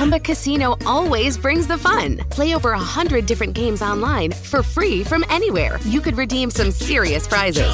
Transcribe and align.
Chumba 0.00 0.18
Casino 0.18 0.76
always 0.86 1.36
brings 1.36 1.66
the 1.66 1.76
fun. 1.76 2.16
Play 2.30 2.54
over 2.54 2.72
a 2.72 2.78
hundred 2.78 3.26
different 3.26 3.52
games 3.52 3.82
online 3.82 4.32
for 4.32 4.62
free 4.62 5.04
from 5.04 5.26
anywhere. 5.28 5.78
You 5.84 6.00
could 6.00 6.16
redeem 6.16 6.50
some 6.50 6.70
serious 6.70 7.26
prizes. 7.26 7.70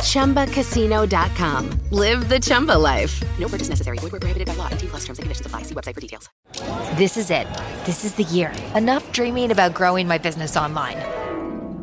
Chumba. 0.00 0.46
ChumbaCasino.com. 0.46 1.78
Live 1.90 2.30
the 2.30 2.40
Chumba 2.40 2.72
life. 2.72 3.22
No 3.38 3.48
purchase 3.48 3.68
necessary. 3.68 3.98
Void 3.98 4.12
where 4.12 4.20
prohibited 4.20 4.48
by 4.48 4.54
law. 4.54 4.70
T 4.70 4.86
plus 4.86 5.00
terms 5.04 5.18
and 5.18 5.24
conditions 5.24 5.44
apply. 5.44 5.64
See 5.64 5.74
website 5.74 5.94
for 5.94 6.00
details. 6.00 6.30
This 6.96 7.18
is 7.18 7.30
it. 7.30 7.46
This 7.84 8.02
is 8.02 8.14
the 8.14 8.24
year. 8.24 8.50
Enough 8.74 9.12
dreaming 9.12 9.50
about 9.50 9.74
growing 9.74 10.08
my 10.08 10.16
business 10.16 10.56
online. 10.56 10.96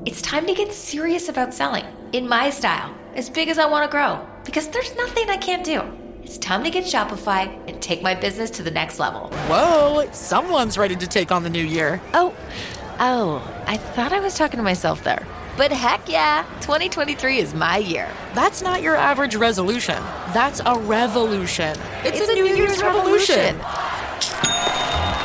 It's 0.03 0.20
time 0.23 0.47
to 0.47 0.55
get 0.55 0.73
serious 0.73 1.30
about 1.30 1.53
selling 1.53 1.86
in 2.11 2.27
my 2.27 2.49
style, 2.49 2.91
as 3.13 3.30
big 3.30 3.49
as 3.49 3.59
I 3.59 3.67
want 3.67 3.86
to 3.86 3.95
grow, 3.95 4.27
because 4.45 4.67
there's 4.67 4.95
nothing 4.95 5.30
I 5.30 5.38
can't 5.38 5.63
do. 5.63 5.83
It's 6.25 6.39
time 6.39 6.63
to 6.63 6.71
get 6.71 6.85
Shopify 6.85 7.55
and 7.70 7.79
take 7.79 8.02
my 8.02 8.15
business 8.15 8.49
to 8.52 8.63
the 8.63 8.71
next 8.71 8.97
level. 8.97 9.29
Whoa, 9.47 10.09
someone's 10.11 10.75
ready 10.75 10.95
to 10.95 11.05
take 11.05 11.31
on 11.31 11.43
the 11.43 11.52
new 11.52 11.63
year. 11.63 12.02
Oh, 12.16 12.33
oh, 12.99 13.63
I 13.67 13.77
thought 13.77 14.11
I 14.11 14.20
was 14.21 14.35
talking 14.35 14.57
to 14.57 14.63
myself 14.63 15.03
there. 15.03 15.23
But 15.55 15.71
heck 15.71 16.09
yeah, 16.09 16.43
2023 16.61 17.38
is 17.38 17.53
my 17.53 17.77
year. 17.77 18.09
That's 18.33 18.63
not 18.63 18.81
your 18.81 18.95
average 18.95 19.35
resolution. 19.35 20.02
That's 20.33 20.61
a 20.66 20.80
revolution. 20.80 21.77
It's, 22.03 22.19
It's 22.19 22.27
a, 22.27 22.31
a 22.31 22.35
New, 22.35 22.45
New 22.45 22.55
Year's, 22.55 22.69
Year's 22.69 22.81
revolution. 22.81 23.57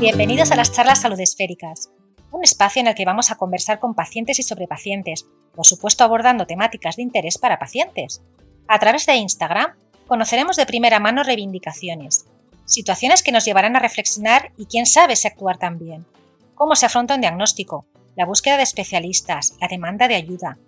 Bienvenidos 0.00 0.52
a 0.52 0.54
las 0.54 0.70
charlas 0.70 1.00
salud 1.00 1.18
esféricas, 1.18 1.90
un 2.30 2.44
espacio 2.44 2.78
en 2.78 2.86
el 2.86 2.94
que 2.94 3.04
vamos 3.04 3.32
a 3.32 3.34
conversar 3.34 3.80
con 3.80 3.96
pacientes 3.96 4.38
y 4.38 4.44
sobre 4.44 4.68
pacientes, 4.68 5.26
por 5.56 5.66
supuesto 5.66 6.04
abordando 6.04 6.46
temáticas 6.46 6.94
de 6.94 7.02
interés 7.02 7.36
para 7.36 7.58
pacientes. 7.58 8.22
A 8.68 8.78
través 8.78 9.06
de 9.06 9.16
Instagram 9.16 9.72
conoceremos 10.06 10.54
de 10.54 10.66
primera 10.66 11.00
mano 11.00 11.24
reivindicaciones, 11.24 12.26
situaciones 12.64 13.24
que 13.24 13.32
nos 13.32 13.44
llevarán 13.44 13.74
a 13.74 13.80
reflexionar 13.80 14.52
y 14.56 14.66
quién 14.66 14.86
sabe 14.86 15.16
si 15.16 15.26
actuar 15.26 15.58
también, 15.58 16.06
cómo 16.54 16.76
se 16.76 16.86
afronta 16.86 17.16
un 17.16 17.20
diagnóstico, 17.20 17.84
la 18.14 18.24
búsqueda 18.24 18.56
de 18.56 18.62
especialistas, 18.62 19.56
la 19.60 19.66
demanda 19.66 20.06
de 20.06 20.14
ayuda, 20.14 20.58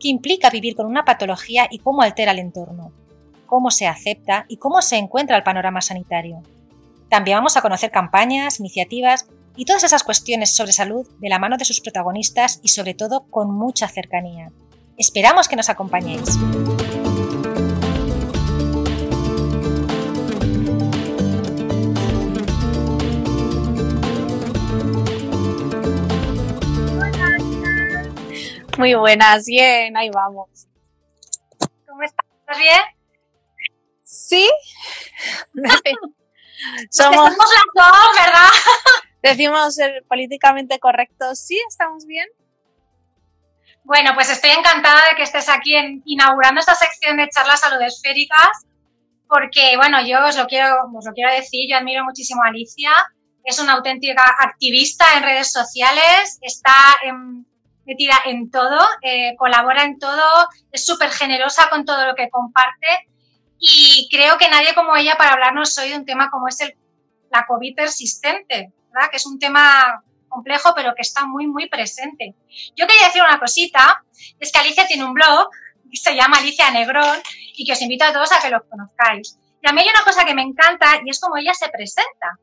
qué 0.00 0.08
implica 0.08 0.50
vivir 0.50 0.74
con 0.74 0.86
una 0.86 1.04
patología 1.04 1.68
y 1.70 1.78
cómo 1.78 2.02
altera 2.02 2.32
el 2.32 2.40
entorno, 2.40 2.90
cómo 3.46 3.70
se 3.70 3.86
acepta 3.86 4.46
y 4.48 4.56
cómo 4.56 4.82
se 4.82 4.96
encuentra 4.96 5.36
el 5.36 5.44
panorama 5.44 5.80
sanitario. 5.80 6.42
También 7.10 7.38
vamos 7.38 7.56
a 7.56 7.60
conocer 7.60 7.90
campañas, 7.90 8.60
iniciativas 8.60 9.26
y 9.56 9.64
todas 9.64 9.82
esas 9.82 10.04
cuestiones 10.04 10.54
sobre 10.54 10.72
salud 10.72 11.08
de 11.18 11.28
la 11.28 11.40
mano 11.40 11.56
de 11.56 11.64
sus 11.64 11.80
protagonistas 11.80 12.60
y 12.62 12.68
sobre 12.68 12.94
todo 12.94 13.26
con 13.30 13.50
mucha 13.50 13.88
cercanía. 13.88 14.52
Esperamos 14.96 15.48
que 15.48 15.56
nos 15.56 15.68
acompañéis. 15.68 16.38
Muy 28.78 28.94
buenas, 28.94 29.46
bien, 29.46 29.96
ahí 29.96 30.10
vamos. 30.10 30.68
¿Cómo 31.88 32.02
estás? 32.04 32.24
¿Estás 32.38 32.58
bien? 32.58 32.80
¿Sí? 34.04 34.48
Somos 36.90 37.14
Somos, 37.14 37.36
las 37.36 37.86
dos, 37.86 38.08
¿verdad? 38.16 38.48
decimos 39.22 39.78
el 39.78 40.02
políticamente 40.04 40.78
correcto, 40.78 41.34
sí, 41.34 41.60
estamos 41.68 42.06
bien. 42.06 42.26
Bueno, 43.84 44.12
pues 44.14 44.30
estoy 44.30 44.50
encantada 44.50 45.08
de 45.08 45.16
que 45.16 45.22
estés 45.22 45.48
aquí 45.48 45.74
en- 45.74 46.02
inaugurando 46.04 46.60
esta 46.60 46.74
sección 46.74 47.16
de 47.16 47.28
charlas 47.28 47.60
saludesféricas, 47.60 48.66
porque, 49.28 49.76
bueno, 49.76 49.98
yo 50.06 50.24
os 50.24 50.36
lo, 50.36 50.46
quiero, 50.46 50.74
os 50.94 51.04
lo 51.06 51.12
quiero 51.12 51.32
decir, 51.32 51.68
yo 51.70 51.76
admiro 51.78 52.04
muchísimo 52.04 52.42
a 52.44 52.48
Alicia, 52.48 52.90
es 53.44 53.58
una 53.58 53.72
auténtica 53.74 54.22
activista 54.38 55.04
en 55.16 55.22
redes 55.22 55.50
sociales, 55.52 56.38
está 56.42 56.74
en- 57.04 57.46
metida 57.86 58.14
en 58.26 58.50
todo, 58.50 58.78
eh, 59.02 59.34
colabora 59.36 59.82
en 59.84 59.98
todo, 59.98 60.46
es 60.70 60.84
súper 60.86 61.10
generosa 61.10 61.68
con 61.70 61.84
todo 61.84 62.04
lo 62.06 62.14
que 62.14 62.28
comparte 62.28 63.08
y 63.60 64.08
creo 64.10 64.38
que 64.38 64.48
nadie 64.48 64.74
como 64.74 64.96
ella 64.96 65.16
para 65.18 65.32
hablarnos 65.32 65.76
hoy 65.76 65.90
de 65.90 65.96
un 65.96 66.06
tema 66.06 66.30
como 66.30 66.48
es 66.48 66.60
el, 66.60 66.74
la 67.30 67.44
COVID 67.46 67.76
persistente, 67.76 68.72
¿verdad? 68.90 69.10
Que 69.10 69.18
es 69.18 69.26
un 69.26 69.38
tema 69.38 70.02
complejo 70.28 70.72
pero 70.74 70.94
que 70.94 71.02
está 71.02 71.26
muy, 71.26 71.46
muy 71.46 71.68
presente. 71.68 72.34
Yo 72.74 72.86
quería 72.86 73.06
decir 73.06 73.22
una 73.22 73.38
cosita, 73.38 74.02
es 74.38 74.50
que 74.50 74.58
Alicia 74.58 74.86
tiene 74.86 75.04
un 75.04 75.12
blog 75.12 75.50
que 75.90 75.96
se 75.98 76.16
llama 76.16 76.38
Alicia 76.38 76.70
Negrón 76.70 77.18
y 77.54 77.66
que 77.66 77.72
os 77.72 77.82
invito 77.82 78.04
a 78.04 78.12
todos 78.12 78.32
a 78.32 78.40
que 78.40 78.48
lo 78.48 78.66
conozcáis. 78.66 79.36
Y 79.62 79.68
a 79.68 79.72
mí 79.72 79.82
hay 79.82 79.88
una 79.90 80.04
cosa 80.04 80.24
que 80.24 80.34
me 80.34 80.42
encanta 80.42 81.00
y 81.04 81.10
es 81.10 81.20
como 81.20 81.36
ella 81.36 81.52
se 81.52 81.68
presenta. 81.68 82.38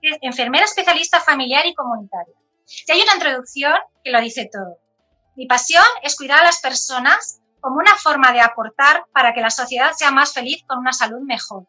Es 0.00 0.18
enfermera 0.22 0.64
especialista 0.64 1.20
familiar 1.20 1.64
y 1.66 1.74
comunitaria. 1.74 2.34
Y 2.88 2.92
hay 2.92 3.02
una 3.02 3.14
introducción 3.14 3.74
que 4.02 4.10
lo 4.10 4.20
dice 4.20 4.50
todo. 4.52 4.78
Mi 5.36 5.46
pasión 5.46 5.84
es 6.02 6.16
cuidar 6.16 6.40
a 6.40 6.44
las 6.44 6.60
personas 6.60 7.41
como 7.62 7.76
una 7.76 7.94
forma 7.96 8.32
de 8.32 8.40
aportar 8.40 9.04
para 9.12 9.32
que 9.32 9.40
la 9.40 9.50
sociedad 9.50 9.92
sea 9.96 10.10
más 10.10 10.34
feliz 10.34 10.64
con 10.66 10.78
una 10.80 10.92
salud 10.92 11.20
mejor. 11.20 11.66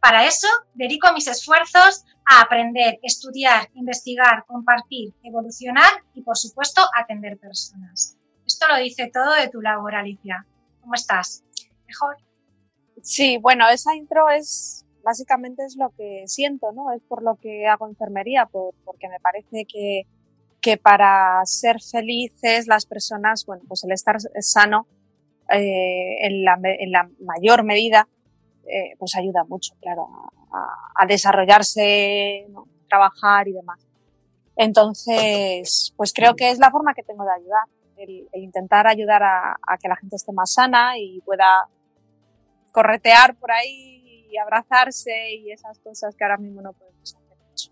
Para 0.00 0.24
eso 0.26 0.48
dedico 0.72 1.12
mis 1.12 1.28
esfuerzos 1.28 2.04
a 2.26 2.40
aprender, 2.40 2.98
estudiar, 3.02 3.68
investigar, 3.74 4.44
compartir, 4.46 5.12
evolucionar 5.22 5.90
y, 6.14 6.22
por 6.22 6.38
supuesto, 6.38 6.80
atender 6.96 7.38
personas. 7.38 8.16
Esto 8.46 8.66
lo 8.66 8.76
dice 8.78 9.10
todo 9.12 9.34
de 9.34 9.48
tu 9.48 9.60
labor, 9.60 9.94
Alicia. 9.94 10.46
¿Cómo 10.80 10.94
estás? 10.94 11.44
¿Mejor? 11.86 12.16
Sí, 13.02 13.36
bueno, 13.36 13.68
esa 13.68 13.94
intro 13.94 14.30
es 14.30 14.86
básicamente 15.04 15.64
es 15.66 15.76
lo 15.76 15.90
que 15.90 16.24
siento, 16.26 16.72
¿no? 16.72 16.92
Es 16.92 17.02
por 17.02 17.22
lo 17.22 17.36
que 17.36 17.66
hago 17.66 17.86
enfermería, 17.86 18.46
por- 18.46 18.74
porque 18.86 19.08
me 19.08 19.20
parece 19.20 19.66
que, 19.66 20.02
que 20.62 20.78
para 20.78 21.40
ser 21.44 21.76
felices 21.82 22.66
las 22.66 22.86
personas, 22.86 23.44
bueno, 23.44 23.62
pues 23.68 23.84
el 23.84 23.92
estar 23.92 24.16
sano 24.40 24.86
eh, 25.50 26.26
en, 26.26 26.44
la, 26.44 26.58
en 26.62 26.90
la 26.92 27.08
mayor 27.20 27.64
medida, 27.64 28.08
eh, 28.66 28.94
pues 28.98 29.16
ayuda 29.16 29.44
mucho, 29.44 29.74
claro, 29.80 30.08
a, 30.52 31.02
a- 31.02 31.06
desarrollarse, 31.06 32.46
¿no? 32.50 32.66
trabajar 32.88 33.48
y 33.48 33.52
demás. 33.52 33.86
Entonces, 34.56 35.92
pues 35.96 36.12
creo 36.12 36.34
que 36.36 36.50
es 36.50 36.58
la 36.58 36.70
forma 36.70 36.92
que 36.94 37.02
tengo 37.02 37.24
de 37.24 37.32
ayudar, 37.32 37.64
el, 37.96 38.28
el 38.32 38.42
intentar 38.42 38.86
ayudar 38.86 39.22
a, 39.22 39.56
a 39.66 39.78
que 39.78 39.88
la 39.88 39.96
gente 39.96 40.16
esté 40.16 40.32
más 40.32 40.52
sana 40.52 40.98
y 40.98 41.20
pueda 41.22 41.66
corretear 42.72 43.36
por 43.36 43.50
ahí 43.50 44.26
y 44.30 44.36
abrazarse 44.38 45.34
y 45.34 45.50
esas 45.50 45.78
cosas 45.80 46.14
que 46.16 46.24
ahora 46.24 46.36
mismo 46.38 46.62
no 46.62 46.72
podemos 46.72 47.14
hacer 47.14 47.36
mucho. 47.48 47.70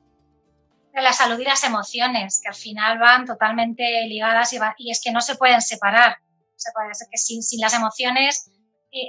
La 0.94 1.12
salud 1.12 1.38
y 1.38 1.44
las 1.44 1.62
emociones, 1.64 2.41
que 2.43 2.49
al 2.49 2.55
final 2.55 2.99
van 2.99 3.25
totalmente 3.25 3.82
ligadas 4.06 4.53
y, 4.53 4.58
va- 4.58 4.75
y 4.79 4.91
es 4.91 5.00
que 5.03 5.12
no 5.12 5.20
se 5.20 5.37
pueden 5.37 5.61
separar. 5.61 6.17
Se 6.58 6.70
puede 6.72 6.94
ser 6.94 7.08
que 7.10 7.16
sin, 7.16 7.43
sin 7.43 7.60
las 7.60 7.72
emociones, 7.72 8.50
eh, 8.90 9.06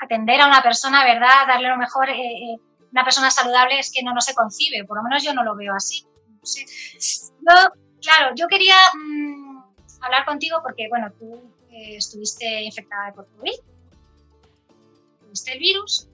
atender 0.00 0.40
a 0.40 0.46
una 0.46 0.62
persona, 0.62 1.04
¿verdad? 1.04 1.46
Darle 1.46 1.68
lo 1.68 1.76
mejor, 1.76 2.08
eh, 2.08 2.14
eh, 2.14 2.56
una 2.90 3.04
persona 3.04 3.30
saludable 3.30 3.78
es 3.78 3.92
que 3.92 4.02
no, 4.02 4.14
no 4.14 4.20
se 4.20 4.34
concibe, 4.34 4.84
por 4.84 4.96
lo 4.96 5.02
menos 5.02 5.22
yo 5.22 5.34
no 5.34 5.44
lo 5.44 5.54
veo 5.54 5.74
así. 5.74 6.06
No 6.26 6.46
sé. 6.46 6.64
Claro, 8.00 8.32
yo 8.34 8.46
quería 8.48 8.76
mm, 8.94 9.62
hablar 10.00 10.24
contigo 10.24 10.60
porque, 10.62 10.88
bueno, 10.88 11.12
tú 11.18 11.42
estuviste 11.70 12.62
infectada 12.62 13.12
por 13.12 13.28
COVID, 13.36 13.54
tuviste 15.20 15.52
el 15.52 15.58
virus 15.58 16.08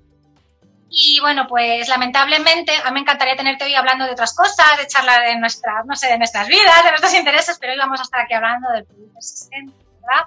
y 0.90 1.20
bueno, 1.20 1.46
pues 1.48 1.88
lamentablemente 1.88 2.72
me 2.92 3.00
encantaría 3.00 3.36
tenerte 3.36 3.64
hoy 3.64 3.74
hablando 3.74 4.04
de 4.04 4.12
otras 4.12 4.34
cosas, 4.34 4.76
de 4.76 4.86
charlar 4.86 5.24
de 5.26 5.36
nuestras, 5.38 5.86
no 5.86 5.94
sé, 5.94 6.08
de 6.08 6.18
nuestras 6.18 6.48
vidas, 6.48 6.84
de 6.84 6.90
nuestros 6.90 7.14
intereses, 7.14 7.58
pero 7.58 7.72
hoy 7.72 7.78
vamos 7.78 8.00
a 8.00 8.02
estar 8.02 8.20
aquí 8.20 8.34
hablando 8.34 8.70
del 8.70 8.86
COVID 8.86 9.12
persistente, 9.12 9.74
¿verdad? 10.00 10.26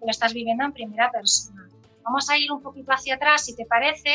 Lo 0.00 0.10
estás 0.10 0.32
viviendo 0.32 0.64
en 0.64 0.72
primera 0.72 1.10
persona. 1.10 1.68
vamos 2.02 2.28
a 2.30 2.38
ir 2.38 2.50
un 2.50 2.62
poquito 2.62 2.92
hacia 2.92 3.14
atrás, 3.14 3.44
si 3.44 3.54
te 3.54 3.66
parece, 3.66 4.10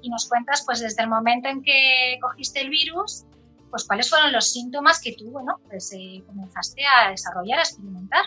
y 0.00 0.08
nos 0.08 0.28
cuentas, 0.28 0.62
pues 0.64 0.80
desde 0.80 1.02
el 1.02 1.08
momento 1.08 1.48
en 1.48 1.62
que 1.62 2.18
cogiste 2.20 2.60
el 2.60 2.70
virus, 2.70 3.24
pues 3.70 3.84
cuáles 3.84 4.08
fueron 4.08 4.32
los 4.32 4.50
síntomas 4.50 5.00
que 5.00 5.12
tú, 5.12 5.30
bueno, 5.30 5.60
pues 5.68 5.92
eh, 5.92 6.22
comenzaste 6.26 6.82
a 6.84 7.10
desarrollar, 7.10 7.58
a 7.58 7.62
experimentar. 7.62 8.24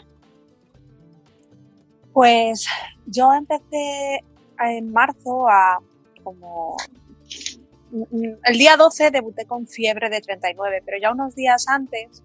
Pues 2.14 2.68
yo 3.08 3.34
empecé 3.34 4.24
en 4.60 4.92
marzo 4.92 5.48
a 5.50 5.80
como 6.24 6.78
el 8.44 8.58
día 8.58 8.78
12 8.78 9.12
debuté 9.12 9.46
con 9.46 9.68
fiebre 9.68 10.10
de 10.10 10.22
39, 10.22 10.82
pero 10.86 10.98
ya 11.02 11.12
unos 11.12 11.36
días 11.36 11.66
antes 11.68 12.24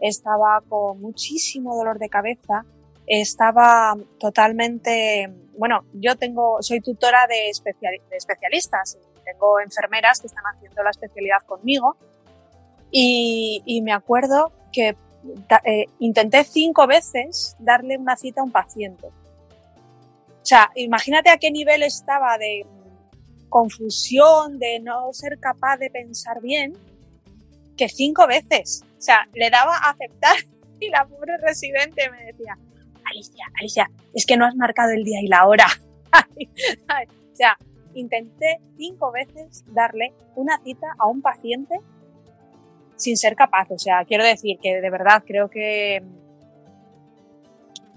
estaba 0.00 0.62
con 0.68 1.00
muchísimo 1.00 1.76
dolor 1.76 1.98
de 1.98 2.08
cabeza, 2.08 2.64
estaba 3.06 3.96
totalmente, 4.18 5.30
bueno, 5.56 5.84
yo 5.92 6.16
tengo, 6.16 6.62
soy 6.62 6.80
tutora 6.80 7.26
de, 7.26 7.50
especialistas, 7.50 8.98
tengo 9.24 9.60
enfermeras 9.60 10.20
que 10.20 10.26
están 10.26 10.44
haciendo 10.44 10.82
la 10.82 10.90
especialidad 10.90 11.42
conmigo 11.46 11.96
y, 12.90 13.62
y 13.64 13.82
me 13.82 13.92
acuerdo 13.92 14.52
que 14.72 14.96
eh, 15.64 15.86
intenté 16.00 16.44
cinco 16.44 16.86
veces 16.86 17.56
darle 17.58 17.96
una 17.96 18.16
cita 18.16 18.40
a 18.40 18.44
un 18.44 18.50
paciente. 18.50 19.06
O 19.06 20.44
sea, 20.44 20.70
imagínate 20.74 21.30
a 21.30 21.38
qué 21.38 21.50
nivel 21.50 21.84
estaba 21.84 22.36
de 22.38 22.66
confusión, 23.48 24.58
de 24.58 24.80
no 24.80 25.12
ser 25.12 25.38
capaz 25.38 25.76
de 25.76 25.90
pensar 25.90 26.40
bien, 26.40 26.72
que 27.76 27.88
cinco 27.88 28.26
veces. 28.26 28.82
O 28.98 29.00
sea, 29.00 29.28
le 29.34 29.50
daba 29.50 29.76
a 29.76 29.90
aceptar 29.90 30.36
y 30.80 30.88
la 30.88 31.06
pobre 31.06 31.36
residente 31.38 32.10
me 32.10 32.24
decía, 32.24 32.58
Alicia, 33.04 33.44
Alicia, 33.58 33.90
es 34.14 34.26
que 34.26 34.36
no 34.36 34.46
has 34.46 34.54
marcado 34.54 34.90
el 34.90 35.04
día 35.04 35.20
y 35.22 35.28
la 35.28 35.46
hora. 35.46 35.66
o 36.12 37.36
sea, 37.36 37.56
intenté 37.94 38.58
cinco 38.76 39.12
veces 39.12 39.64
darle 39.68 40.12
una 40.34 40.58
cita 40.58 40.86
a 40.98 41.06
un 41.06 41.22
paciente 41.22 41.80
sin 42.96 43.16
ser 43.16 43.34
capaz. 43.36 43.70
O 43.70 43.78
sea, 43.78 44.04
quiero 44.04 44.24
decir 44.24 44.58
que 44.62 44.80
de 44.80 44.90
verdad 44.90 45.22
creo 45.26 45.48
que, 45.50 46.02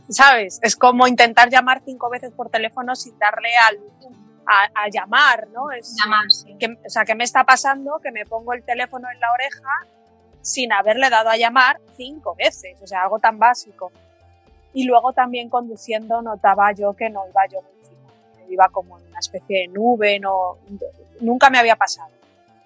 ¿sabes? 0.09 0.59
Es 0.61 0.75
como 0.75 1.07
intentar 1.07 1.49
llamar 1.49 1.81
cinco 1.85 2.09
veces 2.09 2.33
por 2.33 2.49
teléfono 2.49 2.95
sin 2.95 3.17
darle 3.19 3.49
al, 3.67 3.79
a, 4.45 4.89
llamar, 4.91 5.47
¿no? 5.49 5.71
Es, 5.71 5.95
llamar, 6.03 6.25
que, 6.59 6.77
o 6.85 6.89
sea, 6.89 7.05
¿qué 7.05 7.15
me 7.15 7.23
está 7.23 7.43
pasando? 7.43 7.99
Que 8.01 8.11
me 8.11 8.25
pongo 8.25 8.53
el 8.53 8.63
teléfono 8.63 9.07
en 9.11 9.19
la 9.19 9.31
oreja 9.31 9.69
sin 10.41 10.71
haberle 10.71 11.09
dado 11.09 11.29
a 11.29 11.37
llamar 11.37 11.79
cinco 11.97 12.35
veces, 12.35 12.79
o 12.81 12.85
sea, 12.87 13.03
algo 13.03 13.19
tan 13.19 13.39
básico. 13.39 13.91
Y 14.75 14.83
luego 14.83 15.13
también 15.13 15.49
conduciendo 15.49 16.21
notaba 16.21 16.73
yo 16.73 16.93
que 16.93 17.09
no 17.09 17.23
iba 17.27 17.47
yo 17.47 17.61
muy 17.61 17.81
fino, 17.81 18.51
iba 18.51 18.67
como 18.69 18.99
en 18.99 19.07
una 19.07 19.19
especie 19.19 19.61
de 19.61 19.67
nube, 19.69 20.19
no, 20.19 20.57
nunca 21.21 21.49
me 21.49 21.57
había 21.57 21.77
pasado. 21.77 22.11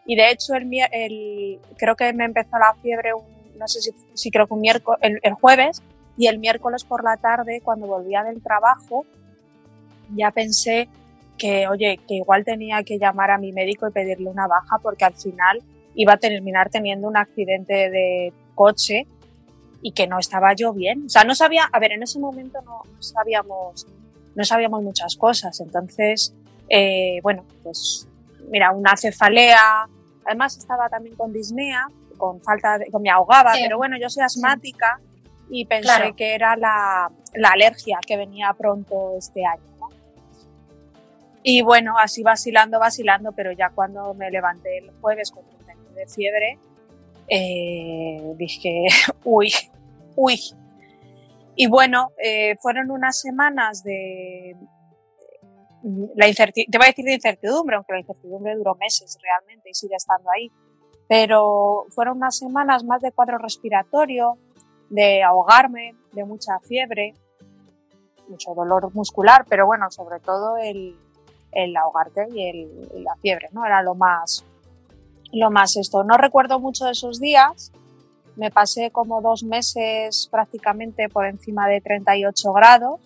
Y 0.08 0.16
de 0.16 0.32
hecho, 0.32 0.56
el, 0.56 1.60
creo 1.78 1.96
que 1.96 2.12
me 2.14 2.26
empezó 2.26 2.58
la 2.58 2.74
fiebre, 2.82 3.12
no 3.56 3.68
sé 3.68 3.94
si, 4.16 4.32
creo 4.32 4.48
que 4.48 4.56
un 4.56 4.66
el, 4.66 5.34
jueves, 5.34 5.84
y 6.18 6.26
el 6.26 6.40
miércoles 6.40 6.84
por 6.84 7.04
la 7.04 7.16
tarde, 7.18 7.62
cuando 7.64 7.86
volvía 7.86 8.24
del 8.24 8.42
trabajo, 8.42 9.06
ya 10.16 10.32
pensé 10.32 10.90
que, 11.38 11.68
oye, 11.68 12.00
que 12.08 12.16
igual 12.16 12.44
tenía 12.44 12.82
que 12.82 12.98
llamar 12.98 13.30
a 13.30 13.38
mi 13.38 13.52
médico 13.52 13.88
y 13.88 13.92
pedirle 13.92 14.32
una 14.32 14.48
baja 14.48 14.80
porque 14.82 15.06
al 15.06 15.14
final 15.14 15.62
iba 15.94 16.14
a 16.14 16.18
terminar 16.18 16.72
teniendo 16.72 17.08
un 17.08 17.16
accidente 17.16 17.92
de 17.92 18.34
coche 18.56 19.06
y 19.82 19.92
que 19.94 20.08
no 20.08 20.20
estaba 20.20 20.54
yo 20.54 20.74
bien. 20.74 21.06
O 21.06 21.10
sea, 21.10 21.24
no 21.24 21.36
sabía, 21.36 21.70
a 21.72 21.80
ver, 21.80 21.94
en 21.94 22.04
ese 22.04 22.20
momento 22.20 22.60
no, 22.62 22.82
sabíamos, 23.00 23.88
no 24.36 24.44
sabíamos 24.44 24.84
muchas 24.84 25.16
cosas. 25.16 25.60
Entonces, 25.60 26.34
eh, 26.70 27.20
bueno, 27.24 27.46
pues 27.64 28.08
mira, 28.50 28.72
una 28.72 28.96
cefalea, 28.98 29.88
Además 30.30 30.58
estaba 30.58 30.88
también 30.90 31.16
con 31.16 31.34
disnea, 31.34 31.88
con 32.18 32.40
falta 32.42 32.78
de, 32.78 32.92
con 32.92 33.02
me 33.02 33.10
ahogaba, 33.10 33.54
pero 33.54 33.78
bueno, 33.78 33.98
yo 33.98 34.12
soy 34.12 34.24
asmática 34.24 35.00
y 35.50 35.66
pensé 35.66 36.14
que 36.16 36.36
era 36.36 36.56
la, 36.56 37.12
la, 37.34 37.50
alergia 37.50 37.98
que 38.06 38.16
venía 38.16 38.54
pronto 38.54 39.16
este 39.18 39.44
año. 39.44 39.64
¿no? 39.80 39.90
Y 41.42 41.64
bueno, 41.64 41.98
así 41.98 42.22
vacilando, 42.22 42.80
vacilando, 42.80 43.32
pero 43.32 43.52
ya 43.54 43.72
cuando 43.72 44.14
me 44.14 44.30
levanté 44.30 44.78
el 44.78 44.92
jueves 45.02 45.32
con 45.32 45.44
39 45.46 46.00
de 46.00 46.08
fiebre, 46.08 46.60
eh, 47.30 48.34
dije, 48.38 48.88
uy, 49.24 49.52
uy. 50.16 50.40
Y 51.56 51.68
bueno, 51.68 52.12
eh, 52.24 52.56
fueron 52.62 52.90
unas 52.90 53.20
semanas 53.20 53.84
de, 53.84 54.56
la 56.16 56.26
te 56.34 56.78
voy 56.78 56.86
a 56.86 56.88
decir 56.88 57.06
de 57.06 57.14
incertidumbre, 57.14 57.76
aunque 57.76 57.94
la 57.94 58.00
incertidumbre 58.00 58.56
duró 58.56 58.76
meses 58.76 59.18
realmente 59.22 59.70
y 59.70 59.74
sigue 59.74 59.96
estando 59.96 60.30
ahí. 60.32 60.52
Pero 61.08 61.86
fueron 61.90 62.18
unas 62.18 62.38
semanas 62.38 62.84
más 62.84 63.02
de 63.02 63.12
cuadro 63.12 63.38
respiratorio, 63.38 64.38
de 64.90 65.24
ahogarme, 65.24 65.96
de 66.14 66.24
mucha 66.24 66.60
fiebre, 66.60 67.14
mucho 68.28 68.54
dolor 68.54 68.94
muscular, 68.94 69.46
pero 69.50 69.66
bueno, 69.66 69.90
sobre 69.90 70.20
todo 70.20 70.58
el, 70.58 70.96
el 71.52 71.76
ahogarte 71.76 72.28
y, 72.32 72.50
el, 72.50 73.04
la 73.04 73.16
fiebre, 73.22 73.50
¿no? 73.52 73.66
Era 73.66 73.82
lo 73.82 73.96
más, 73.96 74.46
lo 75.32 75.52
más 75.52 75.78
esto. 75.78 76.04
No 76.04 76.18
recuerdo 76.18 76.60
mucho 76.60 76.86
de 76.86 76.92
esos 76.92 77.20
días. 77.20 77.72
Me 78.36 78.52
pasé 78.52 78.92
como 78.92 79.22
dos 79.22 79.44
meses 79.44 80.28
prácticamente 80.32 81.10
por 81.10 81.26
encima 81.26 81.68
de 81.68 81.82
38 81.82 82.54
grados 82.54 83.00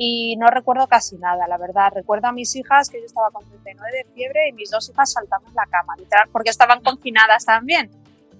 y 0.00 0.36
no 0.36 0.48
recuerdo 0.48 0.86
casi 0.86 1.18
nada, 1.18 1.48
la 1.48 1.58
verdad. 1.58 1.90
Recuerdo 1.92 2.28
a 2.28 2.32
mis 2.32 2.54
hijas 2.54 2.88
que 2.88 3.00
yo 3.00 3.06
estaba 3.06 3.30
con 3.30 3.44
39 3.44 3.98
de 3.98 4.04
fiebre 4.14 4.48
y 4.48 4.52
mis 4.52 4.70
dos 4.70 4.88
hijas 4.88 5.12
saltando 5.12 5.48
en 5.48 5.56
la 5.56 5.66
cama, 5.66 5.96
literal, 5.98 6.28
porque 6.32 6.50
estaban 6.50 6.80
confinadas 6.82 7.44
también. 7.44 7.90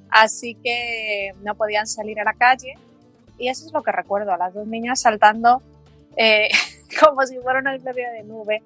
Así 0.08 0.54
que 0.54 1.34
no 1.42 1.56
podían 1.56 1.88
salir 1.88 2.20
a 2.20 2.24
la 2.24 2.34
calle. 2.34 2.74
Y 3.38 3.48
eso 3.48 3.66
es 3.66 3.72
lo 3.72 3.82
que 3.82 3.90
recuerdo, 3.90 4.32
a 4.32 4.36
las 4.36 4.54
dos 4.54 4.68
niñas 4.68 5.00
saltando 5.00 5.60
eh, 6.16 6.48
como 7.00 7.26
si 7.26 7.38
fuera 7.38 7.58
una 7.58 7.74
especie 7.74 8.08
de 8.08 8.22
nube. 8.22 8.62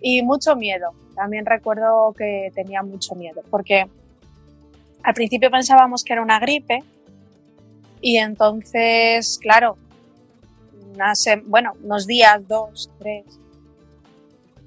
Y 0.00 0.22
mucho 0.22 0.56
miedo. 0.56 0.92
También 1.14 1.46
recuerdo 1.46 2.12
que 2.16 2.52
tenía 2.54 2.82
mucho 2.82 3.14
miedo, 3.14 3.42
porque 3.50 3.86
al 5.02 5.14
principio 5.14 5.50
pensábamos 5.50 6.04
que 6.04 6.12
era 6.12 6.22
una 6.22 6.38
gripe. 6.38 6.82
Y 8.00 8.18
entonces, 8.18 9.38
claro, 9.40 9.76
bueno, 11.46 11.72
unos 11.82 12.06
días, 12.06 12.46
dos, 12.46 12.90
tres, 12.98 13.24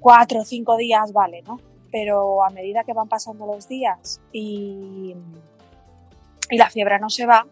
cuatro, 0.00 0.44
cinco 0.44 0.76
días, 0.76 1.12
vale, 1.12 1.42
¿no? 1.42 1.60
Pero 1.90 2.44
a 2.44 2.50
medida 2.50 2.84
que 2.84 2.92
van 2.92 3.08
pasando 3.08 3.46
los 3.46 3.68
días 3.68 4.20
y, 4.32 5.14
y 6.50 6.56
la 6.56 6.70
fiebre 6.70 6.98
no 6.98 7.10
se 7.10 7.26
va, 7.26 7.46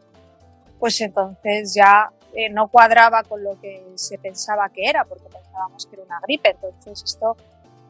pues 0.79 1.01
entonces 1.01 1.75
ya 1.75 2.11
eh, 2.35 2.49
no 2.49 2.69
cuadraba 2.69 3.23
con 3.25 3.43
lo 3.43 3.61
que 3.61 3.83
se 3.97 4.19
pensaba 4.19 4.69
que 4.71 4.85
era, 4.85 5.05
porque 5.05 5.29
pensábamos 5.29 5.87
que 5.87 5.97
era 5.97 6.05
una 6.05 6.21
gripe. 6.21 6.51
Entonces 6.51 7.03
esto, 7.05 7.37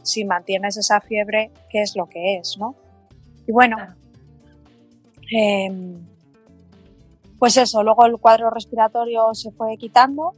si 0.03 0.25
mantienes 0.25 0.77
esa 0.77 1.01
fiebre, 1.01 1.51
¿qué 1.69 1.83
es 1.83 1.97
lo 1.97 2.07
que 2.07 2.37
es, 2.37 2.57
no? 2.59 2.75
Y 3.47 3.53
bueno, 3.53 3.77
eh, 5.33 5.71
pues 7.39 7.57
eso, 7.57 7.83
luego 7.83 8.07
el 8.07 8.19
cuadro 8.19 8.51
respiratorio 8.51 9.35
se 9.35 9.51
fue 9.51 9.77
quitando 9.77 10.35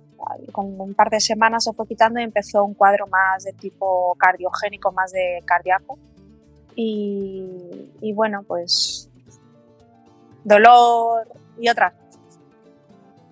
con 0.52 0.81
un 0.81 0.95
par 0.95 1.11
de 1.11 1.21
semanas 1.21 1.64
se 1.64 1.73
fue 1.73 1.87
quitando 1.87 2.21
y 2.21 2.25
empezó 2.25 2.64
un 2.64 2.75
cuadro 2.75 3.07
más 3.07 3.45
de 3.45 3.52
tipo 3.52 4.14
cardiogénico, 4.19 4.92
más 4.92 5.12
de 5.12 5.42
cardíaco. 5.45 5.99
Y, 6.75 8.12
bueno, 8.14 8.42
pues 8.45 9.11
dolor 10.45 11.28
y 11.61 11.69
otras. 11.69 11.92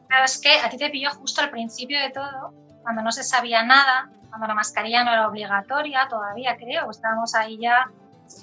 Claro, 0.08 0.24
es 0.24 0.38
que 0.38 0.52
a 0.52 0.68
ti 0.68 0.76
te 0.76 0.90
pilló 0.90 1.10
justo 1.10 1.40
al 1.40 1.50
principio 1.50 1.98
de 2.00 2.10
todo, 2.10 2.52
cuando 2.82 3.02
no 3.02 3.12
se 3.12 3.22
sabía 3.22 3.62
nada, 3.62 4.10
cuando 4.28 4.46
la 4.46 4.54
mascarilla 4.54 5.04
no 5.04 5.12
era 5.12 5.28
obligatoria 5.28 6.06
todavía, 6.08 6.56
creo, 6.56 6.90
estábamos 6.90 7.34
ahí 7.34 7.58
ya. 7.58 7.90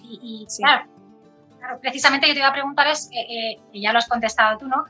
Y, 0.04 0.46
claro, 0.58 0.86
precisamente 1.82 2.28
yo 2.28 2.34
te 2.34 2.40
iba 2.40 2.50
a 2.50 2.54
preguntar, 2.54 2.88
es, 2.88 3.10
eh, 3.12 3.54
eh, 3.54 3.62
ya 3.74 3.94
lo 3.94 4.00
has 4.00 4.08
contestado 4.08 4.58
tú, 4.58 4.68
¿no? 4.68 4.86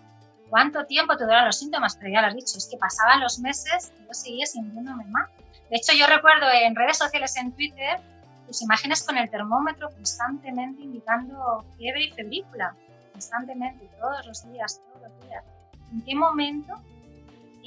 cuánto 0.49 0.85
tiempo 0.85 1.15
te 1.17 1.23
duran 1.23 1.45
los 1.45 1.57
síntomas, 1.57 1.95
pero 1.95 2.11
ya 2.11 2.21
lo 2.21 2.27
has 2.27 2.35
dicho, 2.35 2.57
es 2.57 2.67
que 2.69 2.77
pasaban 2.77 3.21
los 3.21 3.39
meses 3.39 3.91
y 3.99 4.07
yo 4.07 4.13
seguía 4.13 4.45
sintiéndome 4.45 5.05
mal. 5.05 5.27
De 5.69 5.77
hecho, 5.77 5.93
yo 5.93 6.07
recuerdo 6.07 6.47
en 6.49 6.75
redes 6.75 6.97
sociales, 6.97 7.35
en 7.35 7.51
Twitter, 7.51 7.99
tus 8.45 8.61
imágenes 8.61 9.03
con 9.03 9.17
el 9.17 9.29
termómetro 9.29 9.89
constantemente 9.89 10.81
indicando 10.81 11.65
fiebre 11.77 12.05
y 12.05 12.11
febrícula, 12.11 12.73
constantemente, 13.11 13.89
todos 13.99 14.25
los 14.25 14.49
días, 14.49 14.81
todos 14.93 15.09
los 15.09 15.27
días. 15.27 15.43
¿En 15.91 16.01
qué 16.03 16.15
momento 16.15 16.73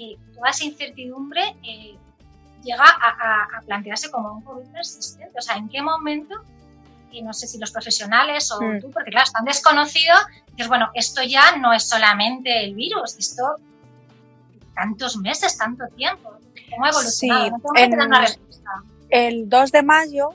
eh, 0.00 0.16
toda 0.34 0.50
esa 0.50 0.64
incertidumbre 0.64 1.56
eh, 1.62 1.96
llega 2.62 2.84
a, 2.84 3.58
a, 3.58 3.62
plantearse 3.62 4.10
como 4.10 4.32
un 4.32 4.42
COVID 4.42 4.72
persistente? 4.72 5.38
O 5.38 5.42
sea, 5.42 5.56
¿en 5.56 5.68
qué 5.68 5.82
momento 5.82 6.42
y 7.12 7.22
no 7.22 7.32
sé 7.32 7.46
si 7.46 7.58
los 7.58 7.70
profesionales 7.70 8.50
o 8.52 8.60
mm. 8.62 8.80
tú, 8.80 8.90
porque 8.90 9.10
claro, 9.10 9.24
es 9.24 9.32
tan 9.32 9.44
desconocido, 9.44 10.14
dices, 10.52 10.68
bueno, 10.68 10.90
esto 10.94 11.22
ya 11.22 11.56
no 11.56 11.72
es 11.72 11.84
solamente 11.88 12.64
el 12.64 12.74
virus, 12.74 13.16
esto 13.18 13.56
tantos 14.74 15.16
meses, 15.16 15.58
tanto 15.58 15.84
tiempo, 15.96 16.32
¿cómo 16.70 16.84
ha 16.84 16.90
evolucionado? 16.90 17.56
Sí, 17.74 17.82
en, 17.82 18.00
una 18.00 18.20
respuesta. 18.20 18.70
El 19.10 19.48
2 19.48 19.72
de 19.72 19.82
mayo 19.82 20.30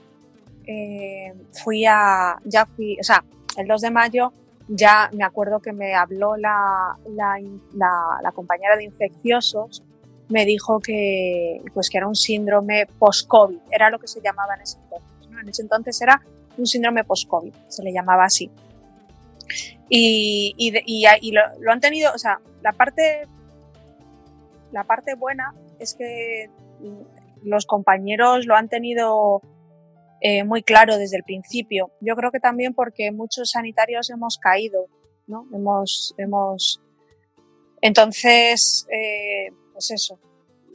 eh, 0.67 1.33
fui 1.63 1.85
a, 1.85 2.37
ya 2.43 2.65
fui, 2.65 2.97
o 2.99 3.03
sea, 3.03 3.23
el 3.57 3.67
2 3.67 3.81
de 3.81 3.91
mayo 3.91 4.33
ya 4.67 5.09
me 5.13 5.23
acuerdo 5.23 5.59
que 5.59 5.73
me 5.73 5.93
habló 5.93 6.37
la, 6.37 6.97
la, 7.09 7.39
la, 8.21 8.31
compañera 8.31 8.75
de 8.75 8.83
infecciosos, 8.83 9.83
me 10.29 10.45
dijo 10.45 10.79
que, 10.79 11.61
pues 11.73 11.89
que 11.89 11.97
era 11.97 12.07
un 12.07 12.15
síndrome 12.15 12.87
post-COVID, 12.97 13.59
era 13.71 13.89
lo 13.89 13.99
que 13.99 14.07
se 14.07 14.21
llamaba 14.21 14.55
en 14.55 14.61
ese 14.61 14.77
entonces. 14.79 15.29
¿no? 15.29 15.39
En 15.39 15.49
ese 15.49 15.61
entonces 15.61 16.01
era 16.01 16.21
un 16.57 16.65
síndrome 16.65 17.03
post-COVID, 17.03 17.53
se 17.67 17.83
le 17.83 17.93
llamaba 17.93 18.25
así. 18.25 18.49
Y, 19.87 20.55
y, 20.57 20.73
y, 20.85 21.31
lo, 21.31 21.41
lo, 21.59 21.71
han 21.71 21.79
tenido, 21.79 22.11
o 22.13 22.17
sea, 22.17 22.39
la 22.63 22.73
parte, 22.73 23.27
la 24.71 24.83
parte 24.83 25.13
buena 25.13 25.53
es 25.77 25.93
que 25.93 26.49
los 27.43 27.67
compañeros 27.67 28.47
lo 28.47 28.55
han 28.55 28.67
tenido 28.67 29.41
eh, 30.21 30.43
muy 30.43 30.63
claro 30.63 30.97
desde 30.97 31.17
el 31.17 31.23
principio. 31.23 31.91
Yo 32.01 32.15
creo 32.15 32.31
que 32.31 32.39
también 32.39 32.73
porque 32.73 33.11
muchos 33.11 33.51
sanitarios 33.51 34.09
hemos 34.09 34.37
caído, 34.37 34.87
¿no? 35.27 35.47
Hemos, 35.53 36.13
hemos, 36.17 36.81
entonces, 37.81 38.87
eh, 38.91 39.51
pues 39.73 39.91
eso, 39.91 40.19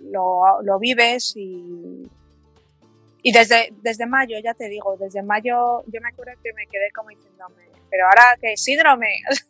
lo, 0.02 0.62
lo 0.62 0.78
vives 0.78 1.34
y, 1.36 2.02
y 3.22 3.32
desde, 3.32 3.72
desde 3.82 4.06
mayo, 4.06 4.36
ya 4.42 4.54
te 4.54 4.68
digo, 4.68 4.96
desde 4.98 5.22
mayo 5.22 5.82
yo 5.86 6.00
me 6.00 6.08
acuerdo 6.08 6.32
que 6.42 6.52
me 6.54 6.66
quedé 6.66 6.90
como 6.94 7.10
diciéndome, 7.10 7.68
pero 7.90 8.06
ahora 8.06 8.38
qué 8.40 8.56
síndrome. 8.56 9.08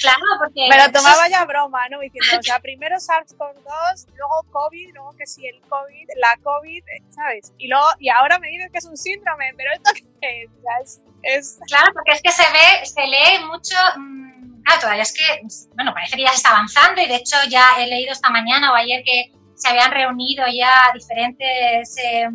Claro, 0.00 0.22
porque. 0.38 0.68
Me 0.68 0.76
lo 0.76 0.90
tomaba 0.92 1.28
ya 1.28 1.44
broma, 1.44 1.88
¿no? 1.88 2.00
Diciendo, 2.00 2.38
o 2.38 2.42
sea, 2.42 2.60
primero 2.62 2.96
SARS-CoV-2, 2.96 4.06
luego 4.16 4.42
COVID, 4.50 4.94
luego 4.94 5.12
que 5.16 5.26
sí, 5.26 5.46
el 5.46 5.60
COVID, 5.62 6.08
la 6.16 6.36
COVID, 6.42 6.82
¿sabes? 7.10 7.52
Y 7.58 7.68
luego, 7.68 7.86
y 7.98 8.08
ahora 8.08 8.38
me 8.38 8.48
dices 8.48 8.70
que 8.70 8.78
es 8.78 8.84
un 8.84 8.96
síndrome, 8.96 9.52
pero 9.56 9.72
¿esto 9.72 9.90
qué 10.20 10.48
es? 10.82 11.00
es, 11.22 11.58
Claro, 11.66 11.92
porque 11.92 12.12
es 12.12 12.22
que 12.22 12.32
se 12.32 12.42
ve, 12.42 12.86
se 12.86 13.06
lee 13.06 13.44
mucho. 13.46 13.76
Mmm, 13.96 14.62
claro, 14.62 14.80
todavía 14.80 15.02
es 15.02 15.12
que, 15.12 15.74
bueno, 15.74 15.92
parece 15.94 16.16
que 16.16 16.22
ya 16.22 16.30
se 16.30 16.36
está 16.36 16.50
avanzando 16.50 17.00
y 17.00 17.08
de 17.08 17.16
hecho 17.16 17.36
ya 17.48 17.64
he 17.78 17.86
leído 17.86 18.12
esta 18.12 18.30
mañana 18.30 18.72
o 18.72 18.74
ayer 18.74 19.02
que 19.04 19.32
se 19.54 19.68
habían 19.68 19.90
reunido 19.90 20.44
ya 20.52 20.90
diferentes. 20.94 21.96
Eh, 21.98 22.28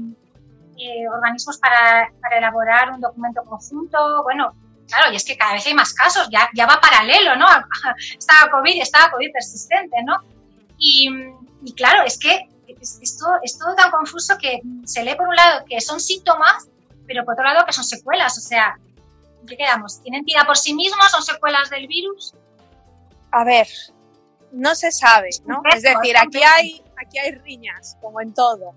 eh, 0.79 1.09
organismos 1.09 1.57
para, 1.57 2.11
para, 2.21 2.37
elaborar 2.37 2.91
un 2.91 3.01
documento 3.01 3.43
conjunto. 3.43 4.21
Bueno, 4.23 4.53
claro, 4.87 5.11
y 5.11 5.15
es 5.15 5.25
que 5.25 5.37
cada 5.37 5.53
vez 5.53 5.65
hay 5.65 5.73
más 5.73 5.93
casos, 5.93 6.27
ya, 6.31 6.49
ya 6.53 6.65
va 6.65 6.79
paralelo, 6.81 7.35
¿no? 7.35 7.45
Estaba 8.17 8.51
COVID, 8.51 8.81
estaba 8.81 9.11
COVID 9.11 9.31
persistente, 9.31 9.97
¿no? 10.03 10.15
Y, 10.77 11.09
y 11.63 11.73
claro, 11.73 12.03
es 12.03 12.17
que 12.19 12.47
es, 12.67 12.99
es, 13.01 13.17
todo, 13.17 13.33
es 13.43 13.57
todo 13.57 13.75
tan 13.75 13.91
confuso 13.91 14.37
que 14.37 14.59
se 14.85 15.03
lee 15.03 15.15
por 15.15 15.27
un 15.27 15.35
lado 15.35 15.65
que 15.65 15.79
son 15.81 15.99
síntomas, 15.99 16.67
pero 17.07 17.23
por 17.23 17.33
otro 17.33 17.45
lado 17.45 17.65
que 17.65 17.73
son 17.73 17.83
secuelas, 17.83 18.37
o 18.37 18.41
sea, 18.41 18.77
¿qué 19.47 19.57
quedamos? 19.57 20.01
¿Tienen 20.01 20.25
tira 20.25 20.45
por 20.45 20.57
sí 20.57 20.73
mismos? 20.73 21.09
¿Son 21.09 21.23
secuelas 21.23 21.69
del 21.69 21.87
virus? 21.87 22.33
A 23.31 23.43
ver, 23.43 23.67
no 24.51 24.75
se 24.75 24.91
sabe, 24.91 25.29
¿no? 25.45 25.61
Es 25.73 25.81
decir, 25.81 26.17
aquí 26.17 26.41
hay, 26.43 26.83
aquí 27.01 27.19
hay 27.19 27.31
riñas, 27.31 27.97
como 28.01 28.21
en 28.21 28.33
todo. 28.33 28.75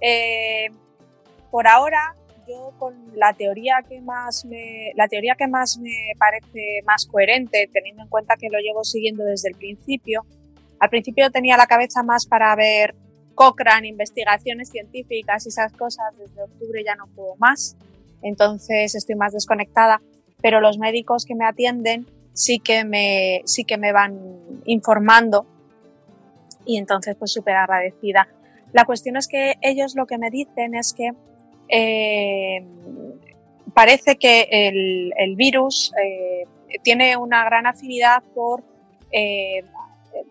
Eh, 0.00 0.70
por 1.50 1.66
ahora, 1.66 2.14
yo 2.46 2.72
con 2.78 2.94
la 3.14 3.32
teoría 3.32 3.84
que 3.88 4.00
más 4.00 4.44
me, 4.44 4.92
la 4.94 5.08
teoría 5.08 5.34
que 5.36 5.48
más 5.48 5.78
me 5.78 6.12
parece 6.18 6.82
más 6.86 7.06
coherente, 7.06 7.68
teniendo 7.72 8.02
en 8.02 8.08
cuenta 8.08 8.36
que 8.36 8.48
lo 8.48 8.58
llevo 8.58 8.84
siguiendo 8.84 9.24
desde 9.24 9.48
el 9.48 9.56
principio, 9.56 10.24
al 10.78 10.90
principio 10.90 11.30
tenía 11.30 11.56
la 11.56 11.66
cabeza 11.66 12.02
más 12.02 12.26
para 12.26 12.54
ver 12.54 12.94
Cochrane, 13.34 13.88
investigaciones 13.88 14.70
científicas 14.70 15.46
y 15.46 15.48
esas 15.48 15.72
cosas, 15.72 16.16
desde 16.18 16.42
octubre 16.42 16.82
ya 16.84 16.94
no 16.96 17.06
puedo 17.08 17.36
más, 17.36 17.76
entonces 18.22 18.94
estoy 18.94 19.14
más 19.14 19.32
desconectada, 19.32 20.00
pero 20.42 20.60
los 20.60 20.78
médicos 20.78 21.24
que 21.24 21.34
me 21.34 21.44
atienden 21.44 22.06
sí 22.32 22.58
que 22.58 22.84
me, 22.84 23.42
sí 23.44 23.64
que 23.64 23.78
me 23.78 23.92
van 23.92 24.18
informando 24.64 25.46
y 26.64 26.76
entonces 26.76 27.16
pues 27.16 27.32
súper 27.32 27.56
agradecida. 27.56 28.28
La 28.72 28.84
cuestión 28.84 29.16
es 29.16 29.28
que 29.28 29.54
ellos 29.62 29.94
lo 29.94 30.06
que 30.06 30.18
me 30.18 30.30
dicen 30.30 30.74
es 30.74 30.92
que 30.92 31.12
eh, 31.68 32.64
parece 33.74 34.16
que 34.16 34.48
el, 34.50 35.36
virus 35.36 35.92
eh, 36.02 36.44
tiene 36.82 37.16
una 37.16 37.44
gran 37.44 37.66
afinidad 37.66 38.22
por, 38.34 38.62
eh, 39.12 39.64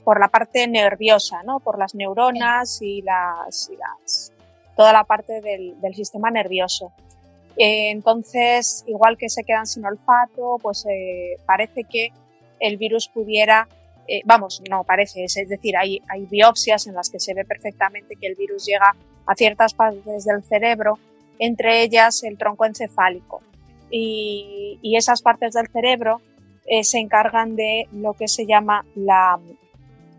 por 0.04 0.20
la 0.20 0.30
parte 0.30 0.68
nerviosa, 0.68 1.44
¿no? 1.44 1.60
por 1.60 1.78
las 1.78 1.96
neuronas 1.96 2.82
y, 2.82 3.02
las, 3.02 3.70
y 3.72 3.78
toda 4.76 4.94
la 4.94 5.04
parte 5.04 5.42
del, 5.42 5.96
sistema 5.96 6.32
nervioso. 6.32 6.92
Entonces, 7.58 8.84
igual 8.86 9.18
que 9.18 9.30
se 9.30 9.46
quedan 9.46 9.66
sin 9.66 9.86
olfato, 9.86 10.58
pues 10.62 10.86
parece 11.46 11.86
que 11.86 12.12
el 12.60 12.76
virus 12.76 13.08
pudiera, 13.08 13.70
vamos, 14.26 14.62
no 14.70 14.84
parece, 14.84 15.24
es, 15.24 15.36
decir, 15.48 15.78
hay 15.78 16.02
biopsias 16.30 16.88
en 16.88 16.96
las 16.96 17.10
que 17.10 17.20
se 17.22 17.34
ve 17.34 17.46
perfectamente 17.46 18.18
que 18.20 18.28
el 18.28 18.36
virus 18.36 18.66
llega 18.66 18.94
a 19.26 19.36
ciertas 19.36 19.74
partes 19.74 20.26
del 20.26 20.44
cerebro 20.44 21.00
entre 21.40 21.84
ellas 21.84 22.24
el 22.24 22.38
tronco 22.38 22.66
encefálico. 22.66 23.42
Y, 23.90 24.80
y 24.82 24.96
esas 24.98 25.22
partes 25.22 25.54
del 25.54 25.68
cerebro 25.68 26.22
eh, 26.66 26.84
se 26.84 26.98
encargan 26.98 27.56
de 27.56 27.88
lo 27.92 28.14
que 28.14 28.28
se 28.28 28.46
llama 28.46 28.86
la, 28.96 29.40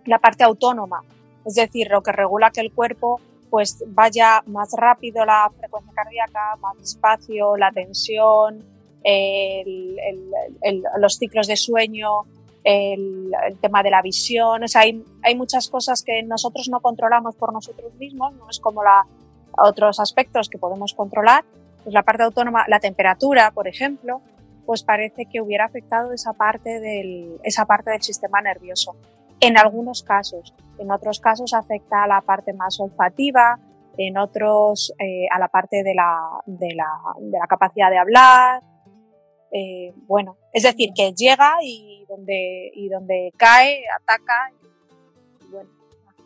la 0.04 0.18
parte 0.18 0.44
autónoma, 0.44 1.02
es 1.44 1.54
decir, 1.54 1.88
lo 1.90 2.02
que 2.02 2.12
regula 2.12 2.50
que 2.50 2.60
el 2.60 2.72
cuerpo 2.72 3.20
pues 3.50 3.82
vaya 3.88 4.42
más 4.46 4.72
rápido 4.76 5.24
la 5.24 5.50
frecuencia 5.56 5.92
cardíaca, 5.94 6.56
más 6.60 6.78
despacio, 6.78 7.56
la 7.56 7.70
tensión, 7.72 8.64
los 10.98 11.16
ciclos 11.16 11.46
de 11.46 11.56
sueño, 11.56 12.22
el, 12.64 13.32
tema 13.60 13.82
de 13.82 13.90
la 13.90 14.02
visión. 14.02 14.64
O 14.64 14.68
sea, 14.68 14.82
hay, 14.82 15.02
hay 15.22 15.36
muchas 15.36 15.68
cosas 15.68 16.02
que 16.02 16.22
nosotros 16.22 16.68
no 16.68 16.80
controlamos 16.80 17.36
por 17.36 17.52
nosotros 17.52 17.94
mismos, 17.94 18.34
no 18.34 18.50
es 18.50 18.58
como 18.60 18.82
la, 18.82 19.06
otros 19.56 20.00
aspectos 20.00 20.48
que 20.48 20.58
podemos 20.58 20.94
controlar, 20.94 21.44
pues 21.82 21.94
la 21.94 22.02
parte 22.02 22.24
autónoma, 22.24 22.64
la 22.68 22.80
temperatura, 22.80 23.50
por 23.52 23.68
ejemplo, 23.68 24.20
pues 24.66 24.82
parece 24.82 25.26
que 25.26 25.40
hubiera 25.40 25.64
afectado 25.64 26.12
esa 26.12 26.32
parte 26.32 26.80
del, 26.80 27.38
esa 27.44 27.66
parte 27.66 27.90
del 27.90 28.02
sistema 28.02 28.40
nervioso. 28.40 28.96
En 29.40 29.56
algunos 29.56 30.02
casos, 30.02 30.54
en 30.78 30.90
otros 30.90 31.20
casos 31.20 31.54
afecta 31.54 32.02
a 32.02 32.06
la 32.08 32.20
parte 32.22 32.52
más 32.52 32.80
olfativa, 32.80 33.58
en 33.98 34.18
otros 34.18 34.92
eh, 34.98 35.26
a 35.30 35.38
la 35.38 35.48
parte 35.48 35.82
de 35.82 35.94
la, 35.94 36.18
de 36.46 36.74
la, 36.74 36.88
de 37.20 37.38
la 37.38 37.46
capacidad 37.46 37.90
de 37.90 37.98
hablar. 37.98 38.62
Eh, 39.52 39.92
bueno, 40.06 40.36
es 40.52 40.64
decir, 40.64 40.90
que 40.94 41.12
llega 41.12 41.56
y 41.62 42.04
donde, 42.08 42.70
y 42.74 42.88
donde 42.88 43.32
cae, 43.36 43.84
ataca. 44.00 44.50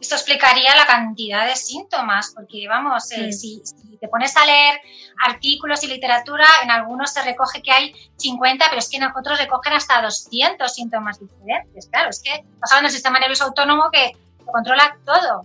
Esto 0.01 0.15
explicaría 0.15 0.75
la 0.77 0.87
cantidad 0.87 1.47
de 1.47 1.55
síntomas, 1.55 2.33
porque 2.35 2.67
vamos, 2.67 3.13
eh, 3.13 3.33
si, 3.33 3.61
si, 3.63 3.99
te 3.99 4.09
pones 4.09 4.35
a 4.35 4.47
leer 4.47 4.81
artículos 5.27 5.85
y 5.85 5.89
literatura, 5.89 6.47
en 6.63 6.71
algunos 6.71 7.13
se 7.13 7.23
recoge 7.23 7.61
que 7.61 7.71
hay 7.71 7.95
50, 8.17 8.65
pero 8.71 8.79
es 8.79 8.89
que 8.89 8.97
en 8.97 9.05
otros 9.05 9.39
recogen 9.39 9.75
hasta 9.75 10.01
200 10.01 10.73
síntomas 10.73 11.21
diferentes. 11.21 11.87
Claro, 11.89 12.09
es 12.09 12.23
que 12.23 12.31
estamos 12.31 12.71
hablando 12.71 12.87
del 12.87 12.95
sistema 12.95 13.21
nervioso 13.21 13.45
autónomo 13.45 13.91
que 13.93 14.17
controla 14.51 14.97
todo. 15.05 15.45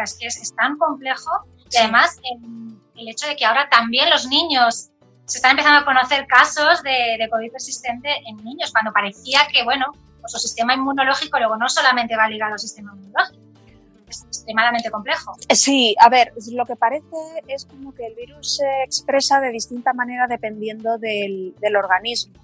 Es 0.00 0.16
que 0.16 0.28
es, 0.28 0.36
es 0.36 0.54
tan 0.54 0.78
complejo 0.78 1.30
y 1.68 1.76
además 1.76 2.16
el, 2.22 2.76
el, 2.94 3.08
hecho 3.08 3.26
de 3.26 3.34
que 3.34 3.44
ahora 3.44 3.68
también 3.68 4.08
los 4.08 4.26
niños 4.26 4.90
se 5.24 5.38
están 5.38 5.50
empezando 5.52 5.80
a 5.80 5.84
conocer 5.84 6.28
casos 6.28 6.80
de, 6.84 7.16
de 7.18 7.28
COVID 7.28 7.50
persistente 7.50 8.08
en 8.24 8.36
niños, 8.44 8.70
cuando 8.70 8.92
parecía 8.92 9.48
que, 9.52 9.64
bueno, 9.64 9.86
pues 10.20 10.30
su 10.30 10.38
sistema 10.38 10.74
inmunológico 10.74 11.38
luego 11.38 11.56
no 11.56 11.68
solamente 11.68 12.16
va 12.16 12.28
ligado 12.28 12.52
al 12.52 12.58
sistema 12.60 12.92
inmunológico 12.94 13.49
extremadamente 14.10 14.90
complejo. 14.90 15.34
Sí, 15.48 15.94
a 15.98 16.08
ver, 16.08 16.32
lo 16.52 16.66
que 16.66 16.76
parece 16.76 17.06
es 17.46 17.64
como 17.64 17.92
que 17.92 18.06
el 18.06 18.14
virus 18.14 18.56
se 18.56 18.82
expresa 18.84 19.40
de 19.40 19.50
distinta 19.50 19.92
manera 19.92 20.26
dependiendo 20.26 20.98
del, 20.98 21.54
del 21.60 21.76
organismo. 21.76 22.34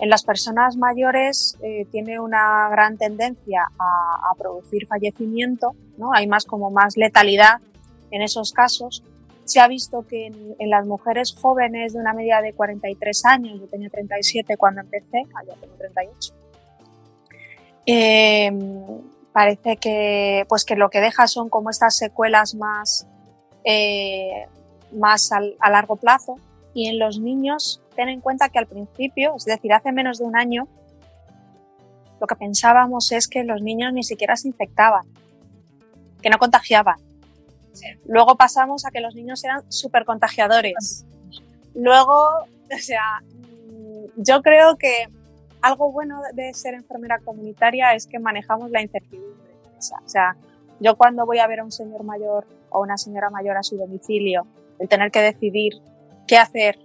En 0.00 0.08
las 0.08 0.24
personas 0.24 0.76
mayores 0.76 1.56
eh, 1.62 1.86
tiene 1.90 2.18
una 2.18 2.68
gran 2.70 2.98
tendencia 2.98 3.68
a, 3.78 4.30
a, 4.30 4.34
producir 4.36 4.86
fallecimiento, 4.86 5.74
¿no? 5.96 6.12
Hay 6.12 6.26
más 6.26 6.44
como 6.44 6.70
más 6.70 6.96
letalidad 6.96 7.60
en 8.10 8.22
esos 8.22 8.52
casos. 8.52 9.04
Se 9.44 9.60
ha 9.60 9.68
visto 9.68 10.04
que 10.06 10.26
en, 10.26 10.56
en, 10.58 10.70
las 10.70 10.86
mujeres 10.86 11.36
jóvenes 11.40 11.92
de 11.92 12.00
una 12.00 12.14
media 12.14 12.40
de 12.40 12.52
43 12.52 13.24
años, 13.26 13.60
yo 13.60 13.66
tenía 13.66 13.90
37 13.90 14.56
cuando 14.56 14.80
empecé, 14.80 15.22
ah, 15.34 15.42
ya 15.46 15.54
tengo 15.54 15.74
38, 15.74 16.34
eh, 17.86 18.50
parece 19.32 19.76
que, 19.76 20.44
pues 20.48 20.64
que 20.64 20.76
lo 20.76 20.90
que 20.90 21.00
deja 21.00 21.26
son 21.26 21.48
como 21.48 21.70
estas 21.70 21.96
secuelas 21.96 22.54
más, 22.54 23.06
eh, 23.64 24.46
más 24.92 25.32
al, 25.32 25.56
a 25.60 25.70
largo 25.70 25.96
plazo. 25.96 26.36
Y 26.74 26.88
en 26.88 26.98
los 26.98 27.18
niños, 27.18 27.82
ten 27.96 28.08
en 28.08 28.20
cuenta 28.20 28.48
que 28.48 28.58
al 28.58 28.66
principio, 28.66 29.34
es 29.36 29.44
decir, 29.44 29.72
hace 29.72 29.92
menos 29.92 30.18
de 30.18 30.24
un 30.24 30.36
año, 30.36 30.68
lo 32.20 32.26
que 32.26 32.36
pensábamos 32.36 33.10
es 33.12 33.26
que 33.26 33.42
los 33.44 33.60
niños 33.62 33.92
ni 33.92 34.04
siquiera 34.04 34.36
se 34.36 34.48
infectaban, 34.48 35.06
que 36.22 36.30
no 36.30 36.38
contagiaban. 36.38 36.96
Luego 38.06 38.36
pasamos 38.36 38.84
a 38.84 38.90
que 38.90 39.00
los 39.00 39.14
niños 39.14 39.42
eran 39.44 39.70
súper 39.72 40.04
contagiadores. 40.04 41.04
Luego, 41.74 42.14
o 42.14 42.78
sea, 42.78 43.22
yo 44.16 44.42
creo 44.42 44.76
que 44.76 45.08
algo 45.62 45.92
bueno 45.92 46.20
de 46.34 46.52
ser 46.54 46.74
enfermera 46.74 47.18
comunitaria 47.20 47.94
es 47.94 48.06
que 48.06 48.18
manejamos 48.18 48.70
la 48.70 48.82
incertidumbre. 48.82 49.52
O 49.78 50.08
sea, 50.08 50.36
yo 50.80 50.96
cuando 50.96 51.24
voy 51.24 51.38
a 51.38 51.46
ver 51.46 51.60
a 51.60 51.64
un 51.64 51.72
señor 51.72 52.02
mayor 52.02 52.46
o 52.70 52.80
una 52.82 52.98
señora 52.98 53.30
mayor 53.30 53.56
a 53.56 53.62
su 53.62 53.76
domicilio, 53.76 54.46
el 54.78 54.88
tener 54.88 55.10
que 55.10 55.20
decidir 55.20 55.74
qué 56.26 56.36
hacer 56.36 56.78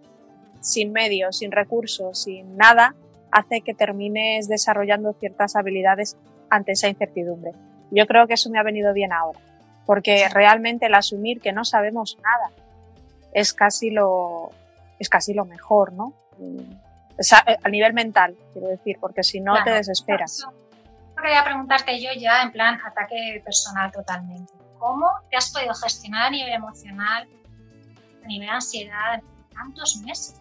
sin 0.61 0.91
medios, 0.91 1.37
sin 1.37 1.51
recursos, 1.51 2.21
sin 2.23 2.55
nada, 2.55 2.95
hace 3.31 3.61
que 3.61 3.73
termines 3.73 4.47
desarrollando 4.47 5.13
ciertas 5.13 5.55
habilidades 5.55 6.17
ante 6.49 6.73
esa 6.73 6.87
incertidumbre. 6.87 7.53
Yo 7.91 8.05
creo 8.05 8.27
que 8.27 8.33
eso 8.33 8.49
me 8.49 8.59
ha 8.59 8.63
venido 8.63 8.93
bien 8.93 9.11
ahora, 9.11 9.39
porque 9.85 10.27
realmente 10.29 10.85
el 10.85 10.95
asumir 10.95 11.39
que 11.41 11.51
no 11.51 11.65
sabemos 11.65 12.17
nada 12.23 12.51
es 13.33 13.53
casi 13.53 13.89
lo, 13.89 14.51
es 14.99 15.09
casi 15.09 15.33
lo 15.33 15.45
mejor, 15.45 15.93
¿no? 15.93 16.13
A 17.33 17.69
nivel 17.69 17.93
mental, 17.93 18.37
quiero 18.53 18.69
decir, 18.69 18.97
porque 18.99 19.23
si 19.23 19.39
no 19.39 19.53
te 19.63 19.71
desesperas. 19.71 20.45
Quería 21.19 21.43
preguntarte 21.43 21.99
yo 21.99 22.09
ya 22.17 22.43
en 22.43 22.51
plan 22.51 22.79
ataque 22.85 23.41
personal 23.43 23.91
totalmente. 23.91 24.53
¿Cómo 24.77 25.09
te 25.29 25.37
has 25.37 25.51
podido 25.51 25.73
gestionar 25.73 26.27
a 26.27 26.29
nivel 26.29 26.53
emocional, 26.53 27.27
a 28.23 28.27
nivel 28.27 28.49
ansiedad, 28.49 29.15
en 29.15 29.23
tantos 29.49 29.97
meses? 30.05 30.39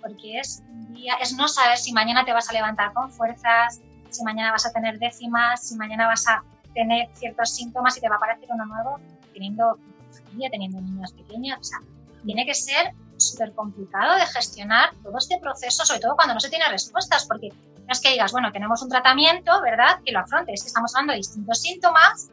Porque 0.00 0.40
es 0.40 0.62
un 0.68 0.92
día, 0.92 1.14
es 1.20 1.36
no 1.36 1.46
saber 1.46 1.76
si 1.78 1.92
mañana 1.92 2.24
te 2.24 2.32
vas 2.32 2.50
a 2.50 2.52
levantar 2.52 2.92
con 2.92 3.10
fuerzas, 3.12 3.80
si 4.10 4.24
mañana 4.24 4.50
vas 4.50 4.66
a 4.66 4.72
tener 4.72 4.98
décimas, 4.98 5.68
si 5.68 5.76
mañana 5.76 6.08
vas 6.08 6.26
a 6.26 6.42
tener 6.74 7.08
ciertos 7.14 7.54
síntomas 7.54 7.96
y 7.96 8.00
te 8.00 8.08
va 8.08 8.16
a 8.16 8.18
aparecer 8.18 8.48
uno 8.50 8.66
nuevo, 8.66 8.98
teniendo 9.32 9.78
familia, 10.10 10.50
teniendo 10.50 10.80
niños 10.80 11.12
pequeños. 11.12 11.58
O 11.60 11.64
sea, 11.64 11.78
tiene 12.24 12.44
que 12.44 12.54
ser 12.54 12.92
súper 13.30 13.52
complicado 13.54 14.14
de 14.16 14.26
gestionar 14.26 14.90
todo 15.02 15.16
este 15.18 15.38
proceso, 15.38 15.84
sobre 15.84 16.00
todo 16.00 16.16
cuando 16.16 16.34
no 16.34 16.40
se 16.40 16.50
tiene 16.50 16.68
respuestas, 16.68 17.26
porque 17.26 17.48
no 17.48 17.88
es 17.88 18.00
que 18.00 18.10
digas, 18.10 18.32
bueno, 18.32 18.52
tenemos 18.52 18.82
un 18.82 18.88
tratamiento, 18.88 19.60
¿verdad? 19.62 20.00
Que 20.04 20.12
lo 20.12 20.20
afronte, 20.20 20.52
es 20.52 20.62
que 20.62 20.68
estamos 20.68 20.94
hablando 20.94 21.12
de 21.12 21.18
distintos 21.18 21.60
síntomas 21.60 22.30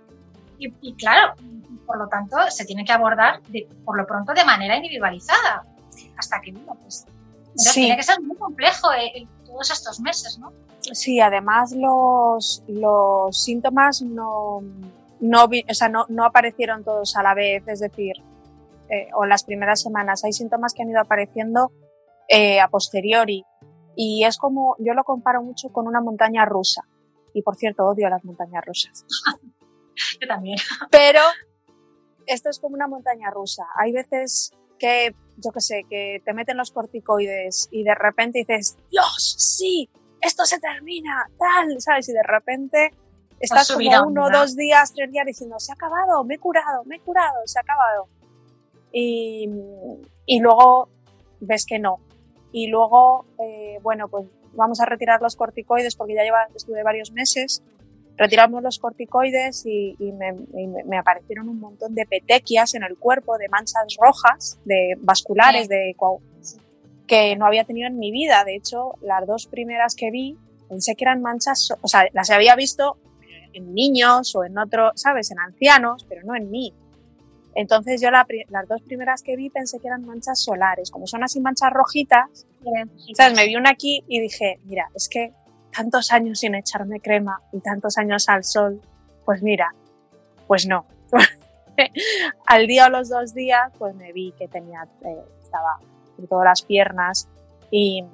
y, 0.57 0.93
claro, 0.95 1.33
por 1.85 1.97
lo 1.97 2.07
tanto, 2.07 2.37
se 2.49 2.65
tiene 2.65 2.83
que 2.83 2.91
abordar 2.91 3.41
por 3.85 3.97
lo 3.97 4.05
pronto 4.05 4.33
de 4.33 4.43
manera 4.43 4.75
individualizada, 4.75 5.63
hasta 6.17 6.41
que, 6.41 6.51
bueno, 6.51 6.75
pues, 6.81 7.05
tiene 7.73 7.95
que 7.95 8.03
ser 8.03 8.21
muy 8.21 8.35
complejo 8.35 8.91
eh, 8.93 9.25
todos 9.45 9.71
estos 9.71 9.99
meses, 10.01 10.37
¿no? 10.37 10.51
Sí, 10.81 11.19
además 11.19 11.71
los, 11.71 12.63
los 12.67 13.41
síntomas 13.41 14.01
no, 14.01 14.61
no, 15.19 15.45
o 15.45 15.73
sea, 15.73 15.89
no, 15.89 16.05
no 16.09 16.25
aparecieron 16.25 16.83
todos 16.83 17.15
a 17.15 17.23
la 17.23 17.33
vez, 17.33 17.63
es 17.67 17.79
decir, 17.79 18.15
eh, 18.89 19.07
o 19.13 19.25
las 19.25 19.43
primeras 19.43 19.81
semanas. 19.81 20.23
Hay 20.23 20.33
síntomas 20.33 20.73
que 20.73 20.81
han 20.81 20.89
ido 20.89 20.99
apareciendo 20.99 21.71
eh, 22.27 22.59
a 22.59 22.67
posteriori. 22.69 23.43
Y 23.95 24.23
es 24.23 24.37
como, 24.37 24.75
yo 24.79 24.93
lo 24.93 25.03
comparo 25.03 25.43
mucho 25.43 25.69
con 25.69 25.87
una 25.87 26.01
montaña 26.01 26.45
rusa. 26.45 26.83
Y 27.33 27.41
por 27.41 27.55
cierto, 27.55 27.85
odio 27.85 28.09
las 28.09 28.23
montañas 28.23 28.63
rusas. 28.65 29.05
yo 30.21 30.27
también. 30.27 30.57
Pero 30.89 31.21
esto 32.25 32.49
es 32.49 32.59
como 32.59 32.75
una 32.75 32.87
montaña 32.87 33.29
rusa. 33.29 33.65
Hay 33.75 33.91
veces 33.91 34.51
que, 34.77 35.13
yo 35.37 35.51
qué 35.51 35.61
sé, 35.61 35.83
que 35.89 36.21
te 36.25 36.33
meten 36.33 36.57
los 36.57 36.71
corticoides 36.71 37.67
y 37.71 37.83
de 37.83 37.93
repente 37.95 38.39
dices, 38.39 38.77
Dios, 38.89 39.35
sí, 39.37 39.89
esto 40.21 40.45
se 40.45 40.59
termina, 40.59 41.29
tal, 41.37 41.79
¿sabes? 41.79 42.09
Y 42.09 42.13
de 42.13 42.23
repente 42.23 42.93
estás 43.39 43.71
como 43.71 44.07
uno, 44.07 44.29
dos 44.29 44.55
días, 44.55 44.93
tres 44.93 45.11
días 45.11 45.25
diciendo, 45.25 45.59
se 45.59 45.71
ha 45.71 45.75
acabado, 45.75 46.23
me 46.23 46.35
he 46.35 46.39
curado, 46.39 46.83
me 46.85 46.95
he 46.95 46.99
curado, 47.01 47.41
se 47.45 47.59
ha 47.59 47.61
acabado 47.61 48.07
y, 48.91 49.49
y 50.25 50.39
luego 50.39 50.89
ves 51.39 51.65
que 51.65 51.79
no. 51.79 51.99
Y 52.51 52.67
luego, 52.67 53.25
eh, 53.39 53.77
bueno, 53.81 54.07
pues 54.07 54.25
vamos 54.53 54.79
a 54.79 54.85
retirar 54.85 55.21
los 55.21 55.35
corticoides 55.35 55.95
porque 55.95 56.15
ya 56.15 56.23
lleva, 56.23 56.47
estuve 56.55 56.83
varios 56.83 57.11
meses. 57.11 57.63
Retiramos 58.17 58.61
los 58.61 58.79
corticoides 58.79 59.65
y, 59.65 59.95
y, 59.97 60.11
me, 60.11 60.33
me, 60.85 60.97
aparecieron 60.97 61.47
un 61.47 61.59
montón 61.59 61.95
de 61.95 62.05
petequias 62.05 62.73
en 62.75 62.83
el 62.83 62.97
cuerpo, 62.97 63.37
de 63.37 63.47
manchas 63.47 63.95
rojas, 63.97 64.59
de 64.65 64.95
vasculares, 64.99 65.69
de 65.69 65.95
que 67.07 67.35
no 67.37 67.45
había 67.45 67.63
tenido 67.63 67.87
en 67.87 67.97
mi 67.97 68.11
vida. 68.11 68.43
De 68.43 68.55
hecho, 68.55 68.95
las 69.01 69.25
dos 69.25 69.47
primeras 69.47 69.95
que 69.95 70.11
vi 70.11 70.37
pensé 70.67 70.95
que 70.95 71.05
eran 71.05 71.21
manchas, 71.21 71.73
o 71.81 71.87
sea, 71.87 72.07
las 72.11 72.29
había 72.29 72.55
visto 72.55 72.97
en 73.53 73.73
niños 73.73 74.35
o 74.35 74.43
en 74.43 74.57
otros, 74.57 74.91
¿sabes? 74.95 75.31
En 75.31 75.39
ancianos, 75.39 76.05
pero 76.09 76.21
no 76.25 76.35
en 76.35 76.51
mí. 76.51 76.73
Entonces 77.59 77.99
yo 77.99 78.09
las 78.09 78.25
dos 78.69 78.81
primeras 78.83 79.21
que 79.21 79.35
vi 79.35 79.49
pensé 79.49 79.81
que 79.81 79.87
eran 79.87 80.05
manchas 80.05 80.41
solares, 80.41 80.91
como 80.91 81.07
son 81.07 81.25
así 81.25 81.41
manchas 81.41 81.69
rojitas, 81.73 82.47
¿sabes? 83.13 83.35
Me 83.35 83.45
vi 83.47 83.57
una 83.57 83.71
aquí 83.71 84.01
y 84.07 84.21
dije, 84.21 84.61
mira, 84.63 84.89
es 84.95 85.09
que 85.09 85.33
tantos 85.75 86.13
años 86.13 86.39
sin 86.39 86.55
echarme 86.55 87.01
crema 87.01 87.41
y 87.51 87.59
tantos 87.59 87.97
años 87.97 88.29
al 88.29 88.45
sol, 88.45 88.79
pues 89.25 89.43
mira, 89.43 89.75
pues 90.47 90.67
no. 90.67 90.85
al 92.45 92.65
día 92.65 92.87
o 92.87 92.89
los 92.91 93.09
dos 93.09 93.33
días, 93.33 93.73
pues 93.77 93.93
me 93.93 94.13
vi 94.13 94.33
que 94.39 94.47
tenía, 94.47 94.87
eh, 95.03 95.17
estaba 95.43 95.79
en 96.17 96.27
todas 96.27 96.45
las 96.45 96.61
piernas 96.61 97.27
y, 97.71 98.05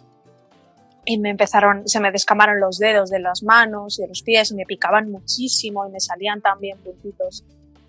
y 1.05 1.19
me 1.19 1.29
empezaron, 1.29 1.87
se 1.87 1.99
me 1.99 2.11
descamaron 2.11 2.59
los 2.59 2.79
dedos 2.79 3.11
de 3.11 3.19
las 3.19 3.43
manos 3.43 3.99
y 3.99 4.01
de 4.01 4.07
los 4.07 4.23
pies 4.23 4.49
y 4.49 4.55
me 4.55 4.65
picaban 4.65 5.11
muchísimo 5.11 5.87
y 5.87 5.91
me 5.91 5.99
salían 5.99 6.41
también 6.41 6.79
puntitos. 6.79 7.45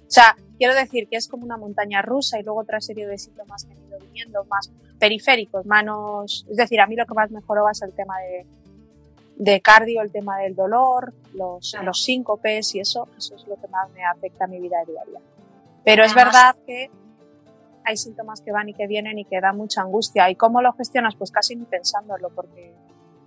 O 0.07 0.11
sea, 0.11 0.37
Quiero 0.59 0.75
decir 0.75 1.09
que 1.09 1.17
es 1.17 1.29
como 1.29 1.45
una 1.45 1.57
montaña 1.57 2.03
rusa 2.03 2.39
y 2.39 2.43
luego 2.43 2.61
otra 2.61 2.81
serie 2.81 3.07
de 3.07 3.19
síntomas 3.19 3.65
que 3.65 3.75
han 3.75 3.87
ido 3.87 3.99
viniendo 3.99 4.45
más 4.45 4.71
periféricos, 4.99 5.67
manos, 5.67 6.47
es 6.49 6.57
decir, 6.57 6.81
a 6.81 6.87
mí 6.87 6.97
lo 6.97 7.05
que 7.05 7.15
más 7.15 7.31
mejoró 7.31 7.67
ser 7.75 7.91
el 7.91 7.95
tema 7.95 8.15
de, 8.21 8.47
de 9.37 9.61
cardio, 9.61 10.01
el 10.01 10.11
tema 10.11 10.39
del 10.39 10.55
dolor, 10.55 11.13
los, 11.35 11.77
los 11.83 12.03
síncopes 12.03 12.75
y 12.75 12.81
eso, 12.81 13.07
eso 13.19 13.35
es 13.35 13.47
lo 13.47 13.57
que 13.57 13.69
más 13.69 13.91
me 13.91 14.05
afecta 14.05 14.45
a 14.45 14.49
mi 14.49 14.59
vida 14.59 14.79
diaria. 14.87 15.21
Pero 15.85 16.05
es 16.05 16.15
verdad 16.15 16.57
que 16.67 16.91
hay 17.85 17.97
síntomas 17.99 18.41
que 18.41 18.51
van 18.51 18.71
y 18.71 18.75
que 18.75 18.87
vienen 18.87 19.19
y 19.19 19.25
que 19.27 19.41
dan 19.41 19.57
mucha 19.57 19.83
angustia. 19.83 20.31
¿Y 20.31 20.37
cómo 20.37 20.63
lo 20.63 20.73
gestionas? 20.73 21.15
Pues 21.15 21.31
casi 21.31 21.55
ni 21.55 21.65
pensándolo, 21.67 22.31
porque, 22.31 22.73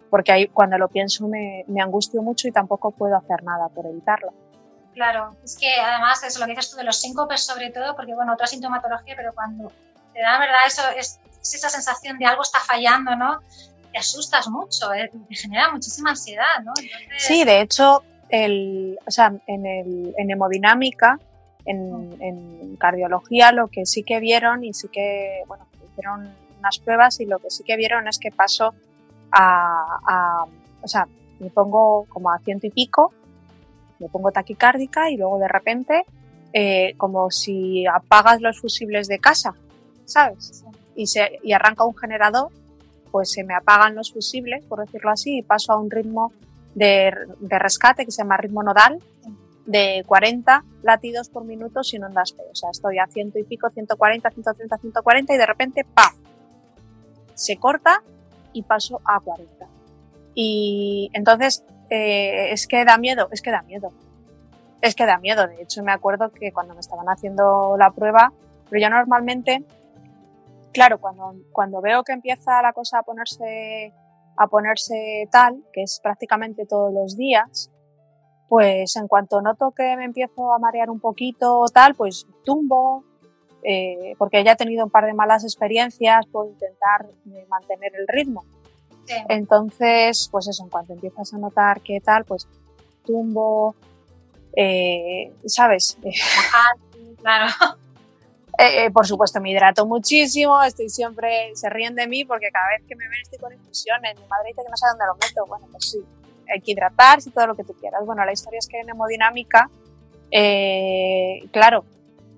porque 0.09 0.31
ahí, 0.31 0.47
cuando 0.47 0.77
lo 0.79 0.89
pienso 0.89 1.27
me, 1.27 1.63
me 1.67 1.81
angustio 1.81 2.23
mucho 2.23 2.47
y 2.47 2.51
tampoco 2.51 2.91
puedo 2.91 3.15
hacer 3.15 3.43
nada 3.43 3.69
por 3.69 3.85
evitarlo. 3.85 4.33
Claro, 4.99 5.37
es 5.45 5.57
que 5.57 5.73
además 5.75 6.21
es 6.23 6.37
lo 6.37 6.45
que 6.45 6.51
dices 6.51 6.71
tú 6.71 6.75
de 6.75 6.83
los 6.83 6.99
síncopes 6.99 7.45
sobre 7.45 7.69
todo, 7.69 7.95
porque 7.95 8.13
bueno, 8.13 8.33
otra 8.33 8.47
sintomatología, 8.47 9.13
pero 9.15 9.33
cuando 9.33 9.71
te 10.13 10.19
da 10.19 10.37
verdad 10.37 10.57
eso, 10.67 10.81
es, 10.97 11.21
esa 11.41 11.69
sensación 11.69 12.17
de 12.17 12.25
algo 12.25 12.41
está 12.41 12.59
fallando, 12.59 13.15
¿no? 13.15 13.39
Te 13.93 13.97
asustas 13.97 14.49
mucho, 14.49 14.93
eh, 14.93 15.09
te 15.29 15.35
genera 15.35 15.71
muchísima 15.71 16.09
ansiedad, 16.09 16.59
¿no? 16.65 16.73
Sí, 17.17 17.45
de 17.45 17.61
hecho, 17.61 18.03
el, 18.27 18.99
o 19.07 19.09
sea, 19.09 19.31
en, 19.47 19.65
el, 19.65 20.13
en 20.17 20.31
hemodinámica, 20.31 21.17
en, 21.63 22.21
en, 22.21 22.75
cardiología, 22.75 23.53
lo 23.53 23.69
que 23.69 23.85
sí 23.85 24.03
que 24.03 24.19
vieron 24.19 24.65
y 24.65 24.73
sí 24.73 24.89
que, 24.89 25.43
bueno, 25.47 25.65
hicieron 25.93 26.29
unas 26.59 26.77
pruebas 26.79 27.21
y 27.21 27.25
lo 27.25 27.39
que 27.39 27.49
sí 27.49 27.63
que 27.63 27.77
vieron 27.77 28.09
es 28.09 28.19
que 28.19 28.31
paso 28.31 28.73
a, 29.31 29.99
a 30.05 30.43
o 30.81 30.87
sea, 30.89 31.07
me 31.39 31.49
pongo 31.51 32.05
como 32.09 32.31
a 32.31 32.39
ciento 32.39 32.67
y 32.67 32.71
pico 32.71 33.13
me 33.99 34.09
pongo 34.09 34.31
taquicárdica 34.31 35.09
y 35.09 35.17
luego 35.17 35.37
de 35.39 35.47
repente, 35.47 36.05
eh, 36.53 36.93
como 36.97 37.29
si 37.31 37.85
apagas 37.85 38.41
los 38.41 38.59
fusibles 38.59 39.07
de 39.07 39.19
casa, 39.19 39.55
¿sabes? 40.05 40.63
Y, 40.95 41.07
se, 41.07 41.39
y 41.43 41.53
arranca 41.53 41.85
un 41.85 41.95
generador, 41.95 42.51
pues 43.11 43.31
se 43.31 43.43
me 43.43 43.53
apagan 43.53 43.95
los 43.95 44.11
fusibles, 44.11 44.63
por 44.65 44.79
decirlo 44.79 45.11
así, 45.11 45.39
y 45.39 45.41
paso 45.41 45.73
a 45.73 45.77
un 45.77 45.89
ritmo 45.89 46.31
de, 46.75 47.11
rescate 47.41 48.05
que 48.05 48.11
se 48.11 48.21
llama 48.23 48.37
ritmo 48.37 48.63
nodal, 48.63 48.99
de 49.65 50.03
40 50.07 50.63
latidos 50.81 51.29
por 51.29 51.45
minuto 51.45 51.83
sin 51.83 52.03
ondas 52.03 52.31
P. 52.31 52.41
O 52.51 52.55
sea, 52.55 52.69
estoy 52.71 52.97
a 52.97 53.05
ciento 53.05 53.37
y 53.37 53.43
pico, 53.43 53.69
140, 53.69 54.31
130, 54.31 54.77
140 54.77 55.33
y 55.33 55.37
de 55.37 55.45
repente, 55.45 55.85
¡pam! 55.93 56.13
Se 57.35 57.57
corta 57.57 58.01
y 58.51 58.63
paso 58.63 58.99
a 59.05 59.19
40. 59.19 59.67
Y 60.33 61.11
entonces 61.13 61.63
eh, 61.89 62.51
es 62.51 62.67
que 62.67 62.85
da 62.85 62.97
miedo, 62.97 63.27
es 63.31 63.41
que 63.41 63.51
da 63.51 63.61
miedo. 63.61 63.91
Es 64.81 64.95
que 64.95 65.05
da 65.05 65.17
miedo. 65.17 65.47
De 65.47 65.61
hecho, 65.61 65.83
me 65.83 65.91
acuerdo 65.91 66.31
que 66.31 66.51
cuando 66.51 66.73
me 66.73 66.79
estaban 66.79 67.07
haciendo 67.07 67.75
la 67.77 67.91
prueba, 67.91 68.31
pero 68.69 68.81
yo 68.81 68.89
normalmente, 68.89 69.63
claro, 70.71 70.99
cuando, 70.99 71.35
cuando 71.51 71.81
veo 71.81 72.03
que 72.03 72.13
empieza 72.13 72.61
la 72.61 72.73
cosa 72.73 72.99
a 72.99 73.03
ponerse, 73.03 73.93
a 74.37 74.47
ponerse 74.47 75.27
tal, 75.31 75.63
que 75.73 75.83
es 75.83 75.99
prácticamente 76.01 76.65
todos 76.65 76.93
los 76.93 77.17
días, 77.17 77.71
pues 78.47 78.95
en 78.95 79.07
cuanto 79.07 79.41
noto 79.41 79.71
que 79.71 79.95
me 79.95 80.05
empiezo 80.05 80.53
a 80.53 80.59
marear 80.59 80.89
un 80.89 80.99
poquito 80.99 81.59
o 81.59 81.67
tal, 81.67 81.95
pues 81.95 82.25
tumbo, 82.45 83.03
eh, 83.63 84.15
porque 84.17 84.43
ya 84.43 84.53
he 84.53 84.55
tenido 84.55 84.85
un 84.85 84.91
par 84.91 85.05
de 85.05 85.13
malas 85.13 85.43
experiencias, 85.43 86.25
puedo 86.31 86.49
intentar 86.49 87.05
eh, 87.31 87.45
mantener 87.49 87.91
el 87.95 88.07
ritmo. 88.07 88.45
Entonces, 89.27 90.29
pues 90.31 90.47
eso, 90.47 90.63
en 90.63 90.69
cuanto 90.69 90.93
empiezas 90.93 91.33
a 91.33 91.37
notar 91.37 91.81
qué 91.81 91.99
tal, 91.99 92.25
pues 92.25 92.47
tumbo, 93.05 93.75
eh, 94.55 95.31
¿sabes? 95.45 95.97
claro. 97.21 97.51
Eh, 98.61 98.83
eh, 98.83 98.91
por 98.91 99.07
supuesto, 99.07 99.39
me 99.39 99.51
hidrato 99.51 99.85
muchísimo, 99.85 100.61
estoy 100.61 100.89
siempre, 100.89 101.55
se 101.55 101.69
ríen 101.69 101.95
de 101.95 102.07
mí 102.07 102.25
porque 102.25 102.49
cada 102.51 102.67
vez 102.67 102.85
que 102.85 102.93
me 102.93 103.07
ven 103.07 103.21
estoy 103.21 103.39
con 103.39 103.53
infusiones. 103.53 104.19
Mi 104.19 104.27
madre 104.27 104.49
dice 104.49 104.63
que 104.65 104.69
no 104.69 104.75
sabe 104.75 104.91
dónde 104.91 105.05
lo 105.05 105.13
meto. 105.15 105.45
Bueno, 105.45 105.67
pues 105.71 105.91
sí, 105.91 105.99
hay 106.53 106.59
que 106.59 106.71
hidratarse 106.73 107.29
y 107.29 107.31
todo 107.31 107.47
lo 107.47 107.55
que 107.55 107.63
tú 107.63 107.73
quieras. 107.75 108.05
Bueno, 108.05 108.25
la 108.25 108.33
historia 108.33 108.59
es 108.59 108.67
que 108.67 108.81
en 108.81 108.89
hemodinámica, 108.89 109.69
eh, 110.29 111.47
claro, 111.53 111.85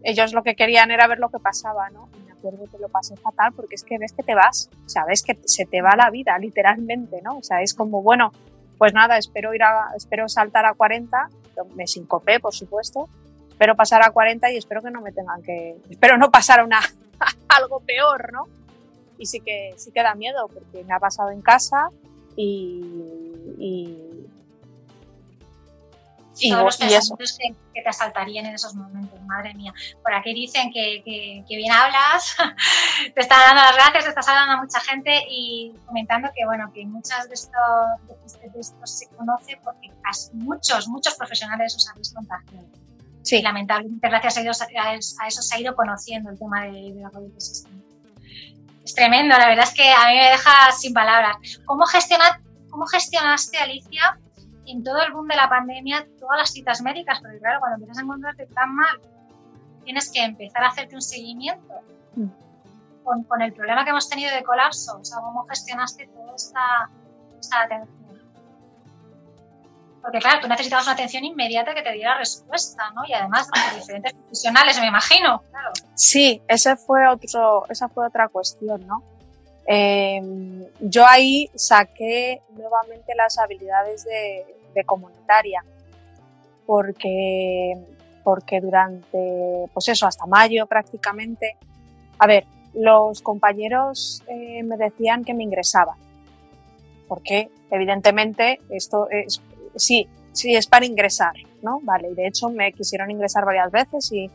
ellos 0.04 0.34
lo 0.34 0.44
que 0.44 0.56
querían 0.56 0.92
era 0.92 1.08
ver 1.08 1.18
lo 1.18 1.30
que 1.30 1.40
pasaba, 1.40 1.90
¿no? 1.90 2.08
Acuerdo 2.42 2.66
que 2.72 2.80
lo 2.80 2.90
pasé 2.90 3.16
fatal 3.18 3.54
porque 3.54 3.76
es 3.76 3.84
que 3.84 4.00
ves 4.00 4.14
que 4.14 4.24
te 4.24 4.34
vas, 4.34 4.70
o 4.86 4.90
sea, 4.90 5.06
ves 5.06 5.22
que 5.22 5.38
se 5.46 5.66
te 5.66 5.82
va 5.82 5.96
la 5.96 6.10
vida, 6.10 6.38
literalmente, 6.40 7.22
¿no? 7.22 7.38
O 7.38 7.44
sea, 7.44 7.62
es 7.62 7.76
como, 7.76 8.02
bueno, 8.02 8.32
pues 8.80 8.94
nada, 8.96 9.20
espero 9.20 9.54
ir 9.54 9.62
a, 9.62 9.90
espero 9.96 10.28
saltar 10.28 10.66
a 10.66 10.74
40, 10.74 11.30
me 11.76 11.86
sincopé, 11.86 12.40
por 12.40 12.54
supuesto, 12.54 13.08
espero 13.48 13.76
pasar 13.76 14.02
a 14.04 14.10
40 14.10 14.52
y 14.52 14.58
espero 14.58 14.82
que 14.82 14.90
no 14.90 15.02
me 15.02 15.12
tengan 15.12 15.44
que, 15.44 15.78
espero 15.88 16.18
no 16.18 16.32
pasar 16.32 16.62
a 16.62 16.64
una, 16.64 16.80
algo 17.50 17.80
peor, 17.82 18.34
¿no? 18.34 18.48
Y 19.20 19.28
sí 19.28 19.40
que, 19.40 19.76
sí 19.78 19.92
que 19.92 20.02
da 20.02 20.16
miedo 20.16 20.48
porque 20.52 20.84
me 20.84 20.96
ha 20.96 21.00
pasado 21.00 21.30
en 21.30 21.44
casa 21.44 21.90
y, 22.36 22.82
y, 23.60 24.11
y, 26.42 26.52
Todos 26.52 26.64
los 26.64 26.78
pensamientos 26.78 27.38
que, 27.38 27.56
que, 27.74 27.82
te 27.82 27.90
asaltarían 27.90 28.48
en 28.48 28.56
esos 28.56 28.74
momentos, 28.74 29.22
madre 29.22 29.54
mía. 29.54 29.74
Por 30.02 30.14
aquí 30.14 30.34
dicen 30.34 30.72
que, 30.74 31.02
que, 31.06 31.44
que, 31.48 31.56
bien 31.56 31.72
hablas, 31.72 32.36
te 33.16 33.22
están 33.22 33.40
dando 33.40 33.62
las 33.62 33.76
gracias, 33.76 34.04
te 34.06 34.10
estás 34.10 34.28
hablando 34.28 34.54
a 34.54 34.62
mucha 34.62 34.80
gente 34.80 35.24
y 35.30 35.74
comentando 35.86 36.30
que, 36.36 36.46
bueno, 36.46 36.72
que 36.74 36.86
muchas 36.86 37.30
de 37.30 37.36
estos, 37.36 37.54
de 38.42 38.60
estos 38.60 38.90
se 38.90 39.08
conoce 39.10 39.60
porque 39.64 39.92
casi 40.02 40.34
muchos, 40.34 40.88
muchos 40.88 41.14
profesionales 41.16 41.76
os 41.76 41.88
habéis 41.90 42.12
contagiado. 42.14 42.68
Sí. 43.22 43.38
Y 43.38 43.42
lamentablemente, 43.44 44.10
gracias 44.10 44.38
a, 44.38 44.42
Dios, 44.42 44.62
a 44.62 45.28
eso 45.28 45.42
se 45.44 45.56
ha 45.56 45.60
ido 45.60 45.76
conociendo 45.76 46.32
el 46.32 46.40
tema 46.40 46.64
de, 46.64 46.94
de 46.94 47.02
la 47.02 47.12
COVID 47.12 47.32
Es 47.38 48.96
tremendo, 48.96 49.38
la 49.38 49.48
verdad 49.48 49.66
es 49.68 49.76
que 49.76 49.88
a 49.88 50.08
mí 50.08 50.16
me 50.16 50.32
deja 50.32 50.72
sin 50.72 50.92
palabras. 50.92 51.38
¿Cómo, 51.66 51.86
gestiona, 51.86 52.42
cómo 52.72 52.88
gestionaste, 52.88 53.60
Alicia, 53.60 54.18
en 54.66 54.84
todo 54.84 55.02
el 55.02 55.12
boom 55.12 55.28
de 55.28 55.36
la 55.36 55.50
pandemia, 55.50 56.08
todas 56.20 56.38
las 56.38 56.52
citas 56.52 56.82
médicas? 56.82 57.20
Porque 57.22 57.40
claro, 57.40 57.60
cuando 57.60 57.76
empiezas 57.76 58.00
a 58.00 58.02
encontrarte 58.02 58.46
tan 58.48 58.76
mal, 58.76 59.00
tienes 59.84 60.12
que 60.12 60.24
empezar 60.24 60.64
a 60.64 60.70
hacerte 60.70 60.96
un 60.96 61.02
seguimiento. 61.02 61.74
Mm. 62.16 62.28
Con, 63.04 63.24
con, 63.24 63.42
el 63.42 63.52
problema 63.52 63.84
que 63.84 63.90
hemos 63.90 64.08
tenido 64.08 64.34
de 64.34 64.44
colapso, 64.44 65.00
o 65.00 65.04
sea, 65.04 65.20
¿cómo 65.22 65.48
gestionaste 65.48 66.08
toda 66.08 66.36
esta, 66.36 66.90
esta 67.40 67.64
atención? 67.64 68.02
Porque 70.02 70.20
claro, 70.20 70.40
tú 70.42 70.48
necesitabas 70.48 70.86
una 70.86 70.94
atención 70.94 71.24
inmediata 71.24 71.74
que 71.74 71.82
te 71.84 71.92
diera 71.92 72.18
respuesta, 72.18 72.92
¿no? 72.96 73.04
Y 73.08 73.14
además 73.14 73.48
de 73.48 73.80
diferentes 73.80 74.14
profesionales, 74.14 74.80
me 74.80 74.88
imagino. 74.88 75.42
Claro. 75.50 75.72
Sí, 75.94 76.42
ese 76.48 76.76
fue 76.76 77.08
otro, 77.08 77.66
esa 77.70 77.88
fue 77.88 78.08
otra 78.08 78.28
cuestión, 78.28 78.86
¿no? 78.88 79.04
Eh, 79.68 80.22
yo 80.80 81.06
ahí 81.08 81.50
saqué 81.56 82.42
nuevamente 82.56 83.14
las 83.16 83.38
habilidades 83.38 84.06
de, 84.06 84.84
comunitaria, 84.86 85.64
porque, 86.66 87.78
porque 88.24 88.62
durante, 88.62 89.66
pues 89.74 89.90
eso, 89.90 90.08
hasta 90.08 90.26
mayo 90.26 90.66
prácticamente, 90.66 91.58
a 92.18 92.26
ver, 92.26 92.46
los 92.74 93.22
compañeros 93.22 94.24
eh, 94.28 94.64
me 94.64 94.78
decían 94.78 95.24
que 95.24 95.34
me 95.34 95.44
ingresaban, 95.44 95.98
porque 97.08 97.50
evidentemente 97.70 98.62
esto 98.70 99.10
es 99.10 99.42
sí, 99.76 100.08
sí 100.32 100.56
es 100.56 100.68
para 100.68 100.86
ingresar, 100.86 101.34
¿no? 101.62 101.80
Vale, 101.84 102.10
y 102.12 102.16
de 102.16 102.28
hecho 102.28 102.50
me 102.50 102.72
quisieron 102.74 103.12
ingresar 103.12 103.46
varias 103.46 103.72
veces 103.72 104.12
y, 104.12 104.30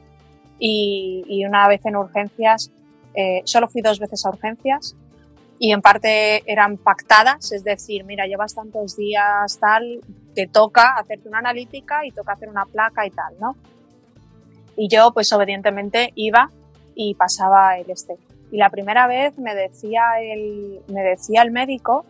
y, 0.59 1.25
y 1.27 1.45
una 1.45 1.67
vez 1.69 1.85
en 1.87 1.97
urgencias, 1.97 2.71
eh, 3.15 3.41
solo 3.45 3.69
fui 3.69 3.81
dos 3.81 3.99
veces 3.99 4.25
a 4.27 4.29
urgencias 4.29 4.95
y 5.59 5.73
en 5.73 5.81
parte 5.81 6.43
eran 6.51 6.77
pactadas, 6.77 7.53
es 7.53 7.65
decir, 7.65 8.05
mira, 8.05 8.27
llevas 8.27 8.55
tantos 8.55 8.97
días 8.97 9.59
tal, 9.59 10.01
te 10.35 10.47
toca 10.47 10.95
hacerte 10.97 11.29
una 11.29 11.39
analítica 11.39 12.05
y 12.05 12.11
toca 12.11 12.33
hacer 12.33 12.49
una 12.49 12.67
placa 12.67 13.07
y 13.07 13.11
tal, 13.11 13.35
¿no? 13.41 13.57
Y 14.77 14.89
yo 14.89 15.13
pues 15.13 15.33
obedientemente 15.33 16.13
iba 16.15 16.51
y 16.95 17.15
pasaba 17.15 17.79
el 17.79 17.91
este. 17.91 18.17
Y 18.53 18.59
la 18.59 18.71
primera 18.71 19.07
vez 19.07 19.39
me 19.39 19.55
decía 19.55 20.03
el, 20.21 20.81
me 20.89 21.03
decía 21.03 21.43
el 21.43 21.51
médico 21.51 22.05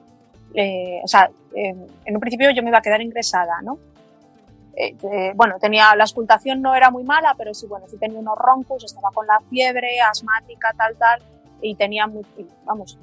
eh, 0.55 1.01
o 1.05 1.07
sea, 1.07 1.31
eh, 1.55 1.75
en 2.05 2.15
un 2.15 2.21
principio 2.21 2.51
yo 2.51 2.63
me 2.63 2.71
iba 2.71 2.79
a 2.79 2.83
quedar 2.83 3.03
ingresada, 3.03 3.61
¿no? 3.63 3.79
Eh, 4.75 5.33
bueno, 5.35 5.57
tenía, 5.59 5.95
la 5.97 6.05
auscultación 6.05 6.61
no 6.61 6.75
era 6.75 6.91
muy 6.91 7.05
mala, 7.05 7.35
pero 7.37 7.55
sí, 7.55 7.67
bueno, 7.67 7.87
sí 7.89 7.99
tenía 7.99 8.19
unos 8.19 8.37
roncos, 8.37 8.85
estaba 8.85 9.11
con 9.13 9.27
la 9.27 9.41
fiebre, 9.49 10.01
asmática, 10.01 10.75
tal, 10.77 10.97
tal, 10.97 11.23
y 11.61 11.75
tenía, 11.75 12.07
muy, 12.07 12.25
vamos, 12.65 12.99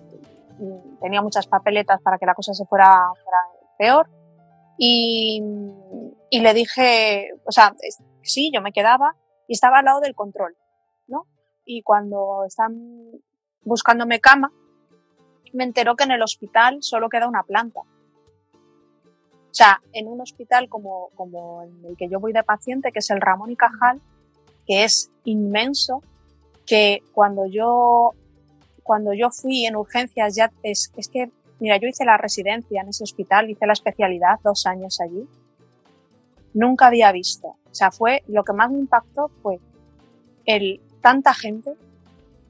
tenía 1.02 1.22
muchas 1.22 1.48
papeletas 1.48 2.02
para 2.02 2.18
que 2.18 2.26
la 2.26 2.34
cosa 2.34 2.54
se 2.54 2.66
fuera, 2.66 3.12
fuera 3.24 3.40
peor. 3.78 4.10
Y, 4.78 5.42
le 6.32 6.54
dije, 6.54 7.30
o 7.46 7.52
sea, 7.52 7.74
sí, 8.22 8.52
yo 8.54 8.62
me 8.62 8.74
quedaba 8.74 9.16
y 9.48 9.54
estaba 9.54 9.80
al 9.80 9.86
lado 9.86 10.00
del 10.00 10.16
control, 10.16 10.56
¿no? 11.08 11.28
Y 11.66 11.84
cuando 11.84 12.44
están 12.46 12.74
buscándome 13.64 14.20
cama, 14.20 14.52
me 15.54 15.64
enteró 15.64 15.96
que 15.96 16.04
en 16.04 16.12
el 16.12 16.22
hospital 16.22 16.80
solo 16.82 17.10
queda 17.10 17.28
una 17.28 17.44
planta. 17.44 17.82
O 17.82 19.56
sea, 19.56 19.82
en 19.94 20.08
un 20.08 20.20
hospital 20.20 20.68
como, 20.68 21.10
como 21.14 21.62
en 21.64 21.86
el 21.86 21.96
que 21.96 22.10
yo 22.10 22.20
voy 22.20 22.34
de 22.34 22.44
paciente, 22.44 22.92
que 22.92 23.00
es 23.00 23.10
el 23.12 23.22
Ramón 23.22 23.52
y 23.52 23.56
Cajal, 23.56 24.02
que 24.66 24.84
es 24.84 25.12
inmenso, 25.26 26.02
que 26.66 27.04
cuando 27.14 27.46
yo, 27.46 28.14
cuando 28.84 29.14
yo 29.14 29.30
fui 29.30 29.66
en 29.66 29.76
urgencias 29.76 30.36
ya, 30.36 30.52
es, 30.62 30.92
que, 31.12 31.32
mira, 31.60 31.78
yo 31.78 31.88
hice 31.88 32.06
la 32.06 32.18
residencia 32.18 32.82
en 32.82 32.90
ese 32.90 33.04
hospital, 33.04 33.50
hice 33.50 33.66
la 33.66 33.74
especialidad 33.74 34.40
dos 34.44 34.66
años 34.66 35.00
allí. 35.02 35.28
Nunca 36.54 36.88
había 36.88 37.12
visto. 37.12 37.48
O 37.48 37.74
sea, 37.76 37.92
fue, 37.92 38.24
lo 38.28 38.44
que 38.44 38.54
más 38.54 38.70
me 38.70 38.80
impactó 38.80 39.30
fue 39.42 39.60
el, 40.46 40.82
tanta 41.02 41.34
gente, 41.34 41.74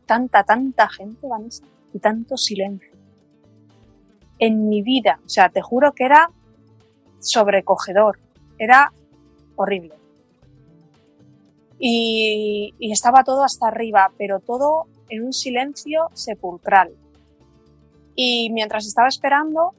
tanta, 0.06 0.44
tanta 0.44 0.90
gente, 0.90 1.28
Vanessa, 1.28 1.64
y 1.94 2.00
tanto 2.00 2.36
silencio 2.38 2.92
en 4.40 4.68
mi 4.68 4.82
vida. 4.82 5.20
O 5.26 5.30
sea, 5.30 5.50
te 5.50 5.62
juro 5.62 5.94
que 5.94 6.06
era 6.06 6.30
sobrecogedor, 7.20 8.20
era 8.58 8.92
horrible. 9.56 9.94
Y, 11.80 12.74
estaba 12.80 13.24
todo 13.24 13.44
hasta 13.44 13.68
arriba, 13.68 14.12
pero 14.18 14.40
todo 14.40 14.86
en 15.10 15.24
un 15.24 15.34
silencio 15.34 16.10
sepulcral. 16.14 16.92
Y 18.16 18.50
mientras 18.52 18.86
estaba 18.86 19.08
esperando, 19.08 19.74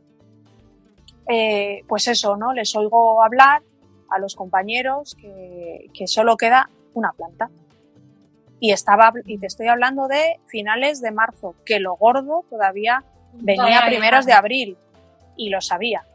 eh, 1.28 1.82
pues 1.88 2.08
eso, 2.08 2.36
¿no? 2.36 2.52
Les 2.52 2.74
oigo 2.74 3.22
hablar 3.22 3.62
a 4.10 4.18
los 4.18 4.34
compañeros 4.34 5.14
que, 5.14 5.86
que 5.94 6.06
solo 6.06 6.36
queda 6.36 6.68
una 6.94 7.12
planta. 7.12 7.50
Y 8.60 8.72
estaba, 8.72 9.12
y 9.24 9.38
te 9.38 9.46
estoy 9.46 9.68
hablando 9.68 10.08
de 10.08 10.40
finales 10.46 11.00
de 11.00 11.10
marzo, 11.10 11.54
que 11.64 11.80
lo 11.80 11.96
gordo 11.96 12.44
todavía 12.48 13.04
venía 13.34 13.80
a 13.80 13.86
primeros 13.86 14.26
de 14.26 14.32
abril 14.32 14.78
y 15.36 15.50
lo 15.50 15.60
sabía. 15.60 16.06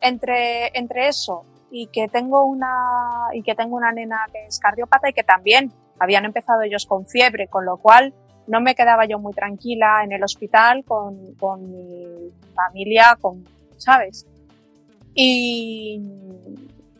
Entre, 0.00 0.76
entre 0.76 1.08
eso 1.08 1.44
y 1.70 1.86
que 1.86 2.08
tengo 2.08 2.44
una 2.44 3.28
y 3.32 3.42
que 3.42 3.54
tengo 3.54 3.76
una 3.76 3.90
nena 3.90 4.26
que 4.32 4.46
es 4.46 4.58
cardiópata 4.58 5.08
y 5.08 5.12
que 5.12 5.24
también 5.24 5.72
habían 5.98 6.24
empezado 6.24 6.62
ellos 6.62 6.86
con 6.86 7.06
fiebre, 7.06 7.48
con 7.48 7.64
lo 7.64 7.76
cual 7.76 8.14
no 8.46 8.60
me 8.60 8.74
quedaba 8.74 9.06
yo 9.06 9.18
muy 9.18 9.32
tranquila 9.32 10.02
en 10.04 10.12
el 10.12 10.22
hospital 10.22 10.84
con, 10.84 11.34
con 11.34 11.70
mi 11.70 12.30
familia, 12.54 13.16
con, 13.20 13.44
¿sabes? 13.76 14.26
Y, 15.14 16.00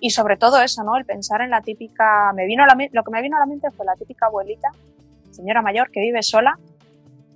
y 0.00 0.11
sobre 0.11 0.37
todo 0.37 0.61
eso, 0.61 0.83
¿no? 0.85 0.96
El 0.96 1.04
pensar 1.04 1.42
en 1.42 1.50
la 1.50 1.61
típica, 1.61 2.33
me 2.35 2.46
vino 2.46 2.64
a 2.64 2.66
la, 2.66 2.76
lo 2.92 3.02
que 3.02 3.11
me 3.11 3.22
vino 3.22 3.37
a 3.37 3.40
la 3.40 3.46
mente 3.46 3.70
fue 3.70 3.85
la 3.85 3.94
típica 3.94 4.26
abuelita, 4.26 4.70
señora 5.30 5.62
mayor 5.62 5.90
que 5.90 6.00
vive 6.00 6.22
sola 6.22 6.59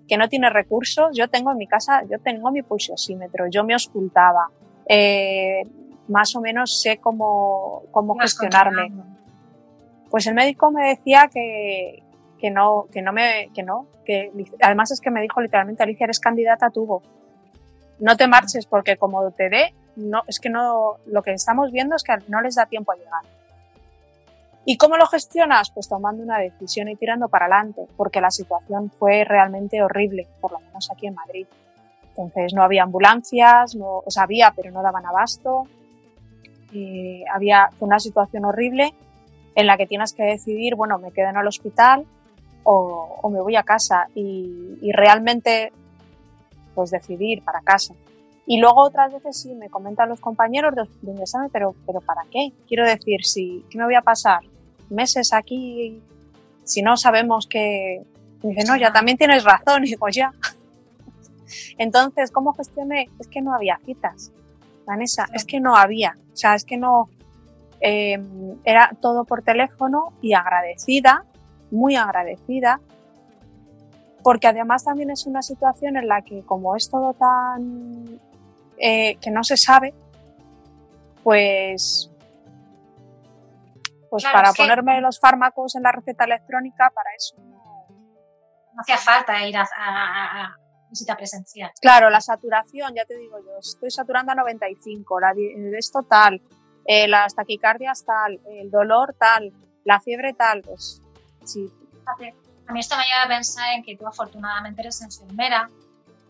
que 0.08 0.16
no 0.16 0.28
tiene 0.28 0.50
recursos, 0.50 1.10
yo 1.12 1.28
tengo 1.28 1.52
en 1.52 1.58
mi 1.58 1.66
casa, 1.66 2.02
yo 2.10 2.18
tengo 2.18 2.50
mi 2.50 2.62
pulsiosímetro, 2.62 3.46
yo 3.48 3.62
me 3.62 3.76
ocultaba, 3.76 4.48
eh, 4.88 5.62
más 6.08 6.34
o 6.34 6.40
menos 6.40 6.80
sé 6.80 6.96
cómo, 6.96 7.82
cómo 7.92 8.16
gestionarme. 8.18 8.90
Pues 10.10 10.26
el 10.26 10.34
médico 10.34 10.70
me 10.70 10.88
decía 10.88 11.28
que, 11.32 12.02
que 12.38 12.50
no, 12.50 12.86
que 12.92 13.02
no 13.02 13.12
me, 13.12 13.50
que 13.54 13.62
no, 13.62 13.86
que 14.04 14.30
además 14.60 14.90
es 14.90 15.00
que 15.00 15.10
me 15.10 15.20
dijo 15.20 15.40
literalmente, 15.40 15.82
Alicia, 15.82 16.04
eres 16.04 16.20
candidata 16.20 16.70
a. 16.70 17.02
No 17.98 18.16
te 18.16 18.28
marches 18.28 18.66
porque 18.66 18.96
como 18.96 19.30
te 19.32 19.50
dé, 19.50 19.74
no, 19.96 20.22
es 20.26 20.38
que 20.38 20.48
no, 20.48 20.96
lo 21.06 21.22
que 21.22 21.32
estamos 21.32 21.72
viendo 21.72 21.96
es 21.96 22.04
que 22.04 22.16
no 22.28 22.40
les 22.40 22.54
da 22.54 22.66
tiempo 22.66 22.92
a 22.92 22.96
llegar. 22.96 23.22
¿Y 24.64 24.76
cómo 24.76 24.96
lo 24.96 25.06
gestionas? 25.06 25.70
Pues 25.70 25.88
tomando 25.88 26.22
una 26.22 26.38
decisión 26.38 26.88
y 26.88 26.96
tirando 26.96 27.28
para 27.28 27.46
adelante, 27.46 27.86
porque 27.96 28.20
la 28.20 28.30
situación 28.30 28.90
fue 28.90 29.24
realmente 29.24 29.82
horrible, 29.82 30.26
por 30.40 30.52
lo 30.52 30.60
menos 30.60 30.90
aquí 30.90 31.06
en 31.06 31.14
Madrid. 31.14 31.46
Entonces 32.10 32.52
no 32.54 32.62
había 32.62 32.82
ambulancias, 32.82 33.74
no, 33.74 34.02
o 34.04 34.10
sea, 34.10 34.24
había, 34.24 34.52
pero 34.54 34.70
no 34.70 34.82
daban 34.82 35.06
abasto. 35.06 35.64
Y 36.70 37.24
había, 37.32 37.70
fue 37.78 37.88
una 37.88 37.98
situación 37.98 38.44
horrible 38.44 38.94
en 39.58 39.66
la 39.66 39.76
que 39.76 39.88
tienes 39.88 40.12
que 40.12 40.22
decidir, 40.22 40.76
bueno, 40.76 40.98
me 40.98 41.10
quedo 41.10 41.30
en 41.30 41.36
el 41.36 41.46
hospital 41.48 42.06
o, 42.62 43.28
me 43.28 43.40
voy 43.40 43.56
a 43.56 43.64
casa 43.64 44.06
y, 44.14 44.92
realmente 44.92 45.72
pues 46.76 46.92
decidir 46.92 47.42
para 47.42 47.60
casa. 47.62 47.92
Y 48.46 48.60
luego 48.60 48.82
otras 48.82 49.12
veces 49.12 49.36
sí 49.36 49.52
me 49.56 49.68
comentan 49.68 50.08
los 50.08 50.20
compañeros 50.20 50.76
de, 50.76 51.12
de 51.12 51.20
examen, 51.20 51.50
pero, 51.52 51.74
pero 51.86 52.00
¿para 52.00 52.22
qué? 52.30 52.52
Quiero 52.68 52.86
decir, 52.86 53.24
si, 53.24 53.64
¿qué 53.68 53.78
me 53.78 53.84
voy 53.84 53.96
a 53.96 54.02
pasar? 54.02 54.42
¿Meses 54.90 55.32
aquí? 55.32 56.00
Si 56.62 56.80
no 56.80 56.96
sabemos 56.96 57.48
que... 57.48 58.04
Dice, 58.40 58.64
no, 58.64 58.76
ya 58.76 58.92
también 58.92 59.18
tienes 59.18 59.42
razón. 59.42 59.84
Y 59.84 59.88
digo, 59.90 60.08
ya. 60.08 60.32
Entonces, 61.78 62.30
¿cómo 62.30 62.52
gestioné? 62.52 63.10
Es 63.18 63.26
que 63.26 63.42
no 63.42 63.52
había 63.54 63.76
citas. 63.84 64.30
Vanessa, 64.86 65.26
es 65.34 65.44
que 65.44 65.58
no 65.58 65.74
había. 65.74 66.14
O 66.32 66.36
sea, 66.36 66.54
es 66.54 66.64
que 66.64 66.76
no... 66.76 67.10
Eh, 67.80 68.18
era 68.64 68.90
todo 69.00 69.24
por 69.24 69.42
teléfono 69.42 70.12
y 70.20 70.34
agradecida 70.34 71.24
muy 71.70 71.96
agradecida, 71.96 72.80
porque 74.22 74.46
además 74.46 74.84
también 74.84 75.10
es 75.10 75.26
una 75.26 75.42
situación 75.42 75.96
en 75.96 76.08
la 76.08 76.22
que 76.22 76.42
como 76.44 76.76
es 76.76 76.90
todo 76.90 77.14
tan 77.14 78.20
eh, 78.78 79.16
que 79.16 79.30
no 79.30 79.44
se 79.44 79.56
sabe, 79.56 79.94
pues 81.22 82.10
pues 84.10 84.24
para 84.24 84.52
ponerme 84.54 85.02
los 85.02 85.20
fármacos 85.20 85.76
en 85.76 85.82
la 85.82 85.92
receta 85.92 86.24
electrónica, 86.24 86.90
para 86.94 87.10
eso 87.14 87.36
no, 87.44 87.84
hacía 88.78 88.96
falta 88.96 89.46
ir 89.46 89.54
a, 89.56 90.56
visita 90.88 91.14
presencial. 91.14 91.70
Claro, 91.82 92.08
la 92.08 92.22
saturación, 92.22 92.94
ya 92.94 93.04
te 93.04 93.18
digo 93.18 93.38
yo, 93.38 93.58
estoy 93.58 93.90
saturando 93.90 94.32
a 94.32 94.36
95, 94.36 95.20
la, 95.20 95.34
esto 95.76 96.04
tal, 96.08 96.40
eh, 96.90 97.06
las 97.06 97.34
taquicardias 97.34 98.02
tal, 98.06 98.40
el 98.46 98.70
dolor 98.70 99.14
tal, 99.18 99.52
la 99.84 100.00
fiebre 100.00 100.32
tal, 100.32 100.62
pues 100.62 101.02
sí. 101.44 101.70
A 102.66 102.72
mí 102.72 102.80
esto 102.80 102.96
me 102.96 103.04
lleva 103.04 103.24
a 103.24 103.28
pensar 103.28 103.74
en 103.74 103.82
que 103.84 103.94
tú 103.94 104.06
afortunadamente 104.06 104.80
eres 104.80 105.02
enfermera, 105.02 105.68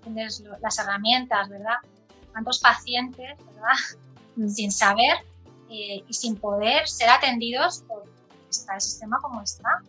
tienes 0.02 0.42
las 0.60 0.76
herramientas, 0.80 1.48
¿verdad? 1.48 1.76
Tantos 2.34 2.58
pacientes, 2.58 3.38
¿verdad? 3.38 3.76
Mm. 4.34 4.48
Sin 4.48 4.72
saber 4.72 5.18
eh, 5.70 6.02
y 6.06 6.12
sin 6.12 6.34
poder 6.34 6.88
ser 6.88 7.08
atendidos 7.08 7.84
por 7.86 8.02
está 8.50 8.74
el 8.74 8.80
sistema 8.80 9.18
como 9.22 9.42
está. 9.42 9.82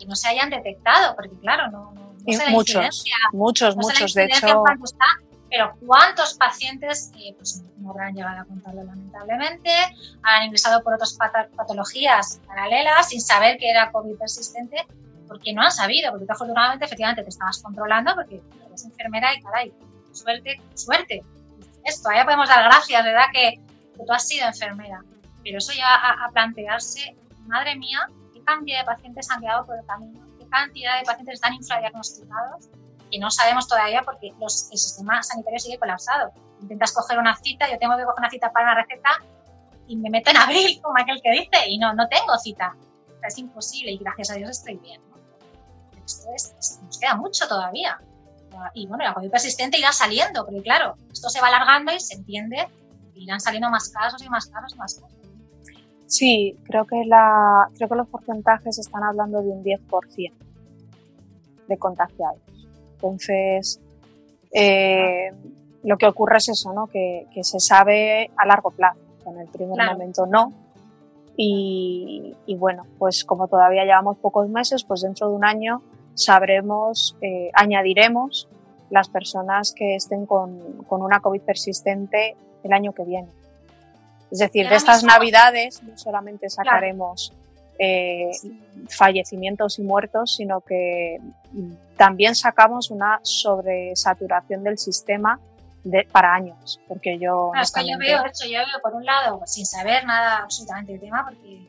Y 0.00 0.06
no 0.06 0.16
se 0.16 0.28
hayan 0.28 0.50
detectado, 0.50 1.14
porque 1.14 1.36
claro, 1.38 1.70
no, 1.70 1.92
no, 1.92 2.14
muchos, 2.50 3.04
muchos, 3.32 3.76
muchos, 3.76 4.14
de 4.14 4.24
hecho. 4.24 4.64
Está, 4.84 5.06
pero 5.50 5.74
cuántos 5.84 6.34
pacientes 6.34 7.10
eh, 7.16 7.34
pues, 7.36 7.62
no 7.78 7.90
habrán 7.90 8.14
llegado 8.14 8.40
a 8.40 8.44
contarlo 8.44 8.84
lamentablemente, 8.84 9.70
han 10.22 10.44
ingresado 10.44 10.82
por 10.82 10.94
otras 10.94 11.18
patologías 11.56 12.40
paralelas 12.46 13.08
sin 13.08 13.20
saber 13.20 13.58
que 13.58 13.68
era 13.68 13.90
COVID 13.90 14.16
persistente, 14.16 14.86
porque 15.26 15.52
no 15.52 15.62
han 15.62 15.72
sabido, 15.72 16.12
porque 16.12 16.26
tú 16.26 16.32
afortunadamente 16.32 16.84
efectivamente 16.84 17.24
te 17.24 17.28
estabas 17.28 17.60
controlando 17.62 18.14
porque 18.14 18.40
eres 18.66 18.84
enfermera 18.84 19.34
y 19.34 19.42
caray, 19.42 19.74
suerte, 20.12 20.60
suerte. 20.74 21.22
Esto, 21.84 22.04
todavía 22.04 22.24
podemos 22.24 22.48
dar 22.48 22.64
gracias, 22.64 23.04
¿verdad? 23.04 23.26
Que, 23.32 23.60
que 23.96 24.04
tú 24.06 24.12
has 24.12 24.26
sido 24.26 24.46
enfermera. 24.46 25.02
Pero 25.42 25.58
eso 25.58 25.72
ya 25.72 25.94
a, 25.94 26.26
a 26.26 26.30
plantearse, 26.30 27.16
madre 27.46 27.74
mía, 27.74 28.08
qué 28.32 28.42
cantidad 28.44 28.80
de 28.80 28.84
pacientes 28.84 29.30
han 29.30 29.40
quedado 29.40 29.66
por 29.66 29.76
el 29.76 29.86
camino, 29.86 30.20
qué 30.38 30.46
cantidad 30.48 30.98
de 30.98 31.06
pacientes 31.06 31.34
están 31.34 31.54
infradiagnosticados 31.54 32.68
que 33.10 33.18
no 33.18 33.30
sabemos 33.30 33.68
todavía 33.68 34.02
porque 34.02 34.32
los, 34.40 34.70
el 34.70 34.78
sistema 34.78 35.22
sanitario 35.22 35.58
sigue 35.58 35.78
colapsado. 35.78 36.32
Intentas 36.60 36.92
coger 36.92 37.18
una 37.18 37.36
cita, 37.36 37.70
yo 37.70 37.78
tengo 37.78 37.96
que 37.96 38.04
coger 38.04 38.18
una 38.18 38.30
cita 38.30 38.52
para 38.52 38.72
una 38.72 38.82
receta 38.82 39.10
y 39.86 39.96
me 39.96 40.10
meto 40.10 40.30
en 40.30 40.36
abril, 40.36 40.80
como 40.82 40.96
aquel 40.98 41.20
que 41.22 41.30
dice, 41.32 41.68
y 41.68 41.78
no, 41.78 41.94
no 41.94 42.08
tengo 42.08 42.36
cita. 42.38 42.76
es 43.26 43.38
imposible 43.38 43.92
y 43.92 43.98
gracias 43.98 44.30
a 44.30 44.34
Dios 44.34 44.50
estoy 44.50 44.76
bien. 44.76 45.00
Esto 46.04 46.28
es, 46.34 46.80
nos 46.82 46.98
queda 46.98 47.16
mucho 47.16 47.48
todavía. 47.48 47.98
Y 48.74 48.86
bueno, 48.86 49.04
la 49.04 49.14
COVID 49.14 49.30
persistente 49.30 49.78
irá 49.78 49.92
saliendo, 49.92 50.44
porque 50.44 50.62
claro, 50.62 50.96
esto 51.12 51.28
se 51.28 51.40
va 51.40 51.48
alargando 51.48 51.92
y 51.92 52.00
se 52.00 52.14
entiende 52.14 52.68
irán 53.20 53.40
saliendo 53.40 53.70
más 53.70 53.88
casos 53.90 54.22
y 54.22 54.28
más 54.28 54.46
casos 54.46 54.74
y 54.74 54.78
más 54.78 54.94
casos. 54.94 55.18
Sí, 56.06 56.56
creo 56.64 56.86
que, 56.86 57.04
la, 57.06 57.68
creo 57.76 57.88
que 57.88 57.94
los 57.94 58.08
porcentajes 58.08 58.78
están 58.78 59.04
hablando 59.04 59.42
de 59.42 59.48
un 59.48 59.62
10% 59.62 60.32
de 61.68 61.78
contagiados. 61.78 62.40
Entonces, 63.02 63.80
eh, 64.52 65.32
lo 65.82 65.96
que 65.96 66.06
ocurre 66.06 66.36
es 66.36 66.50
eso, 66.50 66.72
¿no? 66.74 66.86
Que, 66.86 67.26
se 67.42 67.60
sabe 67.60 68.30
a 68.36 68.46
largo 68.46 68.70
plazo, 68.70 69.00
en 69.26 69.40
el 69.40 69.48
primer 69.48 69.90
momento 69.90 70.26
no. 70.26 70.52
Y, 71.36 72.34
bueno, 72.58 72.86
pues 72.98 73.24
como 73.24 73.48
todavía 73.48 73.84
llevamos 73.84 74.18
pocos 74.18 74.50
meses, 74.50 74.84
pues 74.84 75.00
dentro 75.00 75.30
de 75.30 75.36
un 75.36 75.44
año 75.46 75.80
sabremos, 76.12 77.16
eh, 77.22 77.50
añadiremos 77.54 78.46
las 78.90 79.08
personas 79.08 79.72
que 79.72 79.94
estén 79.94 80.26
con, 80.26 80.82
con, 80.86 81.00
una 81.00 81.20
COVID 81.20 81.40
persistente 81.40 82.36
el 82.62 82.72
año 82.74 82.92
que 82.92 83.04
viene. 83.04 83.28
Es 84.30 84.40
decir, 84.40 84.68
de 84.68 84.74
estas 84.74 85.02
navidades 85.02 85.82
no 85.82 85.96
solamente 85.96 86.50
sacaremos 86.50 87.32
eh, 87.82 88.30
fallecimientos 88.90 89.78
y 89.78 89.82
muertos, 89.82 90.36
sino 90.36 90.60
que 90.60 91.18
también 91.96 92.34
sacamos 92.34 92.90
una 92.90 93.20
sobresaturación 93.22 94.62
del 94.62 94.76
sistema 94.76 95.40
de, 95.82 96.06
para 96.12 96.34
años, 96.34 96.78
porque 96.86 97.18
yo... 97.18 97.52
yo 97.54 97.98
veo, 97.98 98.22
yo 98.22 98.48
veo, 98.50 98.82
por 98.82 98.94
un 98.94 99.06
lado, 99.06 99.40
sin 99.46 99.64
saber 99.64 100.04
nada 100.04 100.42
absolutamente 100.42 100.92
del 100.92 101.00
tema, 101.00 101.24
porque... 101.24 101.66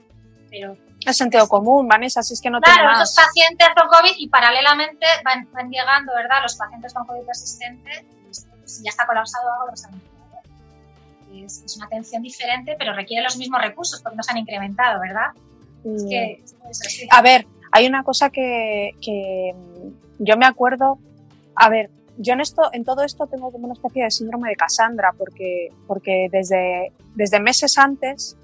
Pero, 0.49 0.75
es 1.05 1.15
sentido 1.15 1.47
común, 1.47 1.87
Vanessa, 1.87 2.19
así 2.19 2.33
es 2.33 2.41
que 2.41 2.49
no 2.49 2.59
claro, 2.59 2.89
más. 2.89 2.99
los 2.99 3.15
pacientes 3.15 3.69
con 3.73 3.87
COVID 3.87 4.15
y 4.17 4.27
paralelamente 4.27 5.07
van, 5.23 5.49
van, 5.53 5.69
llegando, 5.71 6.13
¿verdad? 6.13 6.41
Los 6.43 6.57
pacientes 6.57 6.93
con 6.93 7.07
COVID 7.07 7.25
persistente, 7.25 8.05
si 8.65 8.83
ya 8.83 8.89
está 8.89 9.07
colapsado 9.07 9.49
algo, 9.53 9.67
los 9.71 9.85
han 9.85 9.93
es, 11.33 11.63
es 11.65 11.77
una 11.77 11.85
atención 11.85 12.21
diferente, 12.21 12.75
pero 12.77 12.93
requiere 12.93 13.23
los 13.23 13.37
mismos 13.37 13.61
recursos 13.61 14.01
porque 14.01 14.17
no 14.17 14.23
se 14.23 14.31
han 14.31 14.39
incrementado, 14.39 14.99
¿verdad? 14.99 15.31
A 17.09 17.21
ver, 17.21 17.47
hay 17.71 17.87
una 17.87 18.03
cosa 18.03 18.29
que, 18.29 18.91
que, 19.01 19.55
yo 20.19 20.37
me 20.37 20.45
acuerdo, 20.45 20.99
a 21.55 21.69
ver, 21.69 21.89
yo 22.17 22.33
en 22.33 22.41
esto, 22.41 22.63
en 22.73 22.83
todo 22.83 23.03
esto 23.03 23.27
tengo 23.27 23.51
como 23.51 23.65
una 23.65 23.73
especie 23.73 24.03
de 24.03 24.11
síndrome 24.11 24.49
de 24.49 24.55
Cassandra, 24.55 25.13
porque, 25.17 25.69
porque 25.87 26.27
desde, 26.31 26.91
desde 27.15 27.39
meses 27.39 27.77
antes, 27.77 28.37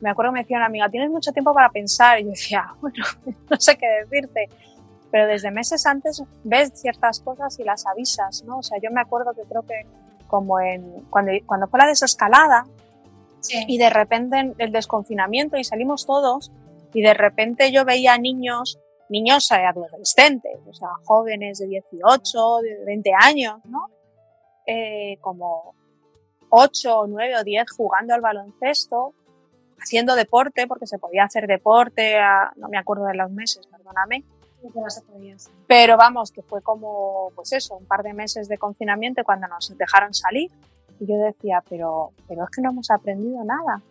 me 0.00 0.10
acuerdo 0.10 0.32
que 0.32 0.34
me 0.34 0.40
decía 0.40 0.56
una 0.56 0.66
amiga, 0.66 0.88
tienes 0.88 1.10
mucho 1.10 1.32
tiempo 1.32 1.54
para 1.54 1.70
pensar, 1.70 2.20
y 2.20 2.24
yo 2.24 2.30
decía, 2.30 2.74
bueno, 2.80 3.04
no 3.48 3.56
sé 3.58 3.76
qué 3.76 3.86
decirte, 4.04 4.48
pero 5.10 5.26
desde 5.26 5.50
meses 5.50 5.86
antes 5.86 6.22
ves 6.44 6.72
ciertas 6.74 7.20
cosas 7.20 7.58
y 7.58 7.64
las 7.64 7.86
avisas, 7.86 8.44
¿no? 8.44 8.58
O 8.58 8.62
sea, 8.62 8.78
yo 8.82 8.90
me 8.90 9.00
acuerdo 9.00 9.32
que 9.34 9.42
creo 9.42 9.62
que 9.62 9.86
como 10.28 10.60
en, 10.60 11.04
cuando, 11.10 11.32
cuando 11.46 11.66
fue 11.66 11.80
la 11.80 11.86
desescalada, 11.86 12.66
y 13.66 13.78
de 13.78 13.90
repente 13.90 14.54
el 14.58 14.72
desconfinamiento 14.72 15.56
y 15.56 15.64
salimos 15.64 16.06
todos 16.06 16.52
y 16.92 17.02
de 17.02 17.14
repente 17.14 17.72
yo 17.72 17.84
veía 17.84 18.18
niños, 18.18 18.78
niños 19.08 19.50
adolescentes, 19.50 20.58
o 20.66 20.72
sea, 20.72 20.88
jóvenes 21.04 21.58
de 21.58 21.66
18, 21.66 22.58
de 22.62 22.84
20 22.84 23.10
años, 23.18 23.56
¿no? 23.64 23.88
Eh, 24.66 25.16
como 25.20 25.74
8, 26.50 27.06
9 27.08 27.38
o 27.38 27.44
10 27.44 27.70
jugando 27.76 28.14
al 28.14 28.20
baloncesto, 28.20 29.14
haciendo 29.78 30.14
deporte, 30.14 30.66
porque 30.66 30.86
se 30.86 30.98
podía 30.98 31.24
hacer 31.24 31.46
deporte, 31.46 32.18
no 32.56 32.68
me 32.68 32.78
acuerdo 32.78 33.06
de 33.06 33.14
los 33.14 33.30
meses, 33.30 33.66
perdóname. 33.66 34.24
Pero 35.66 35.96
vamos, 35.96 36.32
que 36.32 36.42
fue 36.42 36.60
como, 36.60 37.32
pues 37.34 37.52
eso, 37.52 37.76
un 37.76 37.86
par 37.86 38.02
de 38.02 38.12
meses 38.12 38.48
de 38.48 38.58
confinamiento 38.58 39.24
cuando 39.24 39.48
nos 39.48 39.76
dejaron 39.76 40.12
salir. 40.12 40.50
Y 41.00 41.06
yo 41.06 41.16
decía, 41.16 41.64
pero, 41.68 42.12
pero 42.28 42.44
es 42.44 42.50
que 42.50 42.62
no 42.62 42.70
hemos 42.70 42.90
aprendido 42.90 43.42
nada. 43.44 43.82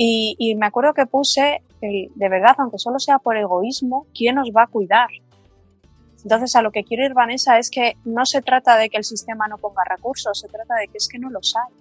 Y, 0.00 0.54
me 0.56 0.66
acuerdo 0.66 0.94
que 0.94 1.06
puse, 1.06 1.60
de 1.80 2.28
verdad, 2.28 2.54
aunque 2.58 2.78
solo 2.78 3.00
sea 3.00 3.18
por 3.18 3.36
egoísmo, 3.36 4.06
¿quién 4.14 4.36
nos 4.36 4.50
va 4.56 4.62
a 4.62 4.66
cuidar? 4.68 5.08
Entonces, 6.22 6.54
a 6.54 6.62
lo 6.62 6.70
que 6.70 6.84
quiero 6.84 7.04
ir, 7.04 7.14
Vanessa, 7.14 7.58
es 7.58 7.68
que 7.68 7.96
no 8.04 8.24
se 8.24 8.40
trata 8.40 8.76
de 8.76 8.90
que 8.90 8.96
el 8.96 9.02
sistema 9.02 9.48
no 9.48 9.58
ponga 9.58 9.82
recursos, 9.84 10.38
se 10.38 10.46
trata 10.46 10.76
de 10.76 10.86
que 10.86 10.98
es 10.98 11.08
que 11.08 11.18
no 11.18 11.30
los 11.30 11.54
hay. 11.56 11.74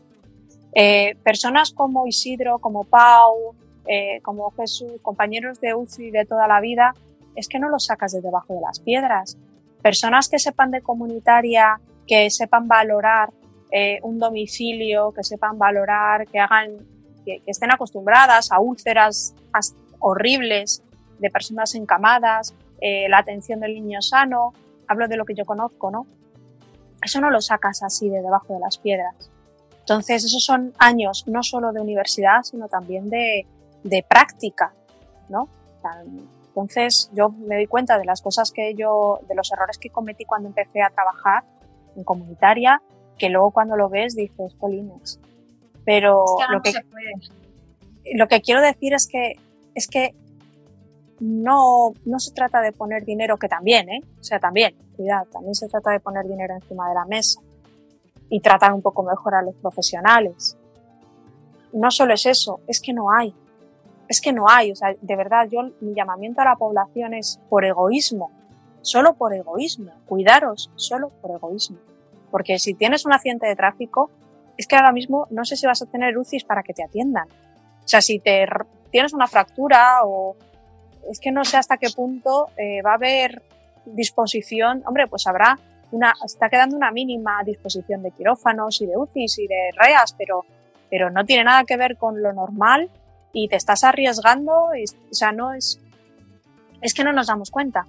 Eh, 0.73 1.15
personas 1.23 1.71
como 1.71 2.07
Isidro, 2.07 2.57
como 2.57 2.83
Pau, 2.85 3.55
eh, 3.87 4.19
como 4.23 4.49
Jesús, 4.51 5.01
compañeros 5.03 5.61
de 5.61 5.75
UCI 5.75 6.09
de 6.09 6.25
toda 6.25 6.47
la 6.47 6.59
vida, 6.59 6.93
es 7.35 7.47
que 7.47 7.59
no 7.59 7.69
los 7.69 7.85
sacas 7.85 8.13
de 8.13 8.21
debajo 8.21 8.53
de 8.53 8.61
las 8.61 8.79
piedras. 8.79 9.37
Personas 9.83 10.27
que 10.27 10.39
sepan 10.39 10.71
de 10.71 10.81
comunitaria, 10.81 11.79
que 12.07 12.29
sepan 12.31 12.67
valorar 12.67 13.31
eh, 13.71 13.99
un 14.03 14.19
domicilio, 14.19 15.11
que 15.11 15.23
sepan 15.23 15.57
valorar, 15.57 16.27
que 16.27 16.39
hagan, 16.39 16.77
que, 17.25 17.41
estén 17.45 17.71
acostumbradas 17.71 18.51
a 18.51 18.59
úlceras 18.59 19.33
horribles 19.99 20.83
de 21.19 21.29
personas 21.29 21.75
encamadas, 21.75 22.53
eh, 22.79 23.09
la 23.09 23.19
atención 23.19 23.59
del 23.59 23.73
niño 23.73 24.01
sano, 24.01 24.53
hablo 24.87 25.07
de 25.07 25.17
lo 25.17 25.25
que 25.25 25.33
yo 25.33 25.45
conozco, 25.45 25.91
¿no? 25.91 26.05
Eso 27.03 27.21
no 27.21 27.29
lo 27.29 27.41
sacas 27.41 27.83
así 27.83 28.09
de 28.09 28.21
debajo 28.21 28.53
de 28.53 28.59
las 28.59 28.77
piedras. 28.77 29.15
Entonces, 29.79 30.25
esos 30.25 30.43
son 30.43 30.73
años 30.77 31.25
no 31.27 31.43
solo 31.43 31.71
de 31.71 31.81
universidad, 31.81 32.43
sino 32.43 32.67
también 32.67 33.09
de, 33.09 33.45
de 33.83 34.03
práctica, 34.07 34.73
¿no? 35.29 35.47
Entonces 36.57 37.09
yo 37.13 37.29
me 37.29 37.55
doy 37.55 37.67
cuenta 37.67 37.99
de 37.99 38.05
las 38.05 38.21
cosas 38.21 38.51
que 38.51 38.73
yo, 38.73 39.19
de 39.27 39.35
los 39.35 39.51
errores 39.51 39.77
que 39.77 39.89
cometí 39.89 40.25
cuando 40.25 40.47
empecé 40.47 40.81
a 40.81 40.89
trabajar 40.89 41.43
en 41.95 42.03
comunitaria, 42.03 42.81
que 43.17 43.29
luego 43.29 43.51
cuando 43.51 43.75
lo 43.75 43.89
ves 43.89 44.15
dices, 44.15 44.53
polines. 44.55 45.19
Pero 45.85 46.25
lo 46.51 46.61
que, 46.61 46.73
lo 48.13 48.27
que 48.27 48.41
quiero 48.41 48.61
decir 48.61 48.93
es 48.93 49.07
que, 49.07 49.35
es 49.73 49.87
que 49.87 50.13
no, 51.19 51.93
no 52.05 52.19
se 52.19 52.31
trata 52.33 52.61
de 52.61 52.71
poner 52.71 53.05
dinero, 53.05 53.37
que 53.37 53.47
también, 53.47 53.89
¿eh? 53.89 54.01
O 54.19 54.23
sea, 54.23 54.39
también, 54.39 54.75
cuidado, 54.95 55.25
también 55.31 55.55
se 55.55 55.67
trata 55.67 55.91
de 55.91 55.99
poner 55.99 56.27
dinero 56.27 56.53
encima 56.53 56.89
de 56.89 56.95
la 56.95 57.05
mesa 57.05 57.41
y 58.29 58.39
tratar 58.41 58.73
un 58.73 58.81
poco 58.81 59.03
mejor 59.03 59.35
a 59.35 59.41
los 59.41 59.55
profesionales. 59.55 60.57
No 61.71 61.91
solo 61.91 62.13
es 62.13 62.25
eso, 62.25 62.59
es 62.67 62.81
que 62.81 62.93
no 62.93 63.11
hay. 63.11 63.33
Es 64.07 64.21
que 64.21 64.31
no 64.31 64.47
hay, 64.47 64.71
o 64.71 64.75
sea, 64.75 64.93
de 64.99 65.15
verdad, 65.15 65.47
yo 65.49 65.59
mi 65.81 65.93
llamamiento 65.93 66.41
a 66.41 66.45
la 66.45 66.55
población 66.55 67.13
es 67.13 67.41
por 67.49 67.65
egoísmo, 67.65 68.31
solo 68.81 69.15
por 69.15 69.33
egoísmo, 69.33 69.91
cuidaros 70.05 70.71
solo 70.75 71.09
por 71.21 71.31
egoísmo. 71.31 71.77
Porque 72.31 72.59
si 72.59 72.73
tienes 72.73 73.05
un 73.05 73.13
accidente 73.13 73.47
de 73.47 73.55
tráfico, 73.55 74.11
es 74.57 74.67
que 74.67 74.75
ahora 74.75 74.91
mismo 74.91 75.27
no 75.29 75.45
sé 75.45 75.55
si 75.55 75.65
vas 75.65 75.81
a 75.81 75.85
tener 75.85 76.17
UCIs 76.17 76.43
para 76.43 76.63
que 76.63 76.73
te 76.73 76.83
atiendan. 76.83 77.27
O 77.27 77.87
sea, 77.87 78.01
si 78.01 78.19
te 78.19 78.45
tienes 78.91 79.13
una 79.13 79.27
fractura 79.27 79.99
o 80.03 80.35
es 81.09 81.19
que 81.19 81.31
no 81.31 81.45
sé 81.45 81.57
hasta 81.57 81.77
qué 81.77 81.89
punto 81.89 82.49
eh, 82.57 82.81
va 82.81 82.91
a 82.91 82.95
haber 82.95 83.41
disposición, 83.85 84.83
hombre, 84.85 85.07
pues 85.07 85.25
habrá 85.27 85.57
una, 85.91 86.13
está 86.25 86.49
quedando 86.49 86.75
una 86.75 86.91
mínima 86.91 87.41
disposición 87.45 88.03
de 88.03 88.11
quirófanos 88.11 88.81
y 88.81 88.87
de 88.87 88.97
UCIs 88.97 89.39
y 89.39 89.47
de 89.47 89.69
REAS, 89.77 90.15
pero, 90.17 90.45
pero 90.89 91.09
no 91.09 91.23
tiene 91.25 91.45
nada 91.45 91.63
que 91.63 91.77
ver 91.77 91.97
con 91.97 92.21
lo 92.21 92.33
normal 92.33 92.89
y 93.31 93.47
te 93.47 93.55
estás 93.55 93.83
arriesgando, 93.83 94.69
o 94.71 95.13
sea, 95.13 95.31
no 95.31 95.53
es, 95.53 95.79
es 96.81 96.93
que 96.93 97.03
no 97.03 97.13
nos 97.13 97.27
damos 97.27 97.51
cuenta. 97.51 97.85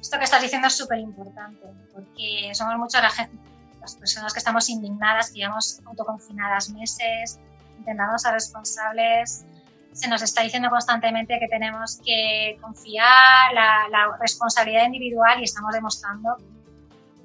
Esto 0.00 0.16
que 0.16 0.24
estás 0.24 0.42
diciendo 0.42 0.68
es 0.68 0.74
súper 0.74 0.98
importante, 0.98 1.66
porque 1.92 2.54
somos 2.54 2.76
muchas 2.78 3.02
la 3.02 3.10
gente, 3.10 3.36
las 3.80 3.96
personas 3.96 4.32
que 4.32 4.38
estamos 4.38 4.68
indignadas, 4.68 5.30
que 5.30 5.38
llevamos 5.38 5.80
autoconfinadas 5.86 6.70
meses, 6.70 7.38
intentando 7.78 8.18
ser 8.18 8.32
responsables, 8.32 9.44
se 9.92 10.08
nos 10.08 10.22
está 10.22 10.42
diciendo 10.42 10.70
constantemente 10.70 11.38
que 11.38 11.48
tenemos 11.48 12.00
que 12.04 12.58
confiar 12.60 13.52
la, 13.52 13.88
la 13.90 14.16
responsabilidad 14.20 14.84
individual 14.84 15.40
y 15.40 15.44
estamos 15.44 15.72
demostrando 15.72 16.36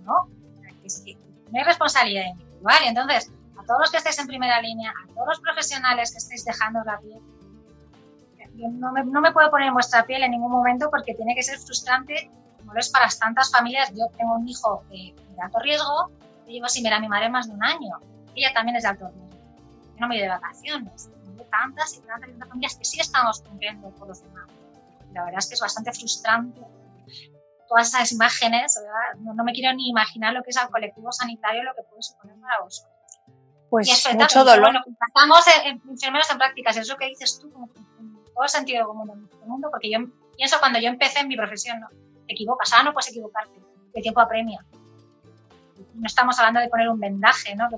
no, 0.03 0.27
que 0.81 1.17
no 1.51 1.59
hay 1.59 1.63
responsabilidad 1.63 2.25
individual. 2.31 2.77
Y 2.83 2.87
entonces, 2.87 3.31
a 3.57 3.63
todos 3.65 3.79
los 3.81 3.91
que 3.91 3.97
estéis 3.97 4.19
en 4.19 4.27
primera 4.27 4.61
línea, 4.61 4.91
a 4.91 5.13
todos 5.13 5.27
los 5.27 5.39
profesionales 5.41 6.11
que 6.11 6.17
estéis 6.17 6.45
dejando 6.45 6.83
la 6.83 6.99
piel, 6.99 7.19
yo 8.55 8.69
no 8.69 8.91
me, 8.91 9.03
no 9.03 9.21
me 9.21 9.31
puedo 9.31 9.51
poner 9.51 9.67
en 9.67 9.73
vuestra 9.73 10.05
piel 10.05 10.23
en 10.23 10.31
ningún 10.31 10.51
momento 10.51 10.89
porque 10.89 11.13
tiene 11.13 11.35
que 11.35 11.43
ser 11.43 11.59
frustrante, 11.59 12.31
como 12.57 12.73
lo 12.73 12.79
es 12.79 12.89
para 12.89 13.07
tantas 13.09 13.51
familias. 13.51 13.91
Yo 13.93 14.05
tengo 14.17 14.35
un 14.35 14.47
hijo 14.47 14.83
de 14.89 15.13
alto 15.41 15.59
riesgo, 15.59 16.09
y 16.47 16.53
llevo 16.53 16.69
sin 16.69 16.83
ver 16.83 16.93
a 16.93 16.99
mi 16.99 17.07
madre 17.07 17.29
más 17.29 17.47
de 17.47 17.53
un 17.53 17.63
año. 17.63 17.99
Ella 18.35 18.53
también 18.53 18.75
es 18.77 18.83
de 18.83 18.89
alto 18.89 19.07
riesgo. 19.07 19.29
Yo 19.29 20.01
no 20.01 20.07
me 20.07 20.15
voy 20.15 20.21
de 20.21 20.29
vacaciones 20.29 21.09
tantas 21.49 21.93
y 21.95 22.01
tantas, 22.01 22.49
familias 22.49 22.75
que 22.75 22.85
sí 22.85 22.99
estamos 22.99 23.41
cumpliendo 23.41 23.89
por 23.91 24.07
los 24.07 24.21
demás. 24.21 24.47
La 25.13 25.23
verdad 25.23 25.39
es 25.39 25.47
que 25.47 25.53
es 25.53 25.61
bastante 25.61 25.91
frustrante 25.93 26.61
todas 27.67 27.87
esas 27.87 28.11
imágenes, 28.11 28.79
No, 29.17 29.43
me 29.43 29.51
quiero 29.51 29.75
ni 29.75 29.89
imaginar 29.89 30.33
lo 30.33 30.43
que 30.43 30.51
es 30.51 30.57
al 30.57 30.69
colectivo 30.69 31.11
sanitario, 31.11 31.63
lo 31.63 31.73
que 31.73 31.81
puede 31.83 32.03
suponer 32.03 32.35
para 32.39 32.61
vosotros. 32.61 32.93
Pues 33.71 34.07
mucho 34.13 34.43
dolor. 34.43 34.61
Bueno, 34.61 34.81
estamos 35.07 35.45
en, 35.65 35.81
enfermeros 35.89 36.29
en 36.29 36.37
prácticas, 36.37 36.77
es 36.77 36.87
lo 36.87 36.95
que 36.95 37.07
dices 37.07 37.39
tú, 37.39 37.51
como 37.51 37.67
todo 37.67 38.43
el 38.43 38.49
sentido 38.49 38.85
común 38.85 39.07
del 39.07 39.47
mundo, 39.47 39.69
porque 39.71 39.89
yo 39.89 39.97
pienso 40.37 40.59
cuando 40.59 40.79
yo 40.79 40.89
empecé 40.89 41.21
en 41.21 41.27
mi 41.27 41.35
profesión, 41.35 41.79
¿no? 41.79 41.87
te 42.27 42.33
equivocas, 42.33 42.71
ahora 42.71 42.85
no 42.85 42.93
puedes 42.93 43.09
equivocarte, 43.09 43.59
el 43.95 44.01
tiempo 44.03 44.21
apremia. 44.21 44.63
No 45.93 46.05
estamos 46.05 46.37
hablando 46.39 46.59
de 46.59 46.69
poner 46.69 46.89
un 46.89 46.99
vendaje, 46.99 47.55
¿no? 47.55 47.69
Que 47.69 47.77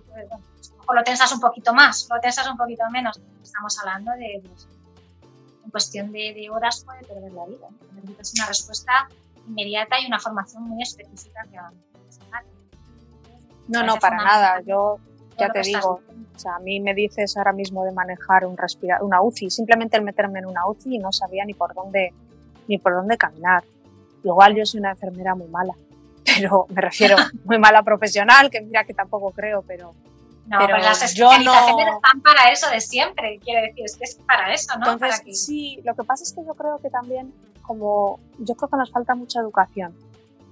o 0.87 0.93
lo 0.93 1.03
tensas 1.03 1.31
un 1.33 1.39
poquito 1.39 1.73
más, 1.73 2.07
lo 2.09 2.19
tensas 2.19 2.47
un 2.49 2.57
poquito 2.57 2.83
menos. 2.89 3.19
Estamos 3.43 3.77
hablando 3.79 4.11
de, 4.11 4.41
pues, 4.47 4.67
en 5.63 5.71
cuestión 5.71 6.11
de, 6.11 6.49
horas 6.49 6.83
puede 6.85 7.01
perder 7.01 7.31
la 7.33 7.45
vida. 7.45 7.67
Necesitas 7.93 8.33
una 8.35 8.45
respuesta 8.47 9.09
inmediata 9.47 9.99
y 9.99 10.07
una 10.07 10.19
formación 10.19 10.63
muy 10.63 10.81
específica 10.81 11.45
que 11.51 11.57
No, 13.67 13.83
no, 13.83 13.97
para 13.97 14.17
nada. 14.17 14.61
Yo 14.61 14.97
ya 15.37 15.49
te 15.49 15.61
digo, 15.61 16.01
o 16.35 16.39
sea, 16.39 16.55
a 16.55 16.59
mí 16.59 16.79
me 16.79 16.93
dices 16.93 17.35
ahora 17.37 17.51
mismo 17.51 17.83
de 17.83 17.91
manejar 17.91 18.45
un 18.45 18.57
respira 18.57 18.99
una 19.01 19.21
UCI, 19.21 19.49
simplemente 19.49 19.97
el 19.97 20.03
meterme 20.03 20.39
en 20.39 20.45
una 20.45 20.67
UCI 20.67 20.95
y 20.95 20.99
no 20.99 21.11
sabía 21.11 21.45
ni 21.45 21.53
por 21.53 21.73
dónde 21.73 22.13
ni 22.67 22.77
por 22.77 22.93
dónde 22.93 23.17
caminar. 23.17 23.63
Igual 24.23 24.55
yo 24.55 24.65
soy 24.65 24.79
una 24.79 24.91
enfermera 24.91 25.35
muy 25.35 25.47
mala, 25.47 25.73
pero 26.35 26.65
me 26.69 26.81
refiero 26.81 27.15
muy 27.45 27.57
mala 27.57 27.83
profesional, 27.83 28.49
que 28.49 28.61
mira 28.61 28.83
que 28.83 28.93
tampoco 28.93 29.31
creo, 29.31 29.63
pero 29.65 29.95
no, 30.47 30.59
pero 30.59 30.75
pues 30.75 30.85
las 30.85 31.03
especializaciones 31.03 31.87
están 31.95 32.21
para 32.21 32.51
eso 32.51 32.69
de 32.69 32.79
siempre, 32.79 33.39
quiero 33.43 33.67
decir, 33.67 33.83
es 33.83 33.97
que 33.97 34.03
es 34.05 34.15
para 34.25 34.53
eso, 34.53 34.77
¿no? 34.79 34.93
Entonces, 34.93 35.21
sí, 35.37 35.81
lo 35.83 35.93
que 35.93 36.03
pasa 36.05 36.23
es 36.23 36.33
que 36.33 36.41
yo 36.45 36.53
creo 36.53 36.77
que 36.77 36.89
también, 36.89 37.33
como, 37.63 38.19
yo 38.39 38.55
creo 38.55 38.69
que 38.69 38.77
nos 38.77 38.91
falta 38.91 39.13
mucha 39.13 39.41
educación, 39.41 39.93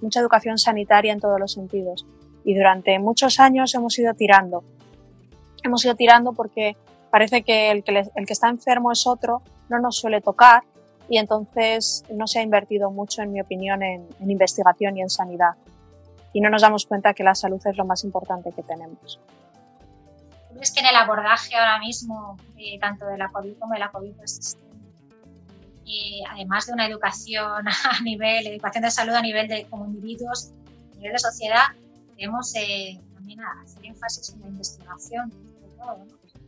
mucha 0.02 0.20
educación 0.20 0.58
sanitaria 0.58 1.12
en 1.12 1.20
todos 1.20 1.40
los 1.40 1.52
sentidos. 1.52 2.04
Y 2.44 2.54
durante 2.54 2.98
muchos 2.98 3.40
años 3.40 3.74
hemos 3.74 3.98
ido 3.98 4.12
tirando. 4.12 4.62
Hemos 5.62 5.84
ido 5.84 5.94
tirando 5.94 6.32
porque 6.32 6.76
parece 7.10 7.42
que 7.42 7.70
el 7.70 7.82
que, 7.82 8.04
el 8.14 8.26
que 8.26 8.32
está 8.32 8.48
enfermo 8.48 8.92
es 8.92 9.06
otro, 9.06 9.40
no 9.70 9.78
nos 9.78 9.96
suele 9.96 10.20
tocar 10.20 10.62
y 11.08 11.18
entonces 11.18 12.04
no 12.10 12.26
se 12.26 12.40
ha 12.40 12.42
invertido 12.42 12.90
mucho, 12.90 13.22
en 13.22 13.32
mi 13.32 13.40
opinión, 13.40 13.82
en, 13.82 14.06
en 14.20 14.30
investigación 14.30 14.96
y 14.96 15.02
en 15.02 15.10
sanidad. 15.10 15.54
Y 16.32 16.40
no 16.40 16.50
nos 16.50 16.62
damos 16.62 16.86
cuenta 16.86 17.14
que 17.14 17.24
la 17.24 17.34
salud 17.34 17.60
es 17.64 17.76
lo 17.76 17.84
más 17.84 18.04
importante 18.04 18.52
que 18.52 18.62
tenemos 18.62 19.18
es 20.60 20.72
que 20.72 20.80
en 20.80 20.86
el 20.86 20.96
abordaje 20.96 21.54
ahora 21.54 21.78
mismo, 21.78 22.36
eh, 22.56 22.78
tanto 22.78 23.06
de 23.06 23.18
la 23.18 23.28
COVID 23.28 23.58
como 23.58 23.74
de 23.74 23.80
la 23.80 23.90
COVID 23.90 24.12
resistente, 24.18 24.64
y 25.84 26.22
además 26.30 26.66
de 26.66 26.72
una 26.72 26.86
educación 26.86 27.68
a 27.68 28.00
nivel, 28.02 28.46
educación 28.46 28.82
de 28.84 28.90
salud 28.90 29.14
a 29.14 29.22
nivel 29.22 29.48
de 29.48 29.66
como 29.66 29.86
individuos, 29.86 30.52
a 30.92 30.96
nivel 30.96 31.12
de 31.12 31.18
sociedad, 31.18 31.64
debemos 32.16 32.54
eh, 32.56 33.00
también 33.14 33.40
hacer 33.62 33.84
énfasis 33.84 34.32
en 34.34 34.40
la 34.40 34.48
investigación, 34.48 35.32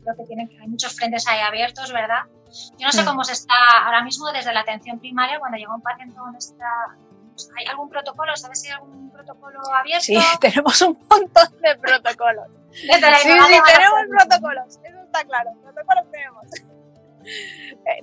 Creo 0.02 0.16
que 0.16 0.24
tienen, 0.24 0.50
hay 0.60 0.68
muchos 0.68 0.94
frentes 0.94 1.28
ahí 1.28 1.40
abiertos, 1.40 1.92
¿verdad? 1.92 2.22
Yo 2.78 2.86
no 2.86 2.92
sé 2.92 3.04
cómo 3.04 3.24
se 3.24 3.32
está 3.32 3.54
ahora 3.84 4.02
mismo 4.02 4.30
desde 4.32 4.52
la 4.52 4.60
atención 4.60 4.98
primaria 4.98 5.38
cuando 5.38 5.58
llega 5.58 5.74
un 5.74 5.82
paciente 5.82 6.16
con 6.16 6.34
esta 6.34 6.66
¿Hay 7.56 7.66
algún 7.66 7.88
protocolo? 7.88 8.36
¿Sabes 8.36 8.60
si 8.60 8.68
hay 8.68 8.74
algún 8.74 9.10
protocolo 9.10 9.60
abierto? 9.74 10.04
Sí, 10.04 10.18
tenemos 10.40 10.80
un 10.82 10.98
montón 11.08 11.60
de 11.60 11.76
protocolos. 11.76 12.48
sí, 12.72 12.88
sí, 12.88 12.90
tenemos 12.92 14.00
protocolos, 14.08 14.78
eso 14.82 15.02
está 15.04 15.24
claro, 15.24 15.50
protocolos 15.62 16.10
tenemos. 16.10 16.44
Eh, 17.20 18.00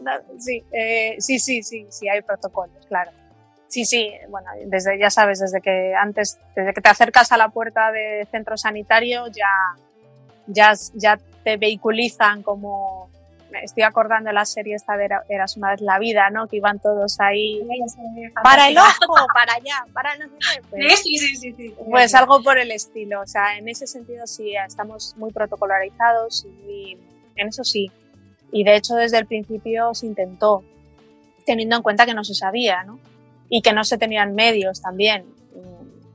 eh, 0.71 1.15
sí, 1.17 1.39
sí, 1.39 1.63
sí, 1.63 1.88
sí, 1.89 2.08
hay 2.08 2.21
protocolos, 2.21 2.86
claro. 2.86 3.12
Sí, 3.67 3.84
sí, 3.84 4.12
bueno, 4.29 4.47
desde, 4.67 4.99
ya 4.99 5.10
sabes, 5.10 5.39
desde 5.39 5.62
que 5.62 5.95
antes, 5.95 6.38
desde 6.55 6.75
que 6.75 6.81
te 6.81 6.89
acercas 6.89 7.31
a 7.31 7.38
la 7.38 7.49
puerta 7.49 7.91
de 7.91 8.27
centro 8.29 8.55
sanitario, 8.55 9.25
ya, 9.27 9.49
ya, 10.45 10.73
ya 10.93 11.17
te 11.43 11.58
vehiculizan 11.58 12.43
como 12.43 13.10
estoy 13.63 13.83
acordando 13.83 14.31
la 14.31 14.45
serie 14.45 14.75
esta 14.75 14.97
de 14.97 15.09
Eras 15.29 15.57
una 15.57 15.71
vez 15.71 15.81
la 15.81 15.99
vida, 15.99 16.29
¿no? 16.29 16.47
Que 16.47 16.57
iban 16.57 16.79
todos 16.79 17.19
ahí 17.19 17.65
para 18.43 18.69
el 18.69 18.77
ojo, 18.77 19.27
para 19.33 19.53
allá, 19.53 19.85
para 19.93 20.15
no 20.17 20.25
sé 20.39 20.61
Pues, 20.69 20.99
sí, 21.01 21.17
sí, 21.17 21.35
sí, 21.35 21.53
sí, 21.53 21.75
Pues 21.89 22.13
algo 22.15 22.41
por 22.41 22.57
el 22.57 22.71
estilo. 22.71 23.21
O 23.21 23.27
sea, 23.27 23.57
en 23.57 23.67
ese 23.67 23.87
sentido 23.87 24.27
sí, 24.27 24.53
estamos 24.55 25.15
muy 25.17 25.31
protocolarizados 25.31 26.45
y 26.67 26.97
en 27.35 27.47
eso 27.47 27.63
sí. 27.63 27.91
Y 28.51 28.63
de 28.63 28.75
hecho 28.75 28.95
desde 28.95 29.17
el 29.17 29.25
principio 29.25 29.93
se 29.93 30.05
intentó, 30.05 30.63
teniendo 31.45 31.75
en 31.75 31.83
cuenta 31.83 32.06
que 32.06 32.13
no 32.13 32.23
se 32.23 32.35
sabía, 32.35 32.83
¿no? 32.83 32.99
Y 33.49 33.62
que 33.62 33.73
no 33.73 33.83
se 33.83 33.97
tenían 33.97 34.35
medios 34.35 34.81
también. 34.81 35.25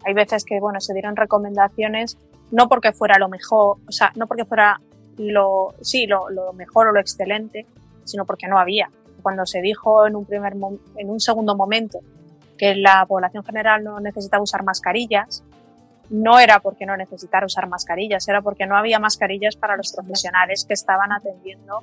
Hay 0.05 0.15
veces 0.15 0.45
que, 0.45 0.59
bueno, 0.61 0.81
se 0.81 0.95
dieron 0.95 1.15
recomendaciones 1.15 2.17
no 2.51 2.69
porque 2.69 2.93
fuera 2.93 3.19
lo 3.19 3.29
mejor, 3.29 3.79
o 3.87 3.93
sea, 3.93 4.13
no 4.17 4.27
porque 4.27 4.45
fuera 4.45 4.81
lo, 5.19 5.75
sí, 5.81 6.07
lo, 6.07 6.53
mejor 6.55 6.89
o 6.89 6.93
lo 6.93 7.01
excelente, 7.01 7.67
sino 8.05 8.25
porque 8.25 8.49
no 8.49 8.59
había. 8.59 8.91
Cuando 9.23 9.45
se 9.47 9.61
dijo 9.61 10.07
en 10.07 10.17
un, 10.17 10.25
primer, 10.25 10.55
en 10.97 11.11
un 11.11 11.21
segundo 11.21 11.57
momento 11.57 12.01
que 12.57 12.75
la 12.75 13.05
población 13.07 13.45
general 13.45 13.85
no 13.85 14.01
necesitaba 14.01 14.43
usar 14.43 14.63
mascarillas, 14.65 15.43
no 16.11 16.39
era 16.39 16.61
porque 16.61 16.87
no 16.87 16.97
necesitara 16.97 17.47
usar 17.47 17.69
mascarillas, 17.69 18.29
era 18.29 18.43
porque 18.43 18.67
no 18.67 18.77
había 18.77 18.99
mascarillas 18.99 19.57
para 19.57 19.77
los 19.77 19.93
profesionales 19.93 20.65
que 20.67 20.75
estaban 20.75 21.13
atendiendo 21.13 21.83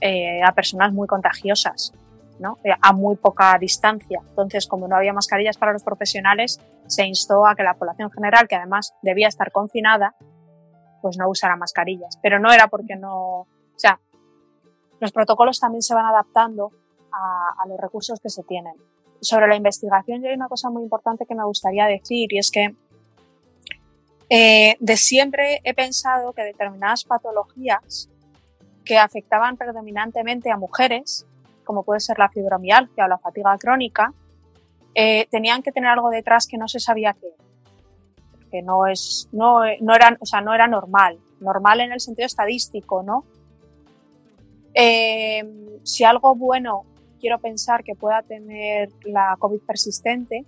eh, 0.00 0.42
a 0.42 0.52
personas 0.52 0.92
muy 0.92 1.08
contagiosas, 1.08 1.92
¿no? 2.38 2.58
Eh, 2.64 2.70
a 2.80 2.92
muy 2.92 3.16
poca 3.16 3.56
distancia. 3.58 4.20
Entonces, 4.28 4.66
como 4.66 4.88
no 4.88 4.96
había 4.96 5.12
mascarillas 5.12 5.56
para 5.56 5.72
los 5.72 5.82
profesionales, 5.82 6.60
se 6.86 7.06
instó 7.06 7.46
a 7.46 7.54
que 7.54 7.62
la 7.62 7.74
población 7.74 8.10
general, 8.10 8.46
que 8.46 8.56
además 8.56 8.94
debía 9.00 9.28
estar 9.28 9.50
confinada, 9.50 10.14
pues 11.02 11.18
no 11.18 11.28
usara 11.28 11.56
mascarillas. 11.56 12.18
Pero 12.22 12.38
no 12.38 12.50
era 12.52 12.68
porque 12.68 12.96
no, 12.96 13.40
o 13.40 13.48
sea, 13.76 14.00
los 15.00 15.12
protocolos 15.12 15.58
también 15.58 15.82
se 15.82 15.94
van 15.94 16.06
adaptando 16.06 16.70
a, 17.12 17.66
los 17.68 17.78
recursos 17.78 18.20
que 18.20 18.30
se 18.30 18.42
tienen. 18.44 18.74
sobre 19.20 19.46
la 19.46 19.56
investigación 19.56 20.24
hay 20.24 20.34
una 20.34 20.48
cosa 20.48 20.70
muy 20.70 20.82
importante 20.82 21.26
que 21.26 21.34
me 21.34 21.44
gustaría 21.44 21.86
decir 21.86 22.32
y 22.32 22.38
es 22.38 22.50
que 22.50 22.74
eh, 24.30 24.76
de 24.80 24.96
siempre 24.96 25.60
he 25.62 25.74
pensado 25.74 26.32
que 26.32 26.42
determinadas 26.42 27.04
patologías 27.04 28.08
que 28.84 28.96
afectaban 28.96 29.56
predominantemente 29.56 30.50
a 30.50 30.56
mujeres, 30.56 31.26
como 31.64 31.84
puede 31.84 32.00
ser 32.00 32.18
la 32.18 32.30
fibromialgia 32.30 33.04
o 33.04 33.08
la 33.08 33.18
fatiga 33.18 33.56
crónica, 33.58 34.14
eh, 34.94 35.26
tenían 35.30 35.62
que 35.62 35.72
tener 35.72 35.90
algo 35.90 36.10
detrás 36.10 36.46
que 36.46 36.58
no 36.58 36.66
se 36.66 36.80
sabía 36.80 37.14
qué 37.14 37.28
que 38.52 38.62
no 38.62 38.86
es, 38.86 39.28
no, 39.32 39.62
no 39.80 39.94
era, 39.94 40.16
o 40.20 40.26
sea, 40.26 40.42
no 40.42 40.54
era 40.54 40.68
normal, 40.68 41.18
normal 41.40 41.80
en 41.80 41.90
el 41.90 42.00
sentido 42.00 42.26
estadístico, 42.26 43.02
¿no? 43.02 43.24
Eh, 44.74 45.42
si 45.82 46.04
algo 46.04 46.34
bueno 46.36 46.84
quiero 47.18 47.38
pensar 47.38 47.82
que 47.82 47.94
pueda 47.94 48.22
tener 48.22 48.90
la 49.04 49.36
COVID 49.38 49.60
persistente 49.60 50.44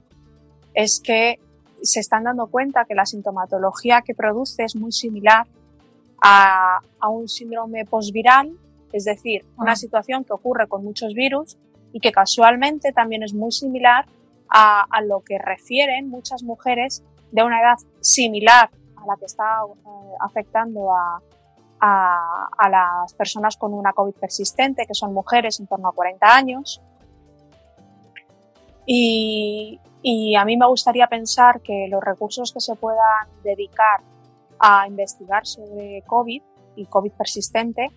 es 0.75 1.01
que 1.03 1.39
se 1.83 2.01
están 2.01 2.25
dando 2.25 2.47
cuenta 2.47 2.85
que 2.85 2.95
la 2.95 3.07
sintomatología 3.07 4.03
que 4.03 4.15
produce 4.15 4.65
es 4.65 4.77
muy 4.77 4.93
similar 4.93 5.47
a, 6.21 6.81
a 7.01 7.09
un 7.09 7.29
síndrome 7.29 7.85
posviral, 7.85 8.57
es 8.93 9.05
decir, 9.05 9.45
una 9.57 9.73
ah. 9.73 9.77
situación 9.77 10.25
que 10.25 10.33
ocurre 10.33 10.69
con 10.69 10.85
muchos 10.85 11.15
virus 11.15 11.57
y 11.93 12.01
que 12.01 12.13
casualmente 12.13 12.93
también 12.93 13.23
es 13.23 13.33
muy 13.35 13.53
similar 13.53 14.07
a, 14.49 14.85
a 14.91 15.01
lo 15.01 15.21
que 15.21 15.39
refieren 15.39 16.09
muchas 16.09 16.43
mujeres 16.43 17.03
de 17.35 17.43
una 17.43 17.61
edad 17.61 17.77
similar 18.01 18.71
a 18.97 19.07
la 19.07 19.17
que 19.17 19.25
está 19.27 19.63
eh, 19.67 20.15
afectando 20.21 20.95
a, 20.95 21.21
a, 21.81 22.69
las 22.71 23.13
personas 23.15 23.57
con 23.57 23.75
una 23.75 23.93
COVID 23.93 24.15
persistente, 24.15 24.87
que 24.87 24.95
son 24.95 25.13
mujeres 25.13 25.59
en 25.59 25.67
torno 25.67 25.89
a 25.89 25.93
40 25.93 26.27
años. 26.33 26.81
Y, 28.87 29.81
y 30.01 30.37
a 30.37 30.45
mí 30.45 30.57
me 30.57 30.67
gustaría 30.69 31.09
pensar 31.09 31.61
que 31.61 31.89
los 31.91 32.03
recursos 32.03 32.53
que 32.53 32.61
se 32.61 32.77
puedan 32.77 33.27
dedicar 33.43 34.01
a 34.61 34.87
investigar 34.87 35.45
sobre 35.45 36.03
COVID 36.07 36.43
y 36.77 36.87
COVID 36.87 37.13
persistente 37.13 37.91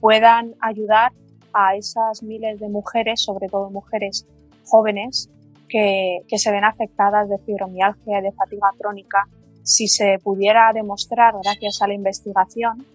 puedan 0.00 0.56
ayudar 0.60 1.12
a 1.52 1.76
esas 1.76 2.24
miles 2.24 2.58
de 2.58 2.68
mujeres, 2.68 3.22
sobre 3.22 3.48
todo 3.48 3.70
mujeres 3.70 4.26
jóvenes, 4.64 5.30
que, 5.72 6.20
que 6.28 6.38
se 6.38 6.52
ven 6.52 6.64
afectadas 6.64 7.30
de 7.30 7.38
fibromialgia 7.38 8.18
y 8.18 8.22
de 8.22 8.32
fatiga 8.32 8.68
crónica, 8.78 9.26
si 9.62 9.88
se 9.88 10.18
pudiera 10.22 10.70
demostrar, 10.74 11.32
gracias 11.42 11.80
a 11.80 11.88
la 11.88 11.94
investigación, 11.94 12.86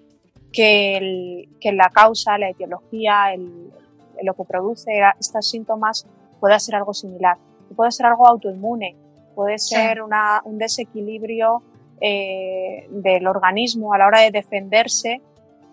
que, 0.54 0.98
el, 0.98 1.50
que 1.60 1.72
la 1.72 1.90
causa, 1.90 2.38
la 2.38 2.50
etiología, 2.50 3.34
el, 3.34 3.72
lo 4.22 4.36
que 4.36 4.44
produce 4.44 4.92
estos 5.20 5.50
síntomas 5.50 6.06
pueda 6.40 6.60
ser 6.60 6.76
algo 6.76 6.94
similar. 6.94 7.38
Puede 7.76 7.92
ser 7.92 8.06
algo 8.06 8.28
autoinmune, 8.28 8.96
puede 9.34 9.58
ser 9.58 10.04
una, 10.04 10.42
un 10.46 10.60
desequilibrio 10.60 11.64
eh, 12.00 12.86
del 12.92 13.26
organismo 13.26 13.92
a 13.92 13.98
la 13.98 14.06
hora 14.06 14.22
de 14.22 14.30
defenderse 14.30 15.20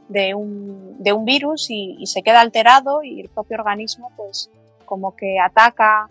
de 0.09 0.35
un, 0.35 0.97
de 1.03 1.13
un 1.13 1.27
virus 1.27 1.67
y, 1.69 1.97
y, 1.99 2.07
se 2.07 2.23
queda 2.23 2.41
alterado 2.41 3.03
y 3.03 3.21
el 3.21 3.29
propio 3.29 3.59
organismo 3.59 4.11
pues 4.17 4.51
como 4.87 5.15
que 5.17 5.39
ataca 5.39 6.09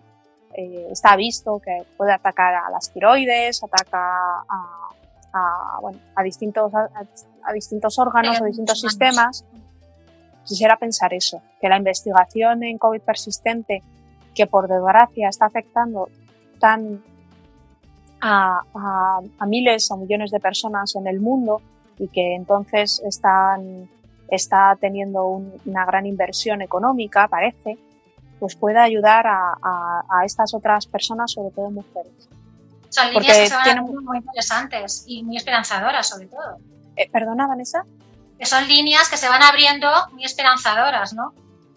eh, 0.56 0.88
está 0.92 1.16
visto 1.16 1.60
que 1.60 1.84
puede 1.98 2.14
atacar 2.14 2.54
a 2.56 2.70
las 2.70 2.92
tiroides, 2.92 3.64
ataca 3.64 4.44
a, 4.48 4.90
a, 5.34 5.80
bueno, 5.82 6.00
a 6.16 6.24
distintos, 6.24 6.72
a, 6.74 7.54
distintos 7.54 7.98
órganos 7.98 8.40
o 8.40 8.46
distintos 8.46 8.80
sistemas. 8.80 9.46
Quisiera 10.46 10.78
pensar 10.78 11.14
eso, 11.14 11.42
que 11.60 11.70
la 11.70 11.78
investigación 11.78 12.64
en 12.64 12.78
COVID 12.78 13.02
persistente, 13.02 13.82
que 14.36 14.46
por 14.46 14.68
desgracia 14.68 15.30
está 15.30 15.46
afectando 15.46 16.10
tan 16.60 17.04
a, 18.22 18.62
a, 18.74 19.46
miles 19.46 19.90
o 19.92 19.98
millones 19.98 20.32
de 20.32 20.40
personas 20.40 20.96
en 20.96 21.08
el 21.08 21.20
mundo 21.20 21.62
y 21.98 22.08
que 22.08 22.36
entonces 22.36 23.02
están, 23.06 23.90
está 24.30 24.78
teniendo 24.80 25.26
una 25.66 25.86
gran 25.86 26.06
inversión 26.06 26.62
económica, 26.62 27.28
parece, 27.28 27.78
pues 28.44 28.58
pueda 28.58 28.84
ayudar 28.84 29.26
a, 29.26 29.54
a, 30.10 30.26
estas 30.26 30.54
otras 30.54 30.86
personas, 30.86 31.32
sobre 31.32 31.50
todo 31.52 31.72
mujeres. 31.72 32.12
Son 32.90 33.10
líneas 33.14 33.38
que 33.38 33.48
se 33.48 33.56
van 33.56 33.86
muy 33.86 34.18
interesantes 34.18 35.06
y 35.08 35.24
muy 35.24 35.38
esperanzadoras, 35.38 36.10
sobre 36.10 36.26
todo. 36.26 36.58
Eh, 36.98 37.10
¿Perdona, 37.10 37.48
Vanessa? 37.48 37.86
Que 38.38 38.46
son 38.46 38.68
líneas 38.68 39.08
que 39.08 39.16
se 39.16 39.30
van 39.30 39.42
abriendo 39.44 39.88
muy 40.12 40.26
esperanzadoras, 40.26 41.14
¿no? 41.14 41.34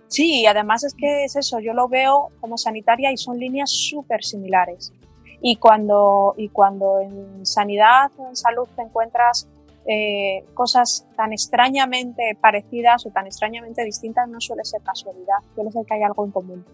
Sí, 0.08 0.40
y 0.40 0.46
además 0.46 0.82
es 0.82 0.94
que 0.94 1.22
es 1.22 1.36
eso, 1.36 1.60
yo 1.60 1.72
lo 1.72 1.86
veo 1.86 2.30
como 2.40 2.58
sanitaria 2.58 3.12
y 3.12 3.16
son 3.16 3.38
líneas 3.38 3.70
súper 3.70 4.24
similares. 4.24 4.92
Y 5.40 5.54
cuando, 5.54 6.34
y 6.36 6.48
cuando 6.48 6.98
en 6.98 7.46
sanidad 7.46 8.10
o 8.16 8.26
en 8.26 8.34
salud 8.34 8.66
te 8.74 8.82
encuentras 8.82 9.46
eh, 9.88 10.44
cosas 10.54 11.06
tan 11.16 11.32
extrañamente 11.32 12.36
parecidas 12.40 13.06
o 13.06 13.10
tan 13.10 13.26
extrañamente 13.26 13.84
distintas 13.84 14.28
no 14.28 14.40
suele 14.40 14.64
ser 14.64 14.82
casualidad, 14.82 15.36
suele 15.54 15.70
ser 15.70 15.84
que 15.86 15.94
hay 15.94 16.02
algo 16.02 16.24
en 16.24 16.32
común. 16.32 16.66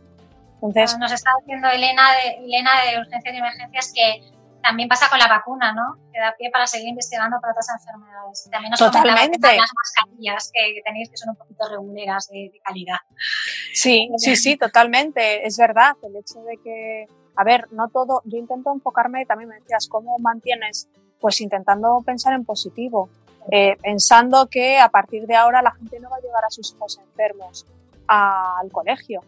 Entonces, 0.62 0.96
Nos 0.98 1.12
está 1.12 1.30
diciendo 1.40 1.68
Elena 1.68 2.12
de, 2.12 2.44
Elena 2.44 2.70
de 2.84 3.00
Urgencias 3.00 3.34
y 3.34 3.36
Emergencias 3.36 3.92
que 3.94 4.32
también 4.62 4.88
pasa 4.88 5.10
con 5.10 5.18
la 5.18 5.26
vacuna, 5.26 5.74
¿no? 5.74 5.98
Que 6.12 6.20
da 6.20 6.34
pie 6.38 6.50
para 6.50 6.66
seguir 6.66 6.88
investigando 6.88 7.36
para 7.40 7.52
otras 7.52 7.66
enfermedades. 7.68 8.48
También 8.50 8.70
nos 8.70 8.78
Totalmente. 8.78 9.56
las 9.56 9.70
mascarillas 9.74 10.50
que, 10.54 10.80
tenéis 10.84 11.10
que 11.10 11.16
son 11.16 11.30
un 11.30 11.36
poquito 11.36 11.68
reguleras 11.68 12.28
de, 12.28 12.50
de 12.52 12.60
calidad. 12.64 12.98
Sí, 13.74 14.08
sí, 14.16 14.36
sí, 14.36 14.56
totalmente. 14.56 15.46
Es 15.46 15.58
verdad. 15.58 15.96
El 16.02 16.16
hecho 16.16 16.40
de 16.44 16.56
que, 16.62 17.06
a 17.36 17.44
ver, 17.44 17.66
no 17.72 17.88
todo, 17.88 18.22
yo 18.24 18.38
intento 18.38 18.72
enfocarme, 18.72 19.26
también 19.26 19.50
me 19.50 19.56
decías, 19.56 19.88
¿cómo 19.88 20.16
mantienes 20.20 20.88
pues 21.22 21.40
intentando 21.40 22.02
pensar 22.04 22.34
en 22.34 22.44
positivo, 22.44 23.08
eh, 23.50 23.76
pensando 23.80 24.48
que 24.48 24.78
a 24.78 24.88
partir 24.88 25.26
de 25.26 25.36
ahora 25.36 25.62
la 25.62 25.70
gente 25.72 25.98
no 26.00 26.10
va 26.10 26.16
a 26.16 26.20
llevar 26.20 26.44
a 26.44 26.50
sus 26.50 26.74
hijos 26.74 26.98
enfermos 26.98 27.64
al 28.08 28.70
colegio, 28.70 29.22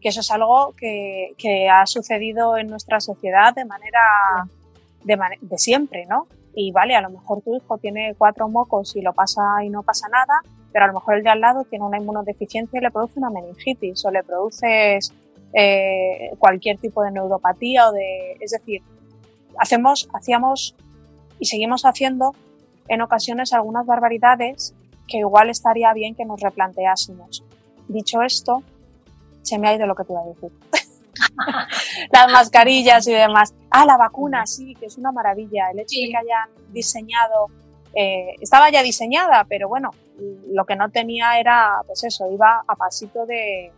que 0.00 0.10
eso 0.10 0.20
es 0.20 0.30
algo 0.30 0.74
que, 0.76 1.34
que 1.38 1.68
ha 1.68 1.86
sucedido 1.86 2.56
en 2.58 2.68
nuestra 2.68 3.00
sociedad 3.00 3.54
de 3.54 3.64
manera 3.64 4.00
de, 5.04 5.58
siempre, 5.58 6.06
¿no? 6.06 6.26
Y 6.54 6.70
vale, 6.70 6.94
a 6.94 7.00
lo 7.00 7.10
mejor 7.10 7.40
tu 7.42 7.56
hijo 7.56 7.78
tiene 7.78 8.14
cuatro 8.16 8.48
mocos 8.48 8.94
y 8.94 9.00
lo 9.00 9.14
pasa 9.14 9.64
y 9.64 9.70
no 9.70 9.82
pasa 9.82 10.08
nada, 10.08 10.42
pero 10.70 10.84
a 10.84 10.88
lo 10.88 10.94
mejor 10.94 11.16
el 11.16 11.22
de 11.22 11.30
al 11.30 11.40
lado 11.40 11.64
tiene 11.64 11.84
una 11.84 11.98
inmunodeficiencia 11.98 12.78
y 12.78 12.82
le 12.82 12.90
produce 12.90 13.18
una 13.18 13.30
meningitis 13.30 14.04
o 14.04 14.10
le 14.10 14.22
produce 14.22 14.98
eh, 15.54 16.30
cualquier 16.38 16.78
tipo 16.78 17.02
de 17.02 17.10
neuropatía 17.10 17.88
o 17.88 17.92
de, 17.92 18.36
es 18.40 18.50
decir, 18.50 18.82
hacemos, 19.58 20.08
hacíamos 20.12 20.76
y 21.42 21.46
seguimos 21.46 21.82
haciendo 21.82 22.36
en 22.86 23.02
ocasiones 23.02 23.52
algunas 23.52 23.84
barbaridades 23.84 24.76
que 25.08 25.18
igual 25.18 25.50
estaría 25.50 25.92
bien 25.92 26.14
que 26.14 26.24
nos 26.24 26.40
replanteásemos. 26.40 27.42
Dicho 27.88 28.22
esto, 28.22 28.62
se 29.42 29.58
me 29.58 29.66
ha 29.66 29.74
ido 29.74 29.88
lo 29.88 29.96
que 29.96 30.04
te 30.04 30.12
iba 30.12 30.22
a 30.22 30.26
decir. 30.26 30.52
Las 32.12 32.30
mascarillas 32.30 33.08
y 33.08 33.12
demás. 33.12 33.54
Ah, 33.70 33.84
la 33.84 33.96
vacuna, 33.96 34.46
sí, 34.46 34.76
que 34.76 34.86
es 34.86 34.96
una 34.98 35.10
maravilla. 35.10 35.72
El 35.72 35.80
hecho 35.80 35.96
de 36.00 36.10
que 36.10 36.16
hayan 36.16 36.48
diseñado, 36.72 37.48
eh, 37.92 38.36
estaba 38.40 38.70
ya 38.70 38.84
diseñada, 38.84 39.44
pero 39.48 39.68
bueno, 39.68 39.90
lo 40.46 40.64
que 40.64 40.76
no 40.76 40.90
tenía 40.90 41.40
era, 41.40 41.80
pues 41.88 42.04
eso, 42.04 42.30
iba 42.30 42.62
a 42.68 42.76
pasito 42.76 43.26
de, 43.26 43.72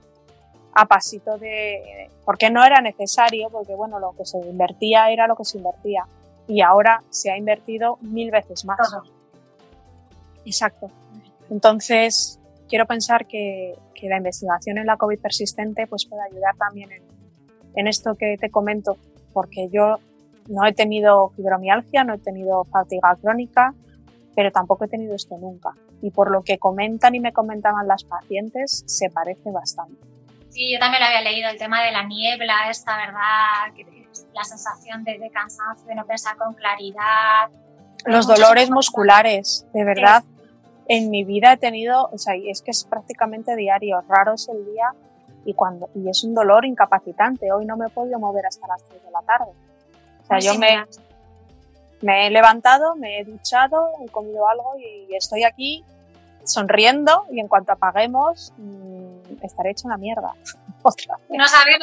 a 0.75 0.85
pasito 0.85 1.39
de, 1.39 2.11
porque 2.27 2.51
no 2.51 2.63
era 2.63 2.83
necesario, 2.83 3.49
porque 3.49 3.75
bueno, 3.75 3.99
lo 4.01 4.15
que 4.15 4.27
se 4.27 4.39
invertía 4.39 5.11
era 5.11 5.27
lo 5.27 5.35
que 5.35 5.47
se 5.47 5.57
invertía 5.57 6.07
y 6.47 6.61
ahora 6.61 7.03
se 7.11 7.31
ha 7.31 7.37
invertido 7.37 7.99
mil 8.01 8.31
veces 8.31 8.65
más. 8.65 8.79
Exacto. 10.45 10.91
Entonces, 11.51 12.39
quiero 12.69 12.87
pensar 12.87 13.27
que, 13.27 13.75
que, 13.95 14.09
la 14.09 14.19
investigación 14.19 14.79
en 14.79 14.87
la 14.87 14.97
COVID 14.97 15.19
persistente 15.19 15.87
pues 15.87 16.07
puede 16.07 16.23
ayudar 16.31 16.57
también 16.57 16.93
en, 16.93 17.03
en 17.77 17.87
esto 17.87 18.15
que 18.15 18.37
te 18.39 18.51
comento, 18.51 18.97
porque 19.33 19.69
yo 19.71 19.99
no 20.49 20.67
he 20.67 20.73
tenido 20.73 21.31
fibromialgia, 21.31 22.05
no 22.05 22.15
he 22.15 22.19
tenido 22.19 22.65
fatiga 22.65 23.17
crónica, 23.21 23.75
pero 24.35 24.51
tampoco 24.51 24.85
he 24.85 24.89
tenido 24.89 25.15
esto 25.15 25.39
nunca. 25.39 25.71
Y 26.03 26.11
por 26.11 26.31
lo 26.31 26.43
que 26.43 26.59
comentan 26.59 27.15
y 27.15 27.21
me 27.21 27.33
comentaban 27.33 27.89
las 27.89 28.05
pacientes, 28.05 28.85
se 28.87 29.09
parece 29.11 29.51
bastante. 29.51 29.97
Sí, 30.51 30.73
yo 30.73 30.79
también 30.79 31.01
lo 31.01 31.07
había 31.07 31.23
leído, 31.23 31.49
el 31.49 31.59
tema 31.59 31.83
de 31.83 31.93
la 31.93 32.05
niebla, 32.05 32.71
esta, 32.71 32.97
¿verdad? 32.97 33.75
Que 33.75 34.04
la 34.35 34.45
sensación 34.45 35.05
de, 35.05 35.31
cansancio, 35.31 35.87
de 35.87 35.95
no 35.95 36.05
pensar 36.07 36.37
con 36.37 36.55
claridad. 36.55 37.51
Los 38.05 38.27
dolores 38.27 38.71
musculares, 38.71 39.67
de 39.73 39.85
verdad. 39.85 40.25
En 40.87 41.11
mi 41.11 41.25
vida 41.25 41.53
he 41.53 41.57
tenido, 41.57 42.11
o 42.13 42.19
sea, 42.19 42.35
es 42.35 42.61
que 42.61 42.71
es 42.71 42.85
prácticamente 42.85 43.57
diario, 43.57 44.03
raro 44.07 44.35
es 44.35 44.49
el 44.49 44.67
día 44.67 44.93
y 45.47 45.55
cuando 45.55 45.89
y 45.95 46.09
es 46.11 46.25
un 46.25 46.35
dolor 46.35 46.67
incapacitante. 46.67 47.51
Hoy 47.53 47.65
no 47.65 47.77
me 47.77 47.87
he 47.87 47.91
podido 47.91 48.19
mover 48.19 48.45
hasta 48.47 48.67
las 48.67 48.85
3 48.85 49.03
de 49.03 49.11
la 49.11 49.23
tarde. 49.23 49.53
O 50.23 50.27
sea, 50.27 50.39
yo 50.41 50.59
me, 50.59 50.85
me 52.03 52.27
he 52.27 52.31
levantado, 52.31 52.97
me 52.97 53.21
he 53.21 53.25
duchado, 53.25 53.93
he 54.05 54.11
comido 54.11 54.47
algo 54.47 54.77
y 54.79 55.15
estoy 55.15 55.45
aquí 55.45 55.85
sonriendo 56.45 57.25
y 57.31 57.41
en 57.41 57.49
cuanto 57.49 57.73
apaguemos 57.73 58.53
mm, 58.59 59.43
estaré 59.43 59.71
hecho 59.71 59.87
una 59.87 59.97
mierda. 59.97 60.35
No 61.31 61.49
sabes, 61.49 61.77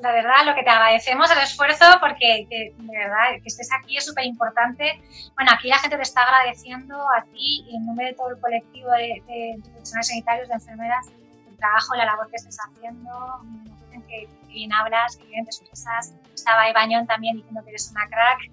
la 0.00 0.12
verdad, 0.12 0.44
lo 0.44 0.54
que 0.54 0.62
te 0.62 0.70
agradecemos 0.70 1.30
el 1.30 1.38
esfuerzo 1.38 1.84
porque 2.00 2.46
de 2.48 2.74
verdad 2.76 3.40
que 3.42 3.46
estés 3.46 3.68
aquí 3.72 3.96
es 3.96 4.04
súper 4.04 4.24
importante. 4.24 5.00
Bueno, 5.34 5.52
aquí 5.52 5.68
la 5.68 5.78
gente 5.78 5.96
te 5.96 6.02
está 6.02 6.22
agradeciendo 6.22 6.96
a 7.16 7.24
ti 7.24 7.64
y 7.68 7.76
en 7.76 7.86
nombre 7.86 8.06
de 8.06 8.14
todo 8.14 8.30
el 8.30 8.40
colectivo 8.40 8.90
de, 8.90 9.22
profesionales 9.62 10.08
sanitarios, 10.08 10.48
de 10.48 10.54
enfermeras, 10.54 11.06
el 11.48 11.56
trabajo, 11.56 11.94
la 11.94 12.04
labor 12.04 12.28
que 12.30 12.36
estés 12.36 12.58
haciendo. 12.58 13.10
Nos 13.92 14.04
que, 14.06 14.28
bien 14.48 14.72
hablas, 14.72 15.16
que 15.16 15.24
bien 15.26 15.44
te 15.44 15.50
expresas. 15.50 16.14
Estaba 16.34 16.68
Ibañón 16.70 17.06
también 17.06 17.36
diciendo 17.36 17.62
que 17.62 17.70
eres 17.70 17.90
una 17.90 18.06
crack. 18.08 18.50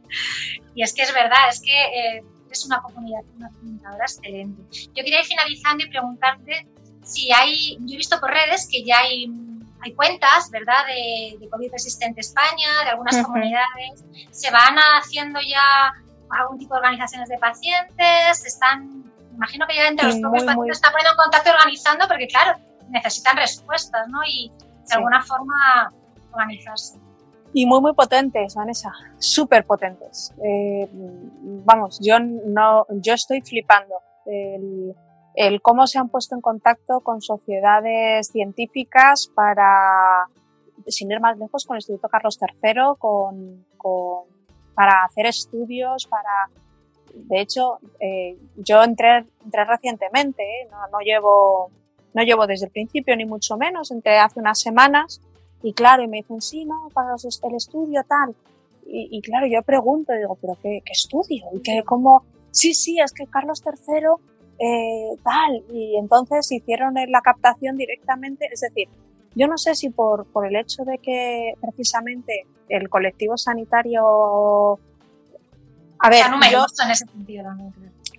Y 0.76 0.84
es 0.84 0.94
que 0.94 1.04
es 1.04 1.14
verdad, 1.14 1.50
es 1.50 1.62
que 1.62 2.18
eh, 2.18 2.24
es 2.50 2.66
una 2.66 2.82
comunidad, 2.82 3.22
una 3.36 3.50
comunicadora 3.50 4.06
excelente. 4.06 4.62
Yo 4.72 5.04
quería 5.04 5.20
ir 5.20 5.26
finalizando 5.26 5.86
y 5.86 5.90
preguntarte 5.90 6.68
si 7.06 7.32
hay, 7.32 7.78
yo 7.82 7.94
he 7.94 7.98
visto 7.98 8.20
por 8.20 8.32
redes 8.32 8.68
que 8.70 8.84
ya 8.84 9.00
hay, 9.00 9.28
hay 9.86 9.94
cuentas, 9.94 10.50
¿verdad?, 10.52 10.86
de, 10.88 11.38
de 11.40 11.50
COVID 11.50 11.72
resistente 11.72 12.22
España, 12.22 12.84
de 12.84 12.90
algunas 12.90 13.18
comunidades, 13.24 14.04
se 14.32 14.52
van 14.52 14.76
haciendo 15.00 15.40
ya 15.40 15.94
algún 16.30 16.58
tipo 16.58 16.74
de 16.74 16.80
organizaciones 16.80 17.30
de 17.30 17.38
pacientes, 17.38 18.46
están, 18.46 19.04
imagino 19.34 19.68
que 19.68 19.76
ya 19.76 19.88
entre 19.88 20.08
los 20.08 20.20
propios 20.20 20.44
pacientes 20.44 20.78
están 20.78 20.92
poniendo 20.92 21.12
en 21.12 21.18
contacto 21.18 21.50
y 21.50 21.54
organizando, 21.54 22.08
porque 22.08 22.28
claro, 22.28 22.60
necesitan 22.90 23.38
respuestas, 23.38 24.08
¿no? 24.08 24.20
Y 24.26 24.52
de 24.90 24.96
alguna 24.96 25.22
forma 25.22 25.92
organizarse 26.32 27.00
y 27.58 27.66
muy, 27.66 27.80
muy 27.80 27.94
potentes, 27.94 28.54
Vanessa, 28.54 28.92
súper 29.18 29.66
potentes. 29.66 30.34
Eh, 30.44 30.90
vamos, 31.64 32.00
yo, 32.04 32.20
no, 32.20 32.86
yo 32.90 33.14
estoy 33.14 33.42
flipando. 33.42 33.96
El, 34.26 34.94
el, 35.36 35.62
cómo 35.62 35.88
se 35.88 36.00
han 36.00 36.10
puesto 36.10 36.36
en 36.36 36.42
contacto 36.42 37.02
con 37.02 37.22
sociedades 37.22 38.28
científicas 38.28 39.30
para, 39.34 40.28
sin 40.88 41.12
ir 41.12 41.20
más 41.20 41.38
lejos, 41.38 41.66
con 41.66 41.76
el 41.76 41.80
Instituto 41.80 42.10
Carlos 42.10 42.40
III, 42.42 42.98
con, 42.98 43.66
con 43.78 44.24
para 44.74 45.04
hacer 45.04 45.26
estudios, 45.26 46.06
para... 46.08 46.50
De 47.14 47.40
hecho, 47.40 47.80
eh, 48.02 48.38
yo 48.58 48.84
entré, 48.84 49.26
entré 49.46 49.64
recientemente, 49.64 50.44
¿eh? 50.44 50.68
no, 50.70 50.86
no, 50.92 51.00
llevo, 51.00 51.72
no 52.14 52.24
llevo 52.24 52.46
desde 52.46 52.66
el 52.66 52.74
principio, 52.74 53.16
ni 53.16 53.26
mucho 53.26 53.56
menos, 53.56 53.90
entré 53.90 54.20
hace 54.20 54.42
unas 54.42 54.60
semanas 54.60 55.22
y 55.66 55.74
claro, 55.74 56.04
y 56.04 56.08
me 56.08 56.18
dicen, 56.18 56.42
sí, 56.42 56.66
no, 56.66 56.90
para 56.94 57.16
el 57.16 57.56
estudio 57.56 58.04
tal. 58.08 58.36
Y, 58.88 59.20
claro, 59.22 59.48
yo 59.48 59.64
pregunto, 59.64 60.14
digo, 60.14 60.38
¿pero 60.40 60.56
qué, 60.62 60.84
estudio? 60.86 61.46
¿Y 61.54 61.62
qué, 61.62 61.82
cómo? 61.84 62.24
Sí, 62.52 62.76
sí, 62.76 63.00
es 63.00 63.12
que 63.12 63.26
Carlos 63.26 63.64
III 63.66 64.10
eh, 64.60 65.18
tal. 65.24 65.64
Y 65.74 65.98
entonces 65.98 66.52
hicieron 66.52 66.94
la 66.94 67.22
captación 67.22 67.78
directamente. 67.78 68.48
Es 68.52 68.62
decir, 68.62 68.88
yo 69.36 69.48
no 69.48 69.58
sé 69.58 69.76
si 69.76 69.90
por, 69.90 70.26
por 70.28 70.48
el 70.48 70.56
hecho 70.56 70.84
de 70.84 70.98
que 70.98 71.54
precisamente 71.62 72.46
el 72.70 72.90
colectivo 72.90 73.38
sanitario. 73.38 74.80
A 76.00 76.10
ver, 76.10 76.26
yo, 76.52 76.66
en 76.84 76.92
ese 76.92 77.06
sentido 77.06 77.52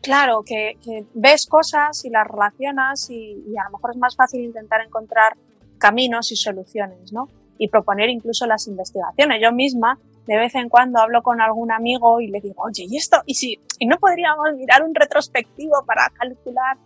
Claro, 0.03 0.43
que, 0.45 0.76
ves 1.14 1.47
cosas 1.47 2.05
y 2.05 2.11
las 2.11 2.26
relacionas 2.26 3.11
y, 3.11 3.43
y, 3.47 3.57
a 3.59 3.64
lo 3.64 3.70
mejor 3.70 3.91
es 3.91 3.97
más 3.97 4.14
fácil 4.14 4.45
intentar 4.45 4.80
encontrar 4.80 5.37
caminos 5.78 6.30
y 6.32 6.37
soluciones, 6.37 7.12
¿no? 7.12 7.28
Y 7.59 7.68
proponer 7.68 8.09
incluso 8.11 8.47
las 8.47 8.66
investigaciones. 8.68 9.41
Yo 9.43 9.53
misma, 9.53 9.99
de 10.26 10.38
vez 10.38 10.54
en 10.54 10.68
cuando, 10.68 11.00
hablo 11.00 11.22
con 11.22 11.40
algún 11.40 11.72
amigo 11.72 12.20
y 12.20 12.28
le 12.28 12.40
digo, 12.40 12.62
oye, 12.62 12.86
¿y 12.88 12.96
esto? 12.96 13.22
¿Y 13.26 13.34
si 13.34 13.60
y 13.78 13.86
no 13.86 13.96
podríamos 13.98 14.52
mirar 14.56 14.82
un 14.82 14.94
retrospectivo 14.94 15.84
para 15.86 16.08
calcular 16.10 16.76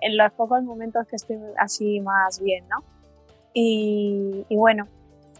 en 0.00 0.16
los 0.16 0.32
pocos 0.32 0.62
momentos 0.62 1.06
que 1.08 1.16
estoy 1.16 1.38
así 1.58 2.00
más 2.00 2.40
bien, 2.40 2.66
¿no? 2.68 2.84
Y, 3.52 4.44
bueno, 4.50 4.88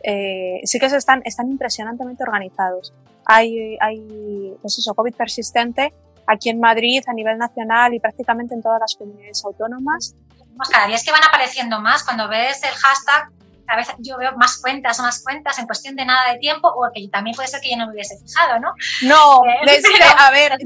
eh, 0.03 0.61
sí 0.65 0.79
que 0.79 0.89
se 0.89 0.97
están, 0.97 1.23
están 1.25 1.51
impresionantemente 1.51 2.23
organizados. 2.23 2.95
Hay, 3.27 3.77
hay, 3.81 4.57
pues 4.63 4.79
eso, 4.79 4.95
COVID 4.95 5.15
persistente 5.15 5.93
aquí 6.27 6.49
en 6.49 6.61
Madrid 6.61 7.03
a 7.07 7.13
nivel 7.13 7.39
nacional 7.39 7.93
y 7.93 8.01
prácticamente 8.01 8.55
en 8.55 8.63
todas 8.63 8.81
las 8.81 8.95
comunidades 8.95 9.45
autónomas 9.45 10.15
cada 10.71 10.87
día 10.87 10.97
es 10.97 11.05
que 11.05 11.13
van 11.13 11.25
apareciendo 11.25 11.81
más. 11.81 12.05
Cuando 12.05 12.29
ves 12.29 12.63
el 12.63 12.71
hashtag, 12.71 13.31
a 13.67 13.77
veces 13.77 13.95
yo 13.99 14.19
veo 14.19 14.37
más 14.37 14.61
cuentas, 14.61 14.99
más 15.01 15.23
cuentas 15.23 15.59
en 15.59 15.67
cuestión 15.67 15.97
de 15.97 16.05
nada 16.05 16.33
de 16.33 16.39
tiempo, 16.39 16.69
o 16.69 16.91
que 16.93 17.09
también 17.09 17.35
puede 17.35 17.49
ser 17.49 17.61
que 17.61 17.71
yo 17.71 17.77
no 17.77 17.87
me 17.87 17.95
hubiese 17.95 18.19
fijado, 18.19 18.59
¿no? 18.61 18.75
No, 19.03 19.45
eh, 19.45 19.83
a 20.19 20.31
ver, 20.31 20.59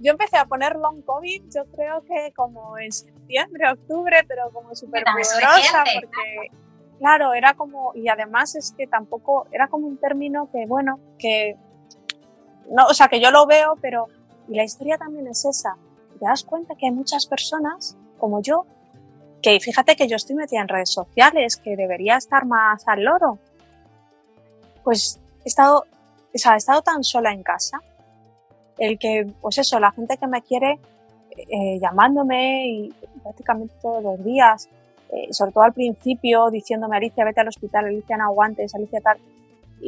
yo, 0.00 0.10
empecé 0.10 0.36
a 0.36 0.46
poner 0.46 0.76
long 0.76 1.02
COVID, 1.02 1.42
yo 1.54 1.64
creo 1.74 2.02
que 2.02 2.32
como 2.34 2.78
en 2.78 2.92
septiembre, 2.92 3.70
octubre, 3.70 4.24
pero 4.26 4.50
como 4.52 4.74
súper 4.74 5.04
poderosa, 5.04 5.84
porque, 5.94 6.50
claro, 6.98 7.34
era 7.34 7.54
como, 7.54 7.92
y 7.94 8.08
además 8.08 8.54
es 8.54 8.72
que 8.76 8.86
tampoco, 8.86 9.46
era 9.52 9.68
como 9.68 9.86
un 9.86 9.98
término 9.98 10.50
que, 10.50 10.66
bueno, 10.66 11.00
que, 11.18 11.56
no, 12.70 12.86
o 12.86 12.94
sea, 12.94 13.08
que 13.08 13.20
yo 13.20 13.30
lo 13.30 13.46
veo, 13.46 13.76
pero, 13.80 14.08
y 14.48 14.54
la 14.54 14.64
historia 14.64 14.96
también 14.96 15.26
es 15.26 15.44
esa, 15.44 15.76
te 16.18 16.24
das 16.24 16.44
cuenta 16.44 16.74
que 16.74 16.86
hay 16.86 16.92
muchas 16.92 17.26
personas 17.26 17.96
como 18.18 18.40
yo, 18.40 18.66
que 19.46 19.60
fíjate 19.60 19.94
que 19.94 20.08
yo 20.08 20.16
estoy 20.16 20.34
metida 20.34 20.60
en 20.60 20.66
redes 20.66 20.90
sociales, 20.90 21.56
que 21.56 21.76
debería 21.76 22.16
estar 22.16 22.46
más 22.46 22.82
al 22.88 23.04
loro. 23.04 23.38
Pues 24.82 25.20
he 25.44 25.48
estado, 25.48 25.84
o 26.34 26.38
sea, 26.38 26.54
he 26.54 26.56
estado 26.56 26.82
tan 26.82 27.04
sola 27.04 27.30
en 27.30 27.44
casa, 27.44 27.80
el 28.76 28.98
que, 28.98 29.24
pues 29.40 29.58
eso, 29.58 29.78
la 29.78 29.92
gente 29.92 30.16
que 30.16 30.26
me 30.26 30.42
quiere 30.42 30.80
eh, 31.36 31.78
llamándome 31.80 32.66
y 32.66 32.94
prácticamente 33.22 33.72
todos 33.80 34.02
los 34.02 34.24
días, 34.24 34.68
eh, 35.12 35.32
sobre 35.32 35.52
todo 35.52 35.62
al 35.62 35.72
principio, 35.72 36.50
diciéndome, 36.50 36.96
Alicia, 36.96 37.24
vete 37.24 37.40
al 37.40 37.48
hospital, 37.48 37.84
Alicia, 37.84 38.16
no 38.16 38.24
aguantes, 38.24 38.74
Alicia 38.74 39.00
tal. 39.00 39.18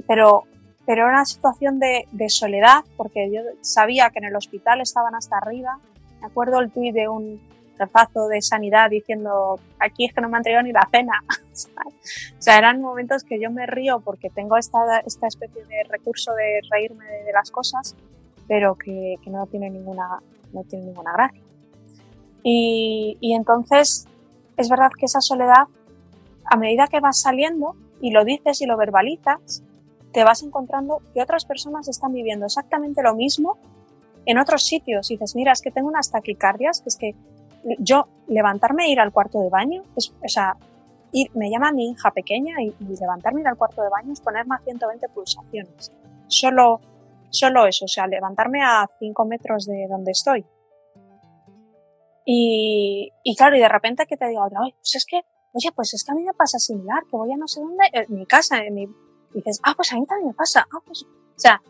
pero, 0.07 0.45
pero 0.87 1.03
era 1.03 1.15
una 1.15 1.25
situación 1.25 1.81
de, 1.81 2.07
de 2.13 2.29
soledad, 2.29 2.85
porque 2.97 3.29
yo 3.33 3.41
sabía 3.63 4.11
que 4.11 4.21
en 4.21 4.27
el 4.27 4.37
hospital 4.37 4.81
estaban 4.83 5.17
hasta 5.17 5.37
arriba. 5.37 5.81
Me 6.21 6.29
acuerdo 6.29 6.61
el 6.61 6.71
tuit 6.71 6.95
de 6.95 7.09
un, 7.09 7.41
refazo 7.79 8.29
de 8.29 8.43
sanidad 8.43 8.91
diciendo 8.91 9.59
aquí 9.79 10.07
es 10.07 10.13
que 10.13 10.21
no 10.21 10.29
me 10.29 10.37
han 10.37 10.43
traído 10.43 10.63
ni 10.63 10.73
la 10.73 10.87
cena. 10.91 11.13
o 11.29 12.43
sea, 12.43 12.59
eran 12.59 12.81
momentos 12.81 13.25
que 13.25 13.41
yo 13.41 13.51
me 13.51 13.67
río 13.67 14.01
porque 14.01 14.31
tengo 14.31 14.57
esta, 14.57 14.99
esta 15.07 15.27
especie 15.27 15.65
de 15.65 15.85
recurso 15.89 16.33
de 16.35 16.61
reírme 16.71 17.05
de, 17.05 17.33
las 17.33 17.51
cosas, 17.51 17.95
pero 18.47 18.75
que, 18.75 19.17
que, 19.23 19.31
no 19.31 19.47
tiene 19.47 19.71
ninguna, 19.71 20.21
no 20.53 20.65
tiene 20.65 20.87
ninguna 20.87 21.13
gracia. 21.13 21.43
Y, 22.43 23.17
y 23.21 23.35
entonces 23.35 24.07
es 24.57 24.69
verdad 24.69 24.91
que 24.99 25.07
esa 25.07 25.21
soledad, 25.21 25.67
a 26.45 26.57
medida 26.57 26.89
que 26.89 27.01
vas 27.01 27.21
saliendo 27.21 27.77
y 28.01 28.11
lo 28.11 28.25
dices 28.25 28.61
y 28.61 28.67
lo 28.67 28.77
verbalizas, 28.77 29.63
te 30.13 30.25
vas 30.25 30.43
encontrando 30.43 31.03
que 31.15 31.23
otras 31.23 31.45
personas 31.45 31.89
están 31.89 32.13
viviendo 32.13 32.47
exactamente 32.47 33.03
lo 33.03 33.15
mismo 33.15 33.59
en 34.27 34.39
otros 34.39 34.65
sitios. 34.65 35.11
Y 35.11 35.15
dices, 35.15 35.35
mira, 35.35 35.53
es 35.53 35.63
que 35.63 35.71
tengo 35.71 35.89
unas 35.89 36.11
taquicardias, 36.11 36.81
que 36.81 36.89
es 36.89 36.97
que 36.97 37.15
yo 37.79 38.09
levantarme 38.29 38.87
e 38.87 38.91
ir 38.91 39.01
al 39.01 39.13
cuarto 39.13 39.41
de 39.41 39.49
baño, 39.49 39.83
es, 39.97 40.11
o 40.11 40.29
sea, 40.29 40.57
ir, 41.13 41.31
me 41.35 41.51
llama 41.51 41.73
mi 41.73 41.91
hija 41.91 42.11
pequeña 42.11 42.61
y, 42.63 42.75
levantarme 43.01 43.41
e 43.41 43.43
ir 43.43 43.49
al 43.49 43.57
cuarto 43.57 43.83
de 43.83 43.89
baño 43.89 44.13
es 44.13 44.21
ponerme 44.21 44.57
a 44.57 44.59
120 44.59 45.09
pulsaciones. 45.09 45.93
Solo, 46.27 46.81
solo 47.31 47.67
eso, 47.67 47.87
o 47.87 47.89
sea, 47.89 48.07
levantarme 48.07 48.63
a 48.63 48.87
5 48.99 49.25
metros 49.25 49.67
de 49.67 49.87
donde 49.89 50.13
estoy. 50.13 50.45
Y, 52.25 53.11
y 53.25 53.37
claro, 53.37 53.57
y 53.57 53.61
de 53.61 53.69
repente 53.69 54.07
que 54.07 54.17
te 54.17 54.29
diga 54.29 54.45
otra, 54.45 54.61
vez, 54.61 54.75
pues 54.75 54.97
es 54.97 55.07
que, 55.07 55.23
oye, 55.53 55.73
pues 55.75 55.95
es 55.95 56.05
que 56.05 56.13
a 56.13 56.15
mí 56.15 56.25
me 56.25 56.35
pasa 56.35 56.59
similar, 56.59 57.03
que 57.11 57.17
voy 57.17 57.33
a 57.33 57.37
no 57.39 57.49
sé 57.49 57.61
dónde, 57.61 57.89
en 57.93 58.15
mi 58.15 58.27
casa, 58.27 58.59
en 58.59 58.75
mi, 58.75 58.83
y 58.83 59.37
dices, 59.37 59.61
ah, 59.63 59.73
pues 59.75 59.93
a 59.93 59.97
mí 59.97 60.05
también 60.07 60.29
me 60.29 60.35
pasa, 60.35 60.67
ah, 60.71 60.79
pues, 60.85 61.05
o 61.05 61.39
sea, 61.39 61.61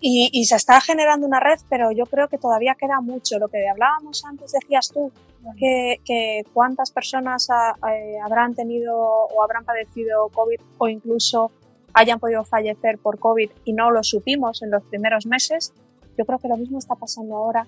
y, 0.00 0.44
se 0.44 0.56
está 0.56 0.80
generando 0.80 1.26
una 1.26 1.40
red, 1.40 1.58
pero 1.68 1.90
yo 1.92 2.04
creo 2.06 2.28
que 2.28 2.38
todavía 2.38 2.74
queda 2.74 3.00
mucho. 3.00 3.38
Lo 3.38 3.48
que 3.48 3.68
hablábamos 3.68 4.24
antes, 4.24 4.52
decías 4.52 4.90
tú, 4.92 5.10
que, 5.56 6.44
cuántas 6.52 6.90
personas 6.90 7.48
eh, 7.90 8.18
habrán 8.22 8.54
tenido 8.54 8.96
o 8.98 9.42
habrán 9.42 9.64
padecido 9.64 10.28
COVID 10.28 10.60
o 10.78 10.88
incluso 10.88 11.50
hayan 11.94 12.20
podido 12.20 12.44
fallecer 12.44 12.98
por 12.98 13.18
COVID 13.18 13.50
y 13.64 13.72
no 13.72 13.90
lo 13.90 14.02
supimos 14.02 14.62
en 14.62 14.70
los 14.70 14.82
primeros 14.84 15.26
meses. 15.26 15.72
Yo 16.18 16.24
creo 16.26 16.38
que 16.38 16.48
lo 16.48 16.56
mismo 16.56 16.78
está 16.78 16.94
pasando 16.94 17.36
ahora 17.36 17.66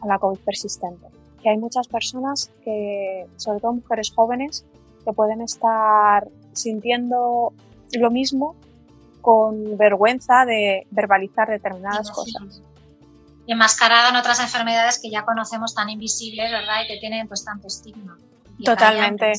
a 0.00 0.06
la 0.06 0.18
COVID 0.18 0.40
persistente. 0.40 1.06
Que 1.42 1.50
hay 1.50 1.58
muchas 1.58 1.88
personas 1.88 2.50
que, 2.64 3.26
sobre 3.36 3.60
todo 3.60 3.74
mujeres 3.74 4.12
jóvenes, 4.12 4.66
que 5.04 5.12
pueden 5.12 5.40
estar 5.40 6.28
sintiendo 6.52 7.52
lo 7.92 8.10
mismo 8.10 8.56
con 9.24 9.78
vergüenza 9.78 10.44
de 10.44 10.86
verbalizar 10.90 11.48
determinadas 11.48 12.10
cosas. 12.10 12.60
Y 13.46 13.52
enmascarado 13.52 14.10
en 14.10 14.16
otras 14.16 14.38
enfermedades 14.38 14.98
que 15.00 15.10
ya 15.10 15.24
conocemos 15.24 15.74
tan 15.74 15.88
invisibles, 15.88 16.50
¿verdad? 16.50 16.82
Y 16.84 16.88
que 16.88 16.98
tienen 17.00 17.26
pues 17.26 17.42
tanto 17.42 17.68
estigma. 17.68 18.18
Totalmente. 18.62 19.32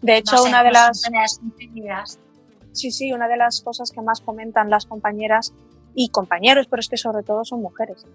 De 0.00 0.16
hecho, 0.16 0.44
una 0.44 0.62
de 0.62 0.70
las... 0.70 1.02
Sí, 2.70 2.92
sí, 2.92 3.12
una 3.12 3.26
de 3.26 3.36
las 3.36 3.62
cosas 3.62 3.90
que 3.90 4.00
más 4.00 4.20
comentan 4.20 4.70
las 4.70 4.86
compañeras 4.86 5.52
y 5.96 6.10
compañeros, 6.10 6.68
pero 6.70 6.78
es 6.78 6.88
que 6.88 6.96
sobre 6.96 7.24
todo 7.24 7.44
son 7.44 7.62
mujeres, 7.62 8.06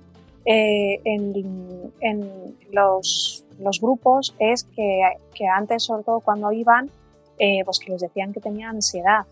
eh, 0.45 1.01
en, 1.03 1.91
en 1.99 2.55
los, 2.71 3.43
los, 3.59 3.81
grupos 3.81 4.33
es 4.39 4.63
que, 4.63 5.01
que, 5.33 5.47
antes, 5.47 5.83
sobre 5.83 6.03
todo 6.03 6.21
cuando 6.21 6.53
iban, 6.53 6.89
eh, 7.37 7.63
pues 7.65 7.79
que 7.79 7.91
les 7.91 8.01
decían 8.01 8.31
que 8.31 8.39
tenían 8.39 8.75
ansiedad. 8.75 9.25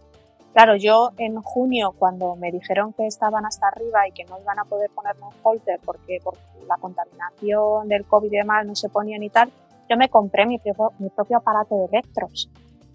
Claro, 0.53 0.75
yo 0.75 1.11
en 1.17 1.41
junio, 1.41 1.93
cuando 1.97 2.35
me 2.35 2.51
dijeron 2.51 2.93
que 2.93 3.05
estaban 3.05 3.45
hasta 3.45 3.67
arriba 3.67 4.07
y 4.07 4.11
que 4.11 4.25
no 4.25 4.39
iban 4.39 4.59
a 4.59 4.65
poder 4.65 4.89
ponerme 4.89 5.27
un 5.27 5.33
holter 5.43 5.79
porque 5.85 6.19
por 6.23 6.35
la 6.67 6.77
contaminación 6.77 7.87
del 7.87 8.05
COVID 8.05 8.31
y 8.31 8.37
demás 8.37 8.65
no 8.65 8.75
se 8.75 8.89
ponían 8.89 9.21
y 9.23 9.29
tal, 9.29 9.51
yo 9.89 9.97
me 9.97 10.09
compré 10.09 10.45
mi 10.45 10.59
propio, 10.59 10.91
mi 10.99 11.09
propio 11.09 11.37
aparato 11.37 11.75
de 11.77 11.85
electros. 11.85 12.49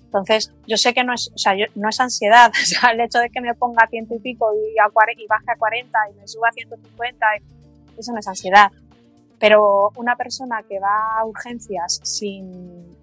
Entonces, 0.05 0.53
yo 0.67 0.77
sé 0.77 0.95
que 0.95 1.03
no 1.03 1.13
es, 1.13 1.33
o 1.35 1.39
sea, 1.39 1.55
no 1.75 1.89
es 1.89 2.01
ansiedad, 2.01 2.51
o 2.63 2.67
sea, 2.67 2.91
el 2.91 3.01
hecho 3.01 3.19
de 3.19 3.31
que 3.31 3.41
me 3.41 3.55
ponga 3.55 3.83
a 3.85 3.89
ciento 3.89 4.15
y 4.15 4.21
pico 4.21 4.53
y, 4.55 4.79
a, 4.79 4.87
y 5.17 5.27
baje 5.27 5.51
a 5.51 5.57
40 5.57 5.99
y 6.13 6.21
me 6.21 6.29
suba 6.29 6.49
a 6.49 6.53
150, 6.53 7.27
eso 7.99 8.13
no 8.13 8.19
es 8.19 8.29
ansiedad. 8.29 8.71
Pero 9.41 9.91
una 9.97 10.17
persona 10.17 10.63
que 10.63 10.79
va 10.79 11.19
a 11.19 11.25
urgencias 11.25 12.01
sin, 12.05 12.97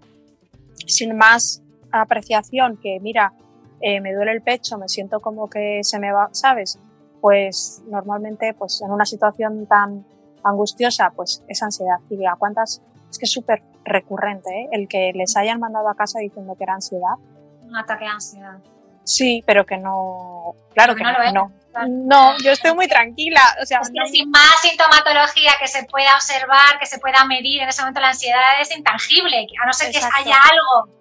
sin 0.88 1.18
más 1.18 1.62
apreciación 1.92 2.78
que, 2.78 3.00
mira, 3.02 3.34
eh, 3.82 4.02
me 4.02 4.14
duele 4.14 4.32
el 4.32 4.42
pecho, 4.42 4.78
me 4.78 4.88
siento 4.88 5.20
como 5.20 5.50
que 5.50 5.80
se 5.84 6.00
me 6.00 6.12
va, 6.12 6.30
¿sabes? 6.32 6.80
Pues 7.20 7.82
normalmente, 7.88 8.54
pues 8.54 8.82
en 8.82 8.92
una 8.92 9.06
situación 9.06 9.66
tan 9.68 10.06
angustiosa, 10.44 11.12
pues 11.16 11.44
es 11.48 11.62
ansiedad. 11.62 11.98
Y 12.10 12.26
a 12.26 12.36
cuántas, 12.36 12.82
es 13.10 13.18
que 13.18 13.26
es 13.26 13.32
súper 13.32 13.62
recurrente, 13.84 14.50
¿eh? 14.50 14.70
El 14.72 14.88
que 14.88 15.12
les 15.14 15.36
hayan 15.38 15.60
mandado 15.60 15.90
a 15.90 15.96
casa 15.96 16.20
diciendo 16.20 16.56
que 16.56 16.64
era 16.64 16.74
ansiedad. 16.74 17.16
Un 17.64 17.76
ataque 17.76 18.06
de 18.06 18.12
ansiedad. 18.12 18.58
Sí, 19.04 19.44
pero 19.46 19.66
que 19.66 19.78
no, 19.78 20.54
claro 20.74 20.96
que, 20.96 21.04
no, 21.04 21.52
no. 21.88 22.38
yo 22.44 22.52
estoy 22.52 22.74
muy 22.76 22.88
tranquila. 22.88 23.42
O 23.62 23.66
sea, 23.66 23.80
es 23.80 23.90
que 23.90 24.10
sin 24.10 24.30
más 24.30 24.62
sintomatología 24.62 25.54
que 25.60 25.68
se 25.68 25.84
pueda 25.86 26.16
observar, 26.16 26.78
que 26.80 26.86
se 26.86 27.00
pueda 27.00 27.26
medir 27.26 27.62
en 27.62 27.70
ese 27.70 27.82
momento 27.82 28.00
la 28.00 28.10
ansiedad 28.10 28.62
es 28.62 28.76
intangible, 28.76 29.48
a 29.62 29.66
no 29.66 29.74
ser 29.74 29.92
que 29.92 29.98
haya 29.98 30.36
algo 30.36 31.01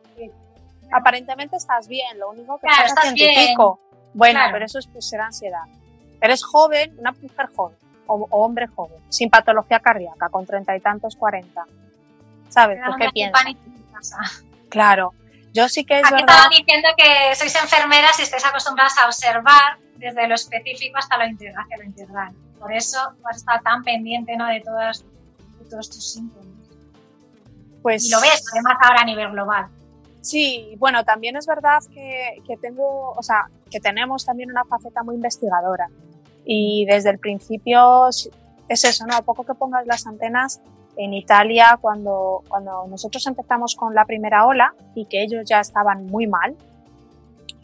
aparentemente 0.93 1.57
estás 1.57 1.89
bien, 1.89 2.19
lo 2.19 2.31
único 2.31 2.59
que 2.59 2.67
estás, 2.67 2.87
estás 2.87 3.05
científico. 3.13 3.81
Bueno, 4.15 4.41
pero 4.53 4.65
eso 4.65 4.79
es 4.79 4.87
pues, 4.87 5.09
ser 5.09 5.21
ansiedad. 5.21 5.65
Eres 6.21 6.45
joven, 6.45 6.95
una 6.99 7.13
mujer 7.13 7.49
joven 7.55 7.77
o, 8.07 8.27
hombre 8.31 8.67
joven, 8.67 8.99
sin 9.09 9.31
patología 9.31 9.81
cardíaca, 9.81 10.29
con 10.29 10.45
treinta 10.45 10.77
y 10.77 10.81
tantos, 10.81 11.17
cuarenta. 11.17 11.65
¿Sabes? 12.49 12.81
¿Por 12.85 12.97
qué 12.97 13.09
piensas? 13.11 13.45
Claro. 14.69 15.15
Yo 15.53 15.69
sí 15.69 15.85
que 15.85 15.99
es 15.99 16.05
Aquí 16.05 16.15
verdad... 16.15 16.29
estaban 16.29 16.51
diciendo 16.51 16.89
que 16.97 17.35
sois 17.35 17.55
enfermeras 17.57 18.19
y 18.19 18.23
estáis 18.23 18.45
acostumbradas 18.45 18.99
a 18.99 19.07
observar 19.07 19.79
desde 19.97 20.27
lo 20.27 20.35
específico 20.35 20.99
hasta 20.99 21.19
lo 21.19 21.27
integral, 21.27 21.65
hacia 21.65 21.77
lo 21.79 21.85
integral. 21.85 22.35
Por 22.59 22.73
eso 22.73 22.99
has 23.25 23.37
estado 23.37 23.61
tan 23.63 23.83
pendiente 23.83 24.37
¿no? 24.37 24.47
de, 24.47 24.61
todos, 24.61 25.05
de 25.59 25.71
todos 25.71 25.91
tus 25.91 26.13
síntomas. 26.13 26.47
Pues... 27.83 28.05
Y 28.05 28.11
lo 28.11 28.21
ves 28.21 28.45
además 28.53 28.77
ahora 28.81 29.01
a 29.01 29.05
nivel 29.05 29.31
global. 29.31 29.69
Sí, 30.21 30.75
bueno, 30.79 31.05
también 31.05 31.37
es 31.37 31.47
verdad 31.47 31.79
que, 31.93 32.43
que, 32.47 32.57
tengo, 32.57 33.13
o 33.13 33.23
sea, 33.23 33.47
que 33.71 33.81
tenemos 33.81 34.25
también 34.25 34.51
una 34.51 34.65
faceta 34.65 35.03
muy 35.03 35.15
investigadora. 35.15 35.89
Y 36.45 36.85
desde 36.87 37.11
el 37.11 37.19
principio 37.19 38.09
es 38.09 38.31
eso, 38.69 39.07
¿no? 39.07 39.17
A 39.17 39.23
poco 39.23 39.45
que 39.45 39.55
pongas 39.55 39.87
las 39.87 40.07
antenas, 40.07 40.61
en 40.97 41.15
Italia, 41.15 41.79
cuando, 41.81 42.43
cuando 42.49 42.87
nosotros 42.89 43.27
empezamos 43.27 43.75
con 43.75 43.95
la 43.95 44.05
primera 44.05 44.47
ola 44.47 44.75
y 44.95 45.07
que 45.07 45.23
ellos 45.23 45.47
ya 45.49 45.61
estaban 45.61 46.07
muy 46.07 46.27
mal, 46.27 46.57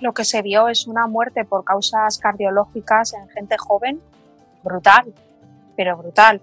lo 0.00 0.14
que 0.14 0.24
se 0.24 0.42
vio 0.42 0.68
es 0.68 0.86
una 0.86 1.06
muerte 1.06 1.44
por 1.44 1.64
causas 1.64 2.18
cardiológicas 2.18 3.14
en 3.14 3.28
gente 3.28 3.56
joven 3.58 4.00
brutal, 4.62 5.12
pero 5.76 5.96
brutal. 5.96 6.40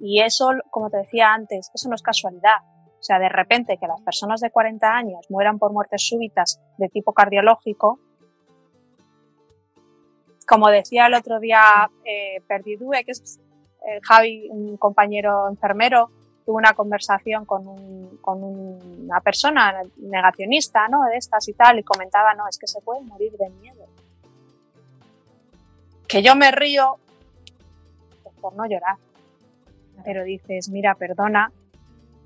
Y 0.00 0.22
eso, 0.22 0.50
como 0.70 0.88
te 0.88 0.98
decía 0.98 1.34
antes, 1.34 1.70
eso 1.74 1.88
no 1.88 1.94
es 1.94 2.02
casualidad. 2.02 2.58
O 3.00 3.02
sea, 3.02 3.18
de 3.18 3.30
repente 3.30 3.78
que 3.78 3.86
las 3.86 4.00
personas 4.02 4.40
de 4.40 4.50
40 4.50 4.92
años 4.92 5.26
mueran 5.30 5.58
por 5.58 5.72
muertes 5.72 6.06
súbitas 6.06 6.60
de 6.76 6.88
tipo 6.90 7.14
cardiológico, 7.14 7.98
como 10.46 10.68
decía 10.68 11.06
el 11.06 11.14
otro 11.14 11.40
día 11.40 11.90
eh, 12.04 12.42
Perdidue, 12.46 13.04
que 13.04 13.12
es 13.12 13.40
eh, 13.88 14.00
Javi, 14.02 14.48
un 14.50 14.76
compañero 14.76 15.48
enfermero, 15.48 16.10
tuvo 16.44 16.58
una 16.58 16.74
conversación 16.74 17.46
con, 17.46 17.66
un, 17.66 18.18
con 18.20 18.42
una 18.42 19.20
persona 19.20 19.80
negacionista, 19.96 20.88
¿no? 20.88 21.04
De 21.04 21.16
estas 21.16 21.48
y 21.48 21.54
tal, 21.54 21.78
y 21.78 21.82
comentaba, 21.82 22.34
no, 22.34 22.48
es 22.48 22.58
que 22.58 22.66
se 22.66 22.80
puede 22.82 23.00
morir 23.02 23.32
de 23.38 23.48
miedo. 23.48 23.86
Que 26.06 26.22
yo 26.22 26.34
me 26.34 26.50
río 26.50 26.98
pues, 28.22 28.34
por 28.40 28.54
no 28.56 28.66
llorar. 28.66 28.96
Pero 30.04 30.24
dices, 30.24 30.68
mira, 30.70 30.94
perdona, 30.94 31.52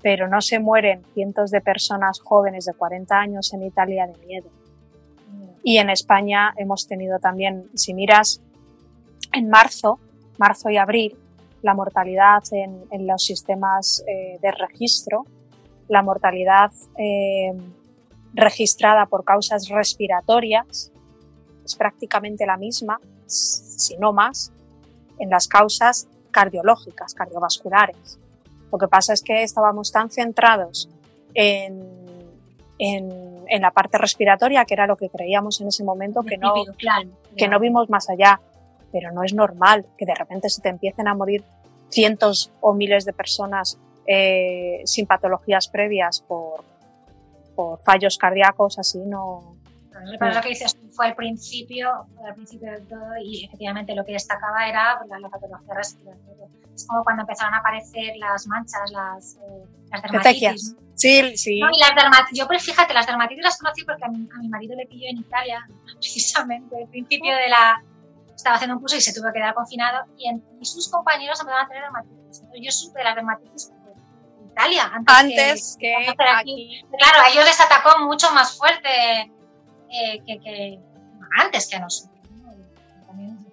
pero 0.01 0.27
no 0.27 0.41
se 0.41 0.59
mueren 0.59 1.03
cientos 1.13 1.51
de 1.51 1.61
personas 1.61 2.19
jóvenes 2.19 2.65
de 2.65 2.73
40 2.73 3.15
años 3.15 3.53
en 3.53 3.63
Italia 3.63 4.07
de 4.07 4.25
miedo. 4.25 4.49
Y 5.63 5.77
en 5.77 5.89
España 5.89 6.53
hemos 6.57 6.87
tenido 6.87 7.17
también, 7.19 7.69
si 7.73 7.93
miras 7.93 8.41
en 9.33 9.49
marzo, 9.49 9.99
marzo 10.37 10.69
y 10.69 10.77
abril, 10.77 11.17
la 11.63 11.73
mortalidad 11.73 12.43
en, 12.51 13.07
los 13.07 13.25
sistemas 13.25 14.03
eh, 14.07 14.37
de 14.41 14.51
registro, 14.51 15.25
la 15.87 16.03
mortalidad 16.03 16.71
eh, 16.97 17.53
registrada 18.35 19.07
por 19.07 19.23
causas 19.23 19.67
respiratorias 19.69 20.91
es 21.63 21.75
prácticamente 21.75 22.45
la 22.45 22.57
misma, 22.57 22.99
si 23.25 23.97
no 23.97 24.13
más, 24.13 24.51
en 25.17 25.29
las 25.31 25.47
causas 25.47 26.07
cardiológicas, 26.29 27.15
cardiovasculares. 27.15 28.19
Lo 28.71 28.77
que 28.77 28.87
pasa 28.87 29.13
es 29.13 29.21
que 29.21 29.43
estábamos 29.43 29.91
tan 29.91 30.09
centrados 30.09 30.89
en, 31.33 31.83
en, 32.77 33.61
la 33.61 33.71
parte 33.71 33.97
respiratoria, 33.97 34.65
que 34.65 34.73
era 34.73 34.87
lo 34.87 34.97
que 34.97 35.09
creíamos 35.09 35.61
en 35.61 35.67
ese 35.67 35.83
momento, 35.83 36.23
que 36.23 36.37
no, 36.37 36.53
que 37.37 37.47
no 37.47 37.59
vimos 37.59 37.89
más 37.89 38.09
allá. 38.09 38.41
Pero 38.91 39.11
no 39.11 39.23
es 39.23 39.33
normal 39.33 39.85
que 39.97 40.05
de 40.05 40.15
repente 40.15 40.49
se 40.49 40.61
te 40.61 40.69
empiecen 40.69 41.07
a 41.07 41.13
morir 41.13 41.43
cientos 41.89 42.51
o 42.61 42.73
miles 42.73 43.05
de 43.05 43.13
personas 43.13 43.77
eh, 44.07 44.81
sin 44.85 45.05
patologías 45.07 45.67
previas 45.67 46.21
por, 46.21 46.63
por 47.55 47.81
fallos 47.81 48.17
cardíacos, 48.17 48.77
así 48.79 48.99
no, 48.99 49.54
pero 50.19 50.33
lo 50.33 50.41
que 50.41 50.49
dices 50.49 50.77
fue 50.91 51.07
al 51.07 51.15
principio, 51.15 52.07
al 52.25 52.35
principio 52.35 52.71
del 52.71 52.87
todo 52.87 53.17
y 53.23 53.45
efectivamente 53.45 53.95
lo 53.95 54.03
que 54.05 54.13
destacaba 54.13 54.67
era 54.67 54.99
la, 55.07 55.29
patología 55.29 55.73
respiratoria. 55.73 56.47
Es 56.73 56.85
como 56.87 57.03
cuando 57.03 57.21
empezaron 57.21 57.53
a 57.53 57.57
aparecer 57.57 58.15
las 58.17 58.47
manchas, 58.47 58.91
las, 58.91 59.35
eh, 59.35 59.65
las 59.91 60.01
dermatitis. 60.01 60.75
Sí, 60.95 61.37
sí. 61.37 61.59
No, 61.59 61.69
y 61.71 61.79
las 61.79 61.95
dermatitis, 61.95 62.39
yo 62.39 62.47
pues 62.47 62.63
fíjate, 62.63 62.93
las 62.93 63.05
dermatitis 63.05 63.43
las 63.43 63.57
conocí 63.57 63.83
porque 63.83 64.03
a 64.03 64.09
mi, 64.09 64.27
a 64.35 64.39
mi 64.39 64.49
marido 64.49 64.75
le 64.75 64.85
pilló 64.85 65.07
en 65.09 65.17
Italia, 65.17 65.65
precisamente, 65.99 66.75
al 66.75 66.89
principio 66.89 67.35
de 67.35 67.49
la... 67.49 67.83
Estaba 68.35 68.57
haciendo 68.57 68.75
un 68.75 68.81
curso 68.81 68.97
y 68.97 69.01
se 69.01 69.13
tuvo 69.13 69.27
que 69.27 69.39
quedar 69.39 69.53
confinado 69.53 70.05
y, 70.17 70.27
en, 70.27 70.43
y 70.59 70.65
sus 70.65 70.89
compañeros 70.89 71.39
empezaron 71.39 71.65
a 71.65 71.69
tener 71.69 71.83
dermatitis. 71.83 72.39
Entonces 72.39 72.61
yo 72.65 72.71
supe 72.71 72.99
de 72.99 73.05
las 73.05 73.15
dermatitis 73.15 73.71
en 74.41 74.51
Italia 74.51 74.91
antes, 75.07 75.77
que, 75.79 75.95
aquí. 76.35 76.83
Claro, 76.97 77.23
a 77.25 77.29
ellos 77.29 77.45
les 77.45 77.61
atacó 77.61 77.97
mucho 77.99 78.29
más 78.33 78.57
fuerte 78.57 79.31
eh, 79.95 80.21
que, 80.25 80.79
antes 81.39 81.69
que 81.69 81.79
nosotros. 81.79 82.11
También 83.07 83.45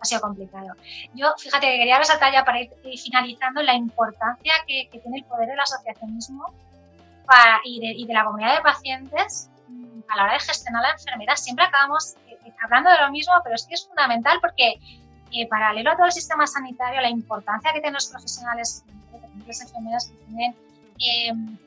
ha 0.00 0.04
sido 0.04 0.20
complicado. 0.20 0.68
Yo, 1.14 1.34
fíjate, 1.38 1.66
que 1.66 1.78
quería 1.78 1.98
resaltar 1.98 2.32
ya 2.32 2.44
para 2.44 2.60
ir 2.60 2.70
finalizando 2.98 3.62
la 3.62 3.74
importancia 3.74 4.52
que, 4.66 4.88
tiene 4.90 5.18
el 5.18 5.24
poder 5.24 5.48
del 5.48 5.60
asociacionismo 5.60 6.46
y, 7.64 8.06
de, 8.06 8.12
la 8.12 8.24
comunidad 8.24 8.56
de 8.56 8.62
pacientes 8.62 9.50
mm, 9.68 10.00
a 10.08 10.16
la 10.16 10.24
hora 10.24 10.32
de 10.34 10.40
gestionar 10.40 10.82
la 10.82 10.92
enfermedad. 10.92 11.36
Siempre 11.36 11.64
acabamos 11.64 12.14
eh, 12.28 12.38
eh, 12.46 12.52
hablando 12.62 12.90
de 12.90 12.98
lo 12.98 13.10
mismo, 13.10 13.34
pero 13.42 13.54
es 13.56 13.66
que 13.66 13.74
es 13.74 13.86
fundamental 13.86 14.38
porque 14.40 14.78
paralelo 15.48 15.92
a 15.92 15.96
todo 15.96 16.06
el 16.06 16.12
sistema 16.12 16.46
sanitario, 16.46 17.00
la 17.00 17.08
importancia 17.08 17.72
que 17.72 17.80
tienen 17.80 17.94
los 17.94 18.08
profesionales, 18.08 18.84
las 19.46 19.60
enfermeras 19.60 20.08
que 20.08 20.16
tienen, 20.26 21.58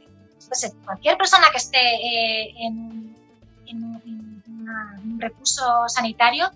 pues, 0.50 0.76
cualquier 0.84 1.18
persona 1.18 1.48
que 1.50 1.58
esté 1.58 2.50
en 2.62 3.13
en, 3.74 4.44
un 5.04 5.20
recurso 5.20 5.88
sanitario, 5.88 6.50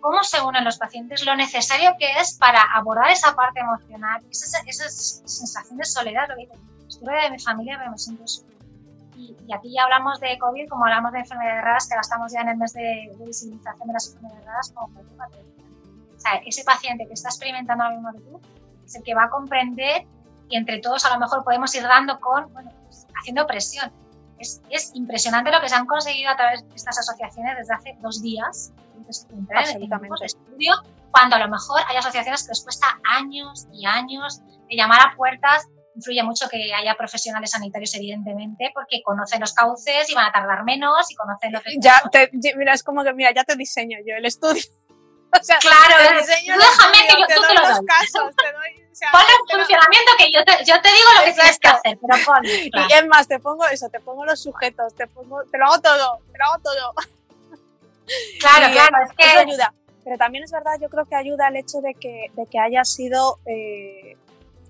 cómo 0.00 0.22
se 0.22 0.40
unen 0.40 0.64
los 0.64 0.78
pacientes, 0.78 1.24
lo 1.24 1.34
necesario 1.36 1.92
que 1.98 2.10
es 2.20 2.36
para 2.36 2.62
abordar 2.74 3.10
esa 3.10 3.34
parte 3.34 3.60
emocional, 3.60 4.22
esa, 4.30 4.58
esa 4.66 4.88
sensación 4.88 5.78
de 5.78 5.84
soledad, 5.84 6.28
lo 6.28 6.36
que 6.36 6.48
estuve 6.88 7.22
de 7.22 7.30
mi 7.30 7.38
familia, 7.38 7.76
pero 7.78 7.90
me 7.90 7.98
siento 7.98 8.24
y, 9.16 9.36
y, 9.46 9.52
aquí 9.52 9.72
ya 9.72 9.84
hablamos 9.84 10.18
de 10.20 10.38
COVID, 10.38 10.68
como 10.68 10.84
hablamos 10.84 11.12
de 11.12 11.18
enfermedades 11.18 11.62
raras, 11.62 11.88
que 11.88 11.94
gastamos 11.94 12.32
ya 12.32 12.40
en 12.40 12.48
el 12.48 12.56
mes 12.56 12.72
de, 12.72 13.12
visibilización 13.18 13.88
de 13.88 13.92
las 13.92 14.06
enfermedades 14.08 14.46
raras 14.46 14.72
como 14.74 14.98
O 14.98 16.20
sea, 16.20 16.34
ese 16.46 16.64
paciente 16.64 17.06
que 17.06 17.12
está 17.12 17.28
experimentando 17.28 17.84
lo 17.84 17.90
mismo 17.90 18.12
que 18.12 18.20
tú 18.20 18.40
es 18.86 18.94
el 18.94 19.02
que 19.02 19.14
va 19.14 19.24
a 19.24 19.30
comprender 19.30 20.06
y 20.48 20.56
entre 20.56 20.78
todos 20.78 21.04
a 21.04 21.14
lo 21.14 21.20
mejor 21.20 21.44
podemos 21.44 21.74
ir 21.74 21.82
dando 21.82 22.18
con, 22.18 22.52
bueno, 22.52 22.70
pues, 22.84 23.06
haciendo 23.18 23.46
presión 23.46 23.92
es, 24.40 24.60
es, 24.70 24.90
impresionante 24.94 25.50
lo 25.50 25.60
que 25.60 25.68
se 25.68 25.74
han 25.74 25.86
conseguido 25.86 26.30
a 26.30 26.36
través 26.36 26.66
de 26.66 26.74
estas 26.74 26.98
asociaciones 26.98 27.56
desde 27.58 27.74
hace 27.74 27.96
dos 28.00 28.22
días. 28.22 28.72
Absolutamente. 29.06 30.26
estudio, 30.26 30.74
cuando 31.10 31.36
a 31.36 31.38
lo 31.38 31.48
mejor 31.48 31.80
hay 31.88 31.96
asociaciones 31.96 32.42
que 32.44 32.50
les 32.50 32.62
cuesta 32.62 32.86
años 33.16 33.66
y 33.72 33.86
años 33.86 34.40
de 34.68 34.76
llamar 34.76 35.00
a 35.00 35.16
puertas 35.16 35.66
influye 35.94 36.22
mucho 36.22 36.48
que 36.48 36.72
haya 36.72 36.94
profesionales 36.94 37.50
sanitarios, 37.50 37.94
evidentemente, 37.94 38.70
porque 38.72 39.02
conocen 39.02 39.40
los 39.40 39.52
cauces 39.52 40.08
y 40.08 40.14
van 40.14 40.26
a 40.26 40.32
tardar 40.32 40.64
menos 40.64 41.10
y 41.10 41.14
conocen 41.14 41.52
lo 41.52 41.60
que... 41.60 41.72
Ya, 41.78 42.00
te, 42.10 42.30
mira, 42.56 42.72
es 42.72 42.82
como 42.82 43.02
que, 43.02 43.12
mira, 43.12 43.32
ya 43.34 43.44
te 43.44 43.56
diseño 43.56 43.98
yo 44.06 44.14
el 44.16 44.24
estudio. 44.24 44.62
O 45.40 45.42
sea, 45.42 45.58
claro, 45.58 46.18
diseño 46.18 46.54
déjame 46.58 46.98
que 47.08 47.20
yo 47.20 47.26
te, 47.26 47.34
doy 47.34 47.54
los 47.54 47.80
casos, 47.86 48.34
te 48.36 48.52
doy... 48.52 48.82
O 48.90 48.94
sea, 48.94 49.10
el 49.10 49.58
funcionamiento 49.58 50.12
que 50.18 50.32
yo 50.32 50.44
te, 50.44 50.64
yo 50.64 50.82
te 50.82 50.88
digo 50.88 51.08
lo 51.16 51.24
que 51.24 51.32
tienes 51.32 51.58
que 51.58 51.68
hacer, 51.68 51.98
pero 52.00 52.24
pon. 52.24 52.44
Y 52.44 52.92
es 52.92 53.06
más, 53.06 53.28
te 53.28 53.38
pongo 53.38 53.66
eso, 53.68 53.88
te 53.88 54.00
pongo 54.00 54.24
los 54.26 54.42
sujetos, 54.42 54.94
te 54.94 55.06
pongo, 55.06 55.42
te 55.44 55.56
lo 55.56 55.66
hago 55.66 55.80
todo, 55.80 56.18
te 56.32 56.38
lo 56.38 56.44
hago 56.44 56.62
todo. 56.62 56.94
Claro, 58.40 58.72
claro, 58.72 59.04
es 59.04 59.16
que... 59.16 59.24
Eso 59.24 59.38
ayuda. 59.38 59.74
Pero 60.02 60.18
también 60.18 60.42
es 60.42 60.50
verdad, 60.50 60.72
yo 60.80 60.88
creo 60.88 61.04
que 61.04 61.14
ayuda 61.14 61.46
el 61.46 61.56
hecho 61.56 61.80
de 61.80 61.94
que, 61.94 62.26
de 62.32 62.46
que 62.46 62.58
haya 62.58 62.84
sido 62.84 63.38
eh, 63.46 64.16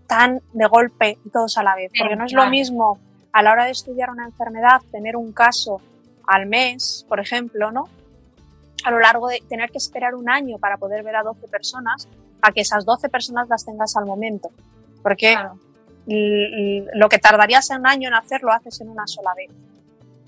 tan 0.06 0.42
de 0.52 0.66
golpe 0.66 1.16
y 1.24 1.30
todos 1.30 1.56
a 1.56 1.62
la 1.62 1.74
vez. 1.74 1.90
Porque 1.98 2.16
no 2.16 2.26
es 2.26 2.34
lo 2.34 2.46
mismo 2.50 2.98
a 3.32 3.42
la 3.42 3.52
hora 3.52 3.64
de 3.64 3.70
estudiar 3.70 4.10
una 4.10 4.24
enfermedad 4.24 4.82
tener 4.90 5.16
un 5.16 5.32
caso 5.32 5.80
al 6.26 6.46
mes, 6.46 7.06
por 7.08 7.20
ejemplo, 7.20 7.70
¿no? 7.70 7.88
A 8.84 8.90
lo 8.90 8.98
largo 8.98 9.28
de 9.28 9.42
tener 9.48 9.70
que 9.70 9.78
esperar 9.78 10.14
un 10.14 10.28
año 10.28 10.58
para 10.58 10.76
poder 10.76 11.02
ver 11.02 11.16
a 11.16 11.22
12 11.22 11.48
personas, 11.48 12.08
a 12.42 12.52
que 12.52 12.60
esas 12.60 12.84
12 12.84 13.08
personas 13.08 13.48
las 13.48 13.64
tengas 13.64 13.96
al 13.96 14.06
momento. 14.06 14.50
Porque 15.02 15.36
lo 16.06 17.08
que 17.08 17.18
tardarías 17.18 17.70
un 17.70 17.86
año 17.86 18.08
en 18.08 18.14
hacer 18.14 18.42
lo 18.42 18.52
haces 18.52 18.80
en 18.80 18.88
una 18.88 19.06
sola 19.06 19.32
vez. 19.34 19.50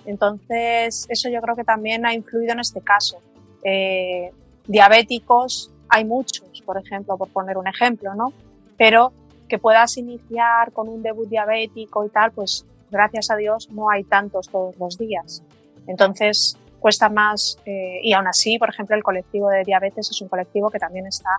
Entonces, 0.04 1.06
eso 1.08 1.28
yo 1.28 1.40
creo 1.40 1.54
que 1.54 1.64
también 1.64 2.04
ha 2.06 2.14
influido 2.14 2.52
en 2.52 2.60
este 2.60 2.80
caso. 2.80 3.18
Eh, 3.62 4.32
diabéticos 4.66 5.70
hay 5.88 6.04
muchos, 6.04 6.62
por 6.64 6.78
ejemplo, 6.78 7.16
por 7.16 7.28
poner 7.28 7.56
un 7.58 7.68
ejemplo, 7.68 8.14
¿no? 8.14 8.32
Pero 8.76 9.12
que 9.48 9.58
puedas 9.58 9.96
iniciar 9.98 10.72
con 10.72 10.88
un 10.88 11.02
debut 11.02 11.28
diabético 11.28 12.04
y 12.04 12.08
tal, 12.08 12.32
pues 12.32 12.64
gracias 12.90 13.30
a 13.30 13.36
Dios 13.36 13.68
no 13.70 13.90
hay 13.90 14.02
tantos 14.02 14.48
todos 14.48 14.76
los 14.78 14.96
días. 14.96 15.42
Entonces 15.86 16.56
cuesta 16.82 17.08
más 17.08 17.56
eh, 17.64 18.00
y 18.02 18.12
aún 18.12 18.26
así, 18.26 18.58
por 18.58 18.68
ejemplo, 18.68 18.94
el 18.94 19.02
colectivo 19.02 19.48
de 19.48 19.62
diabetes 19.64 20.10
es 20.10 20.20
un 20.20 20.28
colectivo 20.28 20.68
que 20.68 20.78
también 20.78 21.06
está 21.06 21.30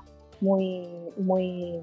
muy, 0.41 0.87
muy 1.17 1.79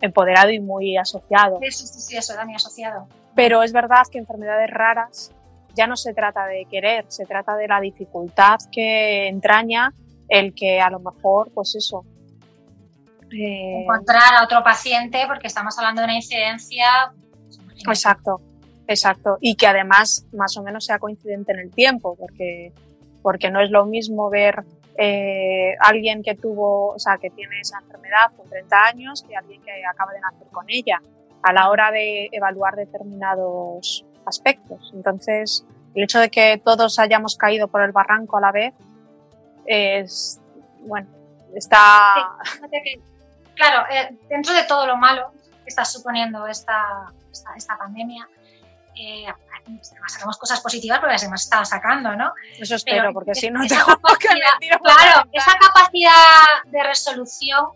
empoderado 0.00 0.50
y 0.50 0.58
muy 0.58 0.96
asociado. 0.96 1.60
Sí, 1.62 1.70
sí, 1.70 1.86
sí, 1.86 2.16
eso, 2.16 2.32
muy 2.44 2.54
asociado. 2.54 3.06
Pero 3.36 3.62
es 3.62 3.72
verdad 3.72 4.02
que 4.10 4.18
enfermedades 4.18 4.70
raras 4.70 5.32
ya 5.74 5.86
no 5.86 5.96
se 5.96 6.14
trata 6.14 6.46
de 6.46 6.66
querer, 6.70 7.04
se 7.08 7.26
trata 7.26 7.56
de 7.56 7.68
la 7.68 7.80
dificultad 7.80 8.58
que 8.72 9.28
entraña 9.28 9.92
el 10.28 10.54
que 10.54 10.80
a 10.80 10.90
lo 10.90 11.00
mejor, 11.00 11.50
pues 11.52 11.74
eso, 11.74 12.04
eh, 13.32 13.82
encontrar 13.82 14.34
a 14.38 14.44
otro 14.44 14.62
paciente 14.62 15.24
porque 15.26 15.46
estamos 15.46 15.76
hablando 15.78 16.02
de 16.02 16.06
una 16.06 16.16
incidencia. 16.16 16.86
Exacto, 17.86 18.40
exacto. 18.86 19.38
Y 19.40 19.56
que 19.56 19.66
además 19.66 20.26
más 20.32 20.56
o 20.56 20.62
menos 20.62 20.84
sea 20.84 20.98
coincidente 20.98 21.52
en 21.52 21.58
el 21.60 21.70
tiempo, 21.70 22.16
porque, 22.16 22.72
porque 23.24 23.50
no 23.50 23.62
es 23.62 23.70
lo 23.70 23.86
mismo 23.86 24.28
ver 24.28 24.64
eh, 24.98 25.74
alguien 25.80 26.22
que 26.22 26.34
tuvo, 26.34 26.88
o 26.88 26.98
sea, 26.98 27.16
que 27.16 27.30
tiene 27.30 27.58
esa 27.58 27.78
enfermedad 27.78 28.32
con 28.36 28.46
30 28.50 28.84
años 28.84 29.24
que 29.26 29.34
alguien 29.34 29.62
que 29.62 29.82
acaba 29.86 30.12
de 30.12 30.20
nacer 30.20 30.46
con 30.52 30.66
ella 30.68 31.00
a 31.42 31.52
la 31.54 31.70
hora 31.70 31.90
de 31.90 32.28
evaluar 32.32 32.76
determinados 32.76 34.04
aspectos. 34.26 34.92
Entonces, 34.94 35.64
el 35.94 36.04
hecho 36.04 36.20
de 36.20 36.28
que 36.28 36.60
todos 36.62 36.98
hayamos 36.98 37.36
caído 37.36 37.68
por 37.68 37.80
el 37.80 37.92
barranco 37.92 38.36
a 38.36 38.42
la 38.42 38.52
vez 38.52 38.74
es, 39.64 40.38
bueno, 40.80 41.08
está 41.54 42.36
claro, 43.54 43.86
eh, 43.90 44.14
dentro 44.28 44.52
de 44.52 44.64
todo 44.64 44.86
lo 44.86 44.98
malo 44.98 45.32
que 45.62 45.68
está 45.68 45.86
suponiendo 45.86 46.46
esta, 46.46 47.10
esta, 47.56 47.78
pandemia, 47.78 48.28
eh, 48.96 49.26
sacamos 50.06 50.36
cosas 50.38 50.60
positivas 50.60 50.98
porque 51.00 51.12
las 51.12 51.22
hemos 51.22 51.42
estado 51.42 51.64
sacando, 51.64 52.14
¿no? 52.16 52.32
Eso 52.58 52.74
espero, 52.74 53.12
porque 53.12 53.34
si 53.34 53.50
no 53.50 53.62
esa 53.62 53.84
capacidad, 53.86 54.80
Claro, 54.82 55.28
esa 55.32 55.52
capacidad 55.58 56.62
de 56.66 56.82
resolución, 56.82 57.66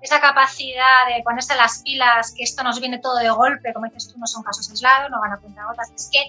esa 0.00 0.20
capacidad 0.20 1.06
de 1.08 1.22
ponerse 1.22 1.54
las 1.56 1.82
pilas, 1.82 2.34
que 2.36 2.44
esto 2.44 2.62
nos 2.62 2.80
viene 2.80 2.98
todo 2.98 3.16
de 3.16 3.30
golpe, 3.30 3.72
como 3.72 3.86
dices 3.86 4.12
tú, 4.12 4.18
no 4.18 4.26
son 4.26 4.42
casos 4.42 4.68
aislados, 4.70 5.10
no 5.10 5.20
van 5.20 5.32
a 5.32 5.38
cuenta 5.38 5.64
gotas, 5.64 5.90
es 5.94 6.10
que 6.12 6.20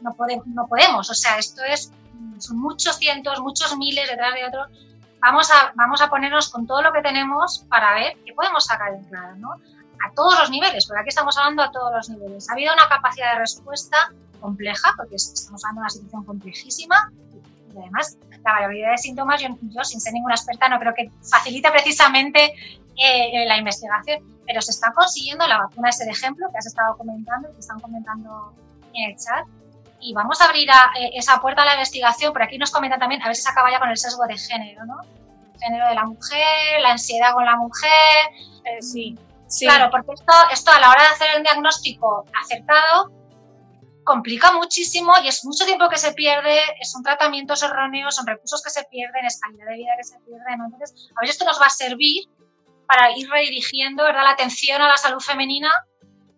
no 0.00 0.12
podemos, 0.14 0.46
no 0.46 0.66
podemos, 0.66 1.10
o 1.10 1.14
sea, 1.14 1.38
esto 1.38 1.62
es, 1.64 1.92
son 2.38 2.58
muchos 2.58 2.96
cientos, 2.96 3.40
muchos 3.40 3.76
miles 3.76 4.08
detrás 4.08 4.34
de 4.34 4.44
otros 4.46 4.68
vamos 5.22 5.50
a, 5.50 5.72
vamos 5.74 6.02
a 6.02 6.10
ponernos 6.10 6.50
con 6.50 6.66
todo 6.66 6.82
lo 6.82 6.92
que 6.92 7.00
tenemos 7.00 7.64
para 7.68 7.94
ver 7.94 8.16
qué 8.26 8.34
podemos 8.34 8.64
sacar 8.64 8.92
en 8.92 9.04
claro, 9.04 9.36
¿no? 9.36 9.50
A 10.06 10.12
todos 10.14 10.38
los 10.38 10.50
niveles, 10.50 10.86
porque 10.86 11.00
aquí 11.00 11.08
estamos 11.10 11.36
hablando 11.38 11.62
a 11.62 11.70
todos 11.70 11.92
los 11.92 12.08
niveles. 12.10 12.48
Ha 12.48 12.52
habido 12.52 12.72
una 12.74 12.88
capacidad 12.88 13.34
de 13.34 13.40
respuesta 13.40 13.96
compleja, 14.40 14.92
porque 14.96 15.16
estamos 15.16 15.64
hablando 15.64 15.80
de 15.80 15.82
una 15.82 15.90
situación 15.90 16.24
complejísima, 16.24 17.12
y 17.74 17.78
además 17.78 18.18
la 18.44 18.52
variabilidad 18.52 18.90
de 18.90 18.98
síntomas, 18.98 19.40
yo, 19.40 19.84
sin 19.84 20.00
ser 20.00 20.12
ninguna 20.12 20.34
experta, 20.34 20.68
no 20.68 20.78
creo 20.78 20.92
que 20.94 21.10
facilite 21.22 21.70
precisamente 21.70 22.52
eh, 22.96 23.46
la 23.46 23.56
investigación, 23.56 24.20
pero 24.44 24.60
se 24.60 24.72
está 24.72 24.92
consiguiendo, 24.92 25.46
la 25.46 25.58
vacuna 25.58 25.90
es 25.90 26.00
el 26.00 26.08
ejemplo 26.08 26.48
que 26.50 26.58
has 26.58 26.66
estado 26.66 26.96
comentando 26.96 27.48
y 27.48 27.52
que 27.54 27.60
están 27.60 27.78
comentando 27.80 28.52
en 28.94 29.10
el 29.10 29.16
chat, 29.16 29.46
y 30.00 30.12
vamos 30.12 30.40
a 30.40 30.46
abrir 30.46 30.68
eh, 30.68 31.10
esa 31.14 31.40
puerta 31.40 31.62
a 31.62 31.64
la 31.64 31.74
investigación, 31.74 32.32
pero 32.32 32.44
aquí 32.44 32.58
nos 32.58 32.72
comentan 32.72 32.98
también, 32.98 33.22
a 33.22 33.26
ver 33.26 33.36
si 33.36 33.42
se 33.42 33.50
acaba 33.50 33.70
ya 33.70 33.78
con 33.78 33.88
el 33.88 33.96
sesgo 33.96 34.26
de 34.26 34.36
género, 34.36 34.84
¿no? 34.84 34.96
El 35.54 35.60
género 35.60 35.88
de 35.88 35.94
la 35.94 36.04
mujer, 36.04 36.80
la 36.80 36.90
ansiedad 36.90 37.32
con 37.32 37.44
la 37.44 37.56
mujer. 37.56 38.26
Eh, 38.64 38.82
sí, 38.82 39.16
sí. 39.52 39.66
Claro, 39.66 39.90
porque 39.90 40.12
esto, 40.14 40.32
esto 40.50 40.70
a 40.72 40.80
la 40.80 40.90
hora 40.90 41.02
de 41.02 41.08
hacer 41.08 41.28
el 41.36 41.42
diagnóstico 41.42 42.24
acertado 42.42 43.12
complica 44.04 44.52
muchísimo 44.52 45.12
y 45.22 45.28
es 45.28 45.44
mucho 45.44 45.64
tiempo 45.64 45.88
que 45.88 45.98
se 45.98 46.12
pierde, 46.12 46.58
son 46.82 47.02
tratamientos 47.02 47.62
erróneos, 47.62 48.16
son 48.16 48.26
recursos 48.26 48.62
que 48.62 48.70
se 48.70 48.84
pierden, 48.84 49.24
es 49.26 49.38
calidad 49.38 49.66
de 49.66 49.76
vida 49.76 49.92
que 49.96 50.04
se 50.04 50.18
pierde. 50.20 50.44
Entonces, 50.52 51.10
a 51.16 51.20
ver, 51.20 51.30
esto 51.30 51.44
nos 51.44 51.60
va 51.60 51.66
a 51.66 51.70
servir 51.70 52.24
para 52.86 53.16
ir 53.16 53.28
redirigiendo 53.30 54.02
¿verdad? 54.02 54.24
la 54.24 54.30
atención 54.30 54.82
a 54.82 54.88
la 54.88 54.96
salud 54.96 55.20
femenina 55.20 55.70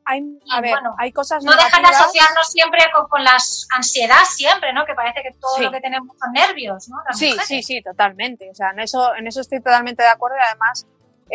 hay, 0.07 0.23
a 0.51 0.61
ver, 0.61 0.75
hay 0.99 1.13
cosas 1.13 1.43
No 1.45 1.53
dejan 1.53 1.83
de 1.83 1.89
asociarnos 1.89 2.49
siempre 2.49 2.81
con, 2.93 3.09
con 3.09 3.25
las 3.25 3.67
ansiedad 3.75 4.23
siempre, 4.29 4.73
¿no? 4.73 4.85
Que 4.85 4.95
parece 4.95 5.23
que 5.23 5.31
todo 5.41 5.59
lo 5.61 5.71
que 5.71 5.81
tenemos 5.81 6.17
son 6.19 6.33
nervios, 6.33 6.89
¿no? 6.89 6.97
sí, 7.15 7.35
sí, 7.47 7.63
sí, 7.63 7.83
totalmente. 7.83 8.51
O 8.51 8.55
sea, 8.55 8.71
en 8.71 8.81
eso, 8.81 9.15
en 9.15 9.27
eso 9.27 9.41
estoy 9.41 9.59
totalmente 9.59 10.03
de 10.03 10.09
acuerdo 10.09 10.37
y 10.37 10.45
además 10.47 10.87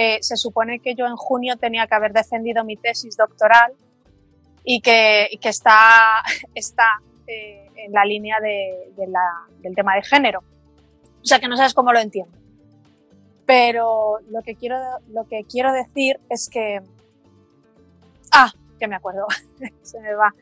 eh, 0.01 0.19
se 0.21 0.37
supone 0.37 0.79
que 0.79 0.95
yo 0.95 1.07
en 1.07 1.17
junio 1.17 1.57
tenía 1.57 1.85
que 1.85 1.93
haber 1.93 2.13
defendido 2.13 2.63
mi 2.63 2.77
tesis 2.77 3.17
doctoral 3.17 3.73
y 4.63 4.79
que, 4.79 5.27
está, 5.43 6.23
está 6.55 7.01
eh, 7.27 7.67
en 7.75 7.91
la 7.91 8.05
línea 8.05 8.37
del 8.39 9.75
tema 9.75 9.95
de 9.95 10.03
género. 10.03 10.39
O 11.21 11.25
sea, 11.25 11.39
que 11.39 11.49
no 11.49 11.57
sabes 11.57 11.73
cómo 11.73 11.91
lo 11.91 11.99
entiendo. 11.99 12.31
Pero 13.45 14.19
lo 14.29 14.41
que 14.41 14.55
quiero, 14.55 14.77
lo 15.09 15.27
que 15.27 15.43
quiero 15.43 15.73
decir 15.73 16.17
es 16.29 16.47
que 16.49 16.81
Ah, 18.31 18.53
que 18.79 18.87
me 18.87 18.95
acuerdo, 18.95 19.27
se 19.81 19.99
me 19.99 20.13
va. 20.13 20.33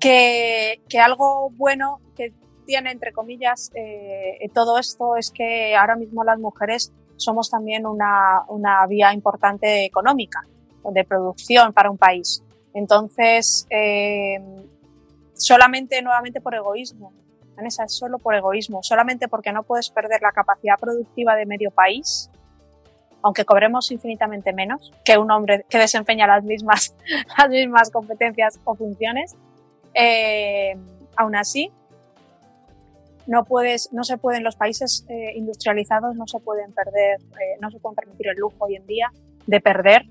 Que, 0.00 0.80
que, 0.88 1.00
algo 1.00 1.50
bueno 1.50 2.00
que 2.14 2.32
tiene, 2.64 2.92
entre 2.92 3.12
comillas, 3.12 3.70
eh, 3.74 4.48
todo 4.54 4.78
esto 4.78 5.16
es 5.16 5.30
que 5.30 5.76
ahora 5.76 5.96
mismo 5.96 6.24
las 6.24 6.38
mujeres 6.38 6.92
somos 7.16 7.50
también 7.50 7.86
una, 7.86 8.42
una 8.48 8.86
vía 8.86 9.12
importante 9.12 9.84
económica, 9.84 10.44
de 10.84 11.04
producción 11.04 11.72
para 11.72 11.90
un 11.90 11.98
país. 11.98 12.42
Entonces, 12.74 13.66
eh, 13.70 14.38
solamente 15.34 16.00
nuevamente 16.02 16.40
por 16.40 16.54
egoísmo, 16.54 17.12
Vanessa, 17.56 17.84
es 17.84 17.96
solo 17.96 18.18
por 18.18 18.34
egoísmo, 18.34 18.82
solamente 18.82 19.28
porque 19.28 19.52
no 19.52 19.62
puedes 19.62 19.88
perder 19.90 20.20
la 20.20 20.32
capacidad 20.32 20.78
productiva 20.78 21.34
de 21.34 21.46
medio 21.46 21.70
país, 21.70 22.30
aunque 23.22 23.44
cobremos 23.44 23.90
infinitamente 23.90 24.52
menos 24.52 24.92
que 25.04 25.16
un 25.16 25.30
hombre 25.30 25.64
que 25.68 25.78
desempeña 25.78 26.26
las 26.26 26.44
mismas, 26.44 26.94
las 27.38 27.48
mismas 27.48 27.90
competencias 27.90 28.60
o 28.64 28.74
funciones, 28.74 29.36
eh, 29.94 30.76
aún 31.16 31.34
así, 31.34 31.72
no 33.26 33.44
puedes, 33.44 33.92
no 33.92 34.04
se 34.04 34.18
pueden, 34.18 34.44
los 34.44 34.56
países 34.56 35.04
eh, 35.08 35.32
industrializados 35.34 36.16
no 36.16 36.26
se 36.26 36.38
pueden 36.40 36.72
perder, 36.72 37.20
eh, 37.20 37.58
no 37.60 37.70
se 37.70 37.78
pueden 37.78 37.96
permitir 37.96 38.28
el 38.28 38.36
lujo 38.36 38.56
hoy 38.58 38.76
en 38.76 38.86
día 38.86 39.10
de 39.46 39.60
perder 39.60 40.06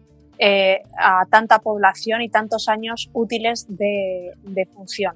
a 0.98 1.26
tanta 1.30 1.60
población 1.60 2.22
y 2.22 2.28
tantos 2.28 2.68
años 2.68 3.10
útiles 3.14 3.68
de, 3.70 4.34
de, 4.44 4.66
función. 4.66 5.16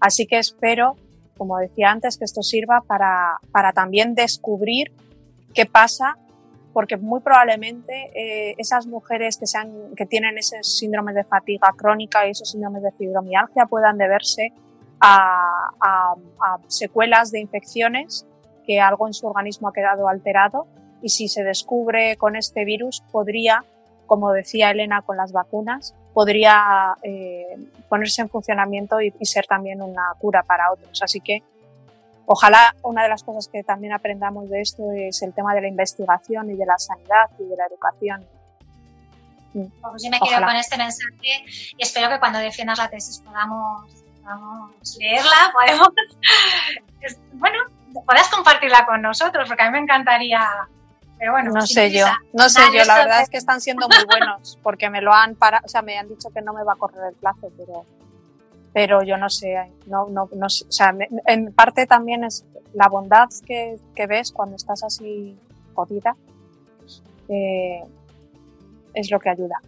Así 0.00 0.26
que 0.26 0.38
espero, 0.38 0.96
como 1.38 1.56
decía 1.58 1.92
antes, 1.92 2.18
que 2.18 2.24
esto 2.24 2.42
sirva 2.42 2.82
para, 2.84 3.38
para 3.52 3.72
también 3.72 4.16
descubrir 4.16 4.90
qué 5.54 5.66
pasa 5.66 6.16
porque 6.76 6.98
muy 6.98 7.20
probablemente 7.20 8.10
eh, 8.14 8.54
esas 8.58 8.86
mujeres 8.86 9.38
que, 9.38 9.46
sean, 9.46 9.72
que 9.96 10.04
tienen 10.04 10.36
esos 10.36 10.76
síndromes 10.76 11.14
de 11.14 11.24
fatiga 11.24 11.72
crónica 11.74 12.26
y 12.26 12.32
esos 12.32 12.50
síndromes 12.50 12.82
de 12.82 12.92
fibromialgia 12.92 13.64
puedan 13.64 13.96
deberse 13.96 14.52
a, 15.00 15.70
a, 15.80 16.14
a 16.40 16.58
secuelas 16.68 17.30
de 17.30 17.40
infecciones 17.40 18.26
que 18.66 18.80
algo 18.80 19.06
en 19.06 19.14
su 19.14 19.26
organismo 19.26 19.68
ha 19.68 19.72
quedado 19.72 20.08
alterado 20.08 20.66
y 21.02 21.10
si 21.10 21.28
se 21.28 21.44
descubre 21.44 22.16
con 22.16 22.36
este 22.36 22.64
virus 22.64 23.02
podría, 23.12 23.64
como 24.06 24.32
decía 24.32 24.70
Elena 24.70 25.02
con 25.02 25.16
las 25.16 25.32
vacunas, 25.32 25.94
podría 26.12 26.96
eh, 27.02 27.58
ponerse 27.88 28.22
en 28.22 28.28
funcionamiento 28.28 29.00
y, 29.00 29.12
ser 29.24 29.46
también 29.46 29.82
una 29.82 30.14
cura 30.18 30.42
para 30.42 30.72
otros. 30.72 31.02
Así 31.02 31.20
que 31.20 31.42
ojalá 32.24 32.74
una 32.82 33.02
de 33.02 33.08
las 33.08 33.22
cosas 33.22 33.48
que 33.48 33.62
también 33.62 33.92
aprendamos 33.92 34.48
de 34.48 34.62
esto 34.62 34.90
es 34.92 35.22
el 35.22 35.34
tema 35.34 35.54
de 35.54 35.60
la 35.60 35.68
investigación 35.68 36.50
y 36.50 36.54
de 36.54 36.66
la 36.66 36.78
sanidad 36.78 37.30
y 37.38 37.44
de 37.44 37.56
la 37.56 37.66
educación. 37.66 38.26
Pues 39.52 40.02
yo 40.02 40.10
me 40.10 40.18
quedo 40.20 40.44
con 40.44 40.56
este 40.56 40.76
mensaje 40.76 41.44
y 41.78 41.82
espero 41.82 42.08
que 42.08 42.18
cuando 42.18 42.38
defiendas 42.38 42.78
la 42.78 42.90
tesis 42.90 43.20
podamos, 43.20 43.84
podamos 44.26 44.98
leerla, 44.98 45.52
podemos, 45.52 45.88
bueno, 47.34 47.58
puedas 48.04 48.28
compartirla 48.28 48.84
con 48.84 49.02
nosotros, 49.02 49.48
porque 49.48 49.62
a 49.62 49.66
mí 49.66 49.72
me 49.72 49.82
encantaría 49.84 50.40
pero 51.18 51.32
bueno, 51.32 51.50
no 51.50 51.66
sé 51.66 51.90
yo, 51.90 52.04
no 52.34 52.50
sé 52.50 52.60
yo, 52.74 52.84
la 52.84 52.98
verdad 52.98 53.22
es 53.22 53.30
que 53.30 53.38
están 53.38 53.62
siendo 53.62 53.88
muy 53.88 54.04
buenos 54.04 54.58
porque 54.62 54.90
me 54.90 55.00
lo 55.00 55.14
han 55.14 55.34
para, 55.34 55.62
o 55.64 55.68
sea, 55.68 55.80
me 55.80 55.96
han 55.96 56.08
dicho 56.08 56.28
que 56.28 56.42
no 56.42 56.52
me 56.52 56.62
va 56.62 56.74
a 56.74 56.76
correr 56.76 57.04
el 57.08 57.14
plazo, 57.14 57.50
pero 57.56 57.86
pero 58.74 59.02
yo 59.02 59.16
no 59.16 59.30
sé, 59.30 59.72
no, 59.86 60.08
no, 60.10 60.28
no 60.34 60.46
o 60.46 60.50
sea, 60.50 60.94
en 61.26 61.52
parte 61.54 61.86
también 61.86 62.24
es 62.24 62.44
la 62.74 62.88
bondad 62.88 63.28
que, 63.46 63.78
que 63.94 64.06
ves 64.06 64.30
cuando 64.30 64.56
estás 64.56 64.84
así 64.84 65.38
jodida, 65.74 66.14
eh, 67.30 67.82
es 68.92 69.10
lo 69.10 69.18
que 69.18 69.30
ayuda. 69.30 69.62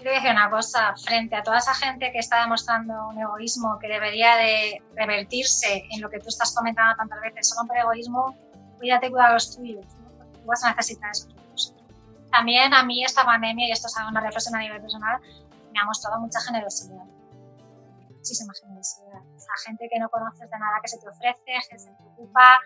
Quiero 0.00 0.14
decir 0.14 0.30
una 0.30 0.48
cosa, 0.48 0.94
frente 0.96 1.36
a 1.36 1.42
toda 1.42 1.58
esa 1.58 1.74
gente 1.74 2.10
que 2.10 2.20
está 2.20 2.40
demostrando 2.40 3.08
un 3.08 3.20
egoísmo 3.20 3.78
que 3.78 3.86
debería 3.86 4.34
de 4.36 4.82
revertirse 4.96 5.84
en 5.90 6.00
lo 6.00 6.08
que 6.08 6.18
tú 6.18 6.28
estás 6.28 6.54
comentando 6.54 6.96
tantas 6.96 7.20
veces, 7.20 7.50
solo 7.50 7.68
por 7.68 7.76
egoísmo, 7.76 8.34
cuídate, 8.78 9.10
cuida 9.10 9.32
los 9.34 9.54
tuyos 9.54 9.84
vas 10.46 10.64
a 10.64 10.70
necesitar 10.70 11.10
esos 11.10 11.28
recursos. 11.34 11.74
También 12.30 12.72
a 12.74 12.82
mí 12.82 13.04
esta 13.04 13.24
pandemia, 13.24 13.68
y 13.68 13.72
esto 13.72 13.88
es 13.88 13.94
una 14.08 14.20
reflexión 14.20 14.56
a 14.56 14.60
nivel 14.60 14.80
personal, 14.80 15.20
me 15.72 15.80
ha 15.80 15.84
mostrado 15.84 16.20
mucha 16.20 16.40
generosidad. 16.40 17.04
Muchísima 18.08 18.52
generosidad. 18.60 19.20
O 19.20 19.66
gente 19.66 19.88
que 19.90 19.98
no 19.98 20.08
conoces 20.08 20.50
de 20.50 20.58
nada 20.58 20.78
que 20.82 20.88
se 20.88 20.98
te 20.98 21.08
ofrece, 21.08 21.52
que 21.70 21.78
se 21.78 21.92
preocupa. 21.92 22.58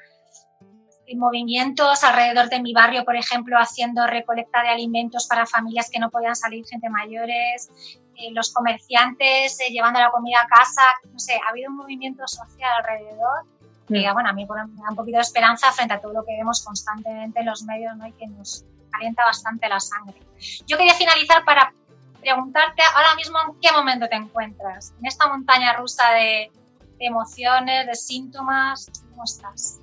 Movimientos 1.17 2.03
alrededor 2.03 2.49
de 2.49 2.61
mi 2.61 2.73
barrio, 2.73 3.05
por 3.05 3.17
ejemplo, 3.17 3.59
haciendo 3.59 4.07
recolecta 4.07 4.63
de 4.63 4.69
alimentos 4.69 5.27
para 5.27 5.47
familias 5.47 5.91
que 5.91 5.99
no 5.99 6.11
podían 6.11 6.35
salir, 6.35 6.67
gente 6.67 6.89
mayores, 6.89 7.71
eh, 8.17 8.31
los 8.33 8.53
comerciantes 8.53 9.61
eh, 9.61 9.71
llevando 9.71 10.01
la 10.01 10.11
comida 10.11 10.41
a 10.41 10.47
casa, 10.47 10.83
no 11.13 11.19
sé, 11.19 11.35
ha 11.47 11.51
habido 11.51 11.71
un 11.71 11.77
movimiento 11.77 12.27
social 12.27 12.71
alrededor 12.79 13.45
que 13.87 14.11
bueno, 14.13 14.31
a 14.31 14.33
mí 14.33 14.47
me 14.47 14.83
da 14.83 14.91
un 14.91 14.97
poquito 14.97 15.19
de 15.19 15.23
esperanza 15.23 15.71
frente 15.73 15.95
a 15.95 16.01
todo 16.01 16.13
lo 16.13 16.25
que 16.25 16.33
vemos 16.37 16.65
constantemente 16.65 17.41
en 17.41 17.47
los 17.47 17.63
medios 17.65 17.97
¿no? 17.97 18.07
y 18.07 18.13
que 18.13 18.27
nos 18.27 18.65
calienta 18.91 19.25
bastante 19.25 19.69
la 19.69 19.81
sangre. 19.81 20.21
Yo 20.67 20.77
quería 20.77 20.95
finalizar 20.95 21.45
para 21.45 21.73
preguntarte 22.21 22.83
ahora 22.95 23.15
mismo 23.17 23.39
en 23.47 23.61
qué 23.61 23.73
momento 23.73 24.09
te 24.09 24.17
encuentras, 24.17 24.95
en 24.99 25.07
esta 25.07 25.29
montaña 25.29 25.75
rusa 25.75 26.11
de, 26.13 26.51
emociones, 26.99 27.87
de 27.87 27.95
síntomas, 27.95 28.91
¿cómo 29.11 29.25
estás? 29.25 29.81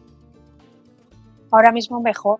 Ahora 1.51 1.71
mismo 1.71 1.99
mejor, 1.99 2.39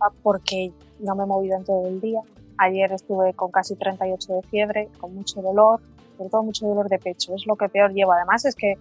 ah, 0.00 0.10
porque 0.22 0.72
no 1.00 1.14
me 1.16 1.24
he 1.24 1.26
movido 1.26 1.56
en 1.56 1.64
todo 1.64 1.88
el 1.88 2.00
día. 2.00 2.20
Ayer 2.58 2.92
estuve 2.92 3.34
con 3.34 3.50
casi 3.50 3.74
38 3.74 4.34
de 4.34 4.42
fiebre, 4.42 4.88
con 5.00 5.14
mucho 5.14 5.42
dolor, 5.42 5.80
sobre 6.16 6.30
todo 6.30 6.42
mucho 6.44 6.66
dolor 6.66 6.88
de 6.88 6.98
pecho. 6.98 7.34
Es 7.34 7.46
lo 7.46 7.56
que 7.56 7.68
peor 7.68 7.92
llevo. 7.92 8.12
Además 8.12 8.44
es 8.44 8.54
que 8.54 8.74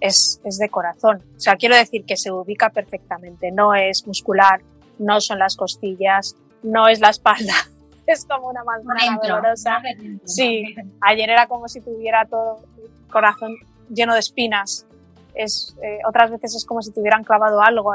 es, 0.00 0.40
es 0.44 0.58
de 0.58 0.68
corazón. 0.68 1.22
O 1.36 1.40
sea, 1.40 1.56
quiero 1.56 1.74
decir 1.74 2.04
que 2.04 2.16
se 2.16 2.30
ubica 2.30 2.70
perfectamente. 2.70 3.50
No 3.50 3.74
es 3.74 4.06
muscular, 4.06 4.60
no 4.98 5.20
son 5.20 5.38
las 5.40 5.56
costillas, 5.56 6.36
no 6.62 6.88
es 6.88 7.00
la 7.00 7.10
espalda. 7.10 7.54
Es 8.06 8.24
como 8.24 8.48
una 8.48 8.64
manzana 8.64 9.18
dolorosa. 9.22 9.82
Sí, 10.24 10.74
ayer 11.02 11.28
era 11.28 11.46
como 11.46 11.68
si 11.68 11.82
tuviera 11.82 12.24
todo 12.24 12.56
el 12.78 12.90
corazón 13.12 13.54
lleno 13.90 14.14
de 14.14 14.20
espinas. 14.20 14.86
Es, 15.34 15.76
eh, 15.82 15.98
otras 16.08 16.30
veces 16.30 16.54
es 16.54 16.64
como 16.64 16.80
si 16.80 16.90
tuvieran 16.90 17.22
clavado 17.22 17.60
algo 17.60 17.92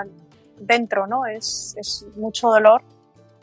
dentro, 0.57 1.07
¿no? 1.07 1.25
Es, 1.25 1.75
es 1.77 2.05
mucho 2.15 2.49
dolor 2.49 2.83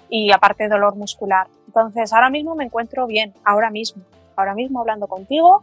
y 0.09 0.33
aparte 0.33 0.69
dolor 0.69 0.97
muscular. 0.97 1.47
Entonces, 1.67 2.13
ahora 2.13 2.31
mismo 2.31 2.55
me 2.55 2.65
encuentro 2.65 3.07
bien, 3.07 3.35
ahora 3.45 3.71
mismo. 3.71 4.03
Ahora 4.37 4.55
mismo 4.55 4.81
hablando 4.81 5.07
contigo, 5.07 5.63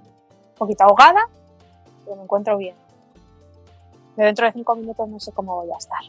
un 0.50 0.56
poquito 0.56 0.84
ahogada, 0.84 1.22
pero 2.06 2.16
me 2.18 2.24
encuentro 2.24 2.58
bien 2.58 2.76
dentro 4.24 4.46
de 4.46 4.52
cinco 4.52 4.76
minutos 4.76 5.08
no 5.08 5.20
sé 5.20 5.32
cómo 5.34 5.56
voy 5.56 5.72
a 5.72 5.78
estar. 5.78 6.00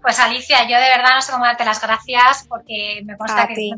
Pues 0.00 0.18
Alicia, 0.18 0.62
yo 0.62 0.76
de 0.76 0.88
verdad 0.88 1.14
no 1.16 1.22
sé 1.22 1.32
cómo 1.32 1.44
darte 1.44 1.64
las 1.64 1.80
gracias 1.80 2.46
porque 2.48 3.02
me 3.04 3.16
consta 3.16 3.46
que... 3.48 3.54
Ti. 3.54 3.74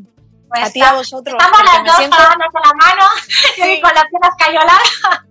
Pues, 0.48 0.64
a 0.64 0.70
ti 0.70 0.82
a 0.82 0.92
vosotros. 0.92 1.36
Estamos 1.40 1.60
las 1.64 1.84
dos 1.84 1.96
siento... 1.96 2.16
con 2.16 2.62
la 2.62 2.74
mano 2.74 3.06
y 3.56 3.80
con 3.80 3.94
las 3.94 4.04
piernas 4.04 4.34
cayoladas. 4.38 5.22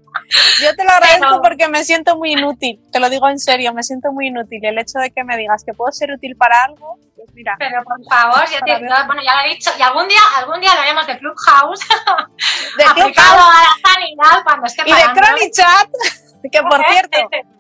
Yo 0.62 0.76
te 0.76 0.84
lo 0.84 0.92
agradezco 0.92 1.42
porque 1.42 1.68
me 1.68 1.84
siento 1.84 2.16
muy 2.16 2.34
inútil, 2.34 2.80
te 2.92 3.00
lo 3.00 3.10
digo 3.10 3.28
en 3.30 3.40
serio, 3.40 3.74
me 3.74 3.84
siento 3.84 4.12
muy 4.12 4.28
inútil. 4.28 4.64
El 4.64 4.78
hecho 4.78 5.00
de 5.00 5.12
que 5.12 5.24
me 5.24 5.38
digas 5.38 5.64
que 5.66 5.74
puedo 5.74 5.92
ser 5.92 6.12
útil 6.12 6.36
para 6.38 6.64
algo, 6.64 6.98
pues 7.16 7.34
mira. 7.34 7.56
Pero 7.60 7.84
por 7.84 7.98
favor, 8.10 8.50
ya 8.50 8.60
te, 8.60 8.80
bueno, 8.80 9.22
ya 9.24 9.36
lo 9.36 9.46
he 9.46 9.50
dicho, 9.54 9.72
y 9.78 9.82
algún 9.82 10.08
día, 10.08 10.20
algún 10.38 10.62
día 10.62 10.74
lo 10.74 10.82
haremos 10.82 11.06
de 11.08 11.18
Clubhouse, 11.18 11.80
de 12.78 12.84
aplicado 12.84 13.12
Clubhouse. 13.14 13.56
a 13.56 13.64
la 13.64 13.92
sanidad 13.92 14.44
cuando 14.44 14.66
esté 14.68 14.84
Y 14.86 14.94
de 14.94 15.04
Chronic 15.14 15.54
Chat, 15.54 15.90
que 16.52 16.62
por 16.62 16.86
cierto, 16.90 17.18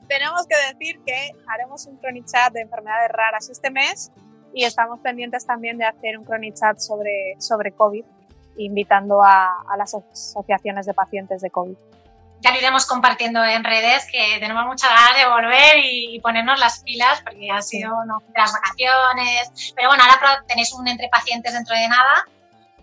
tenemos 0.07 0.47
que 0.47 0.55
decir 0.73 1.01
que 1.05 1.31
haremos 1.47 1.85
un 1.87 1.99
Chat 2.25 2.53
de 2.53 2.61
enfermedades 2.61 3.09
raras 3.11 3.49
este 3.49 3.69
mes 3.69 4.11
y 4.53 4.63
estamos 4.63 4.99
pendientes 4.99 5.45
también 5.45 5.77
de 5.77 5.85
hacer 5.85 6.17
un 6.17 6.25
Chat 6.53 6.77
sobre, 6.79 7.35
sobre 7.39 7.71
COVID, 7.73 8.05
invitando 8.57 9.23
a, 9.23 9.63
a 9.69 9.77
las 9.77 9.93
asociaciones 9.93 10.85
de 10.85 10.93
pacientes 10.93 11.41
de 11.41 11.49
COVID 11.49 11.75
ya 12.41 12.51
lo 12.51 12.57
iremos 12.57 12.85
compartiendo 12.87 13.43
en 13.43 13.63
redes, 13.63 14.07
que 14.11 14.37
tenemos 14.39 14.65
muchas 14.65 14.89
ganas 14.89 15.15
de 15.15 15.29
volver 15.29 15.75
y, 15.83 16.19
ponernos 16.21 16.59
las 16.59 16.81
pilas, 16.83 17.21
porque 17.21 17.49
ha 17.51 17.61
sido 17.61 17.91
¿no? 18.05 18.21
las 18.35 18.51
vacaciones. 18.51 19.73
Pero 19.75 19.89
bueno, 19.89 20.03
ahora 20.03 20.43
tenéis 20.47 20.73
un 20.73 20.87
entre 20.87 21.07
pacientes 21.09 21.53
dentro 21.53 21.75
de 21.75 21.87
nada, 21.87 22.25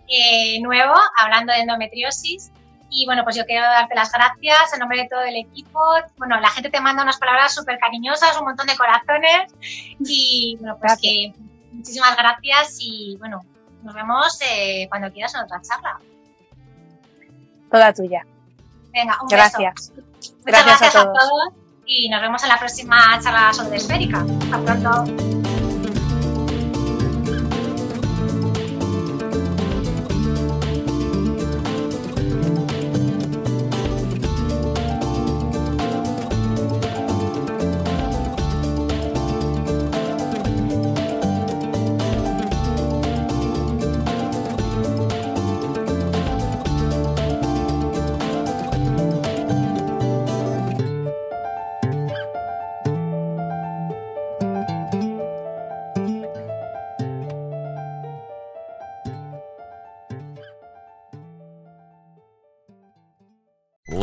eh, 0.07 0.61
nuevo, 0.61 0.95
hablando 1.17 1.53
de 1.53 1.59
endometriosis. 1.59 2.51
Y 2.89 3.05
bueno, 3.05 3.23
pues 3.23 3.35
yo 3.35 3.45
quiero 3.45 3.65
darte 3.65 3.93
las 3.93 4.11
gracias 4.11 4.73
en 4.73 4.79
nombre 4.79 4.97
de 4.97 5.09
todo 5.09 5.21
el 5.21 5.35
equipo. 5.35 5.79
Bueno, 6.17 6.39
la 6.39 6.49
gente 6.49 6.69
te 6.69 6.81
manda 6.81 7.03
unas 7.03 7.17
palabras 7.17 7.53
súper 7.53 7.77
cariñosas, 7.77 8.37
un 8.39 8.45
montón 8.45 8.65
de 8.65 8.77
corazones. 8.77 9.53
Y 9.99 10.57
bueno, 10.59 10.77
pues 10.79 10.97
que 10.99 11.33
muchísimas 11.71 12.15
gracias 12.17 12.77
y 12.79 13.17
bueno, 13.19 13.41
nos 13.83 13.93
vemos 13.93 14.39
eh, 14.41 14.87
cuando 14.89 15.11
quieras 15.11 15.35
en 15.35 15.41
otra 15.41 15.61
charla. 15.61 15.99
Toda 17.69 17.93
tuya. 17.93 18.25
Venga, 18.91 19.17
un 19.21 19.27
gracias. 19.27 19.91
beso. 19.95 20.01
Muchas 20.21 20.43
gracias, 20.45 20.79
gracias 20.79 20.95
a, 20.95 21.03
todos. 21.03 21.17
a 21.17 21.29
todos 21.29 21.53
y 21.85 22.09
nos 22.09 22.21
vemos 22.21 22.43
en 22.43 22.49
la 22.49 22.59
próxima 22.59 23.19
charla 23.21 23.53
sobre 23.53 23.77
esférica. 23.77 24.25
Hasta 24.51 24.59
pronto. 24.61 25.38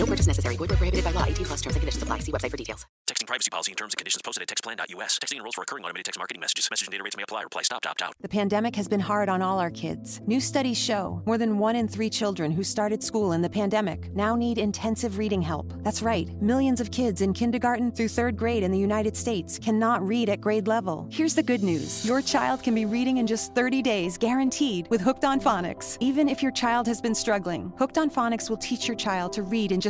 No 0.00 0.06
purchase 0.06 0.26
necessary. 0.26 0.56
Void 0.56 0.70
where 0.70 0.78
prohibited 0.78 1.04
by 1.04 1.10
law. 1.10 1.24
18 1.24 1.44
plus 1.44 1.60
terms 1.60 1.76
and 1.76 1.82
conditions 1.82 2.02
apply. 2.02 2.20
See 2.20 2.32
website 2.32 2.50
for 2.50 2.56
details. 2.56 2.86
Texting 3.06 3.26
privacy 3.26 3.50
policy 3.50 3.72
and 3.72 3.76
terms 3.76 3.92
and 3.92 3.98
conditions 3.98 4.22
posted 4.22 4.42
at 4.42 4.48
textplan.us. 4.48 5.18
Texting 5.18 5.36
enrolls 5.36 5.54
for 5.54 5.60
recurring 5.60 5.84
automated 5.84 6.06
text 6.06 6.18
marketing 6.18 6.40
messages. 6.40 6.68
Message 6.70 6.88
and 6.88 6.92
data 6.92 7.04
rates 7.04 7.18
may 7.18 7.22
apply. 7.22 7.42
Reply 7.42 7.60
stop 7.60 7.82
to 7.82 7.90
opt 7.90 8.00
out. 8.00 8.14
The 8.22 8.28
pandemic 8.28 8.74
has 8.76 8.88
been 8.88 9.00
hard 9.00 9.28
on 9.28 9.42
all 9.42 9.58
our 9.58 9.70
kids. 9.70 10.22
New 10.26 10.40
studies 10.40 10.78
show 10.78 11.22
more 11.26 11.36
than 11.36 11.58
one 11.58 11.76
in 11.76 11.86
three 11.86 12.08
children 12.08 12.50
who 12.50 12.64
started 12.64 13.02
school 13.02 13.32
in 13.32 13.42
the 13.42 13.50
pandemic 13.50 14.10
now 14.14 14.36
need 14.36 14.56
intensive 14.56 15.18
reading 15.18 15.42
help. 15.42 15.74
That's 15.82 16.00
right. 16.00 16.30
Millions 16.40 16.80
of 16.80 16.90
kids 16.90 17.20
in 17.20 17.34
kindergarten 17.34 17.92
through 17.92 18.08
third 18.08 18.38
grade 18.38 18.62
in 18.62 18.72
the 18.72 18.78
United 18.78 19.14
States 19.18 19.58
cannot 19.58 20.06
read 20.06 20.30
at 20.30 20.40
grade 20.40 20.66
level. 20.66 21.08
Here's 21.10 21.34
the 21.34 21.42
good 21.42 21.62
news. 21.62 22.06
Your 22.06 22.22
child 22.22 22.62
can 22.62 22.74
be 22.74 22.86
reading 22.86 23.18
in 23.18 23.26
just 23.26 23.54
30 23.54 23.82
days, 23.82 24.16
guaranteed, 24.16 24.88
with 24.88 25.02
Hooked 25.02 25.26
on 25.26 25.40
Phonics. 25.40 25.98
Even 26.00 26.26
if 26.26 26.42
your 26.42 26.52
child 26.52 26.86
has 26.86 27.02
been 27.02 27.14
struggling, 27.14 27.70
Hooked 27.76 27.98
on 27.98 28.08
Phonics 28.08 28.48
will 28.48 28.56
teach 28.56 28.88
your 28.88 28.96
child 28.96 29.34
to 29.34 29.42
read 29.42 29.72
in 29.72 29.80
just 29.80 29.89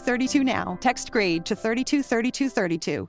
323232 0.00 0.44
now. 0.44 0.78
Text 0.80 1.10
grade 1.10 1.44
to 1.46 1.54
323232. 1.54 3.08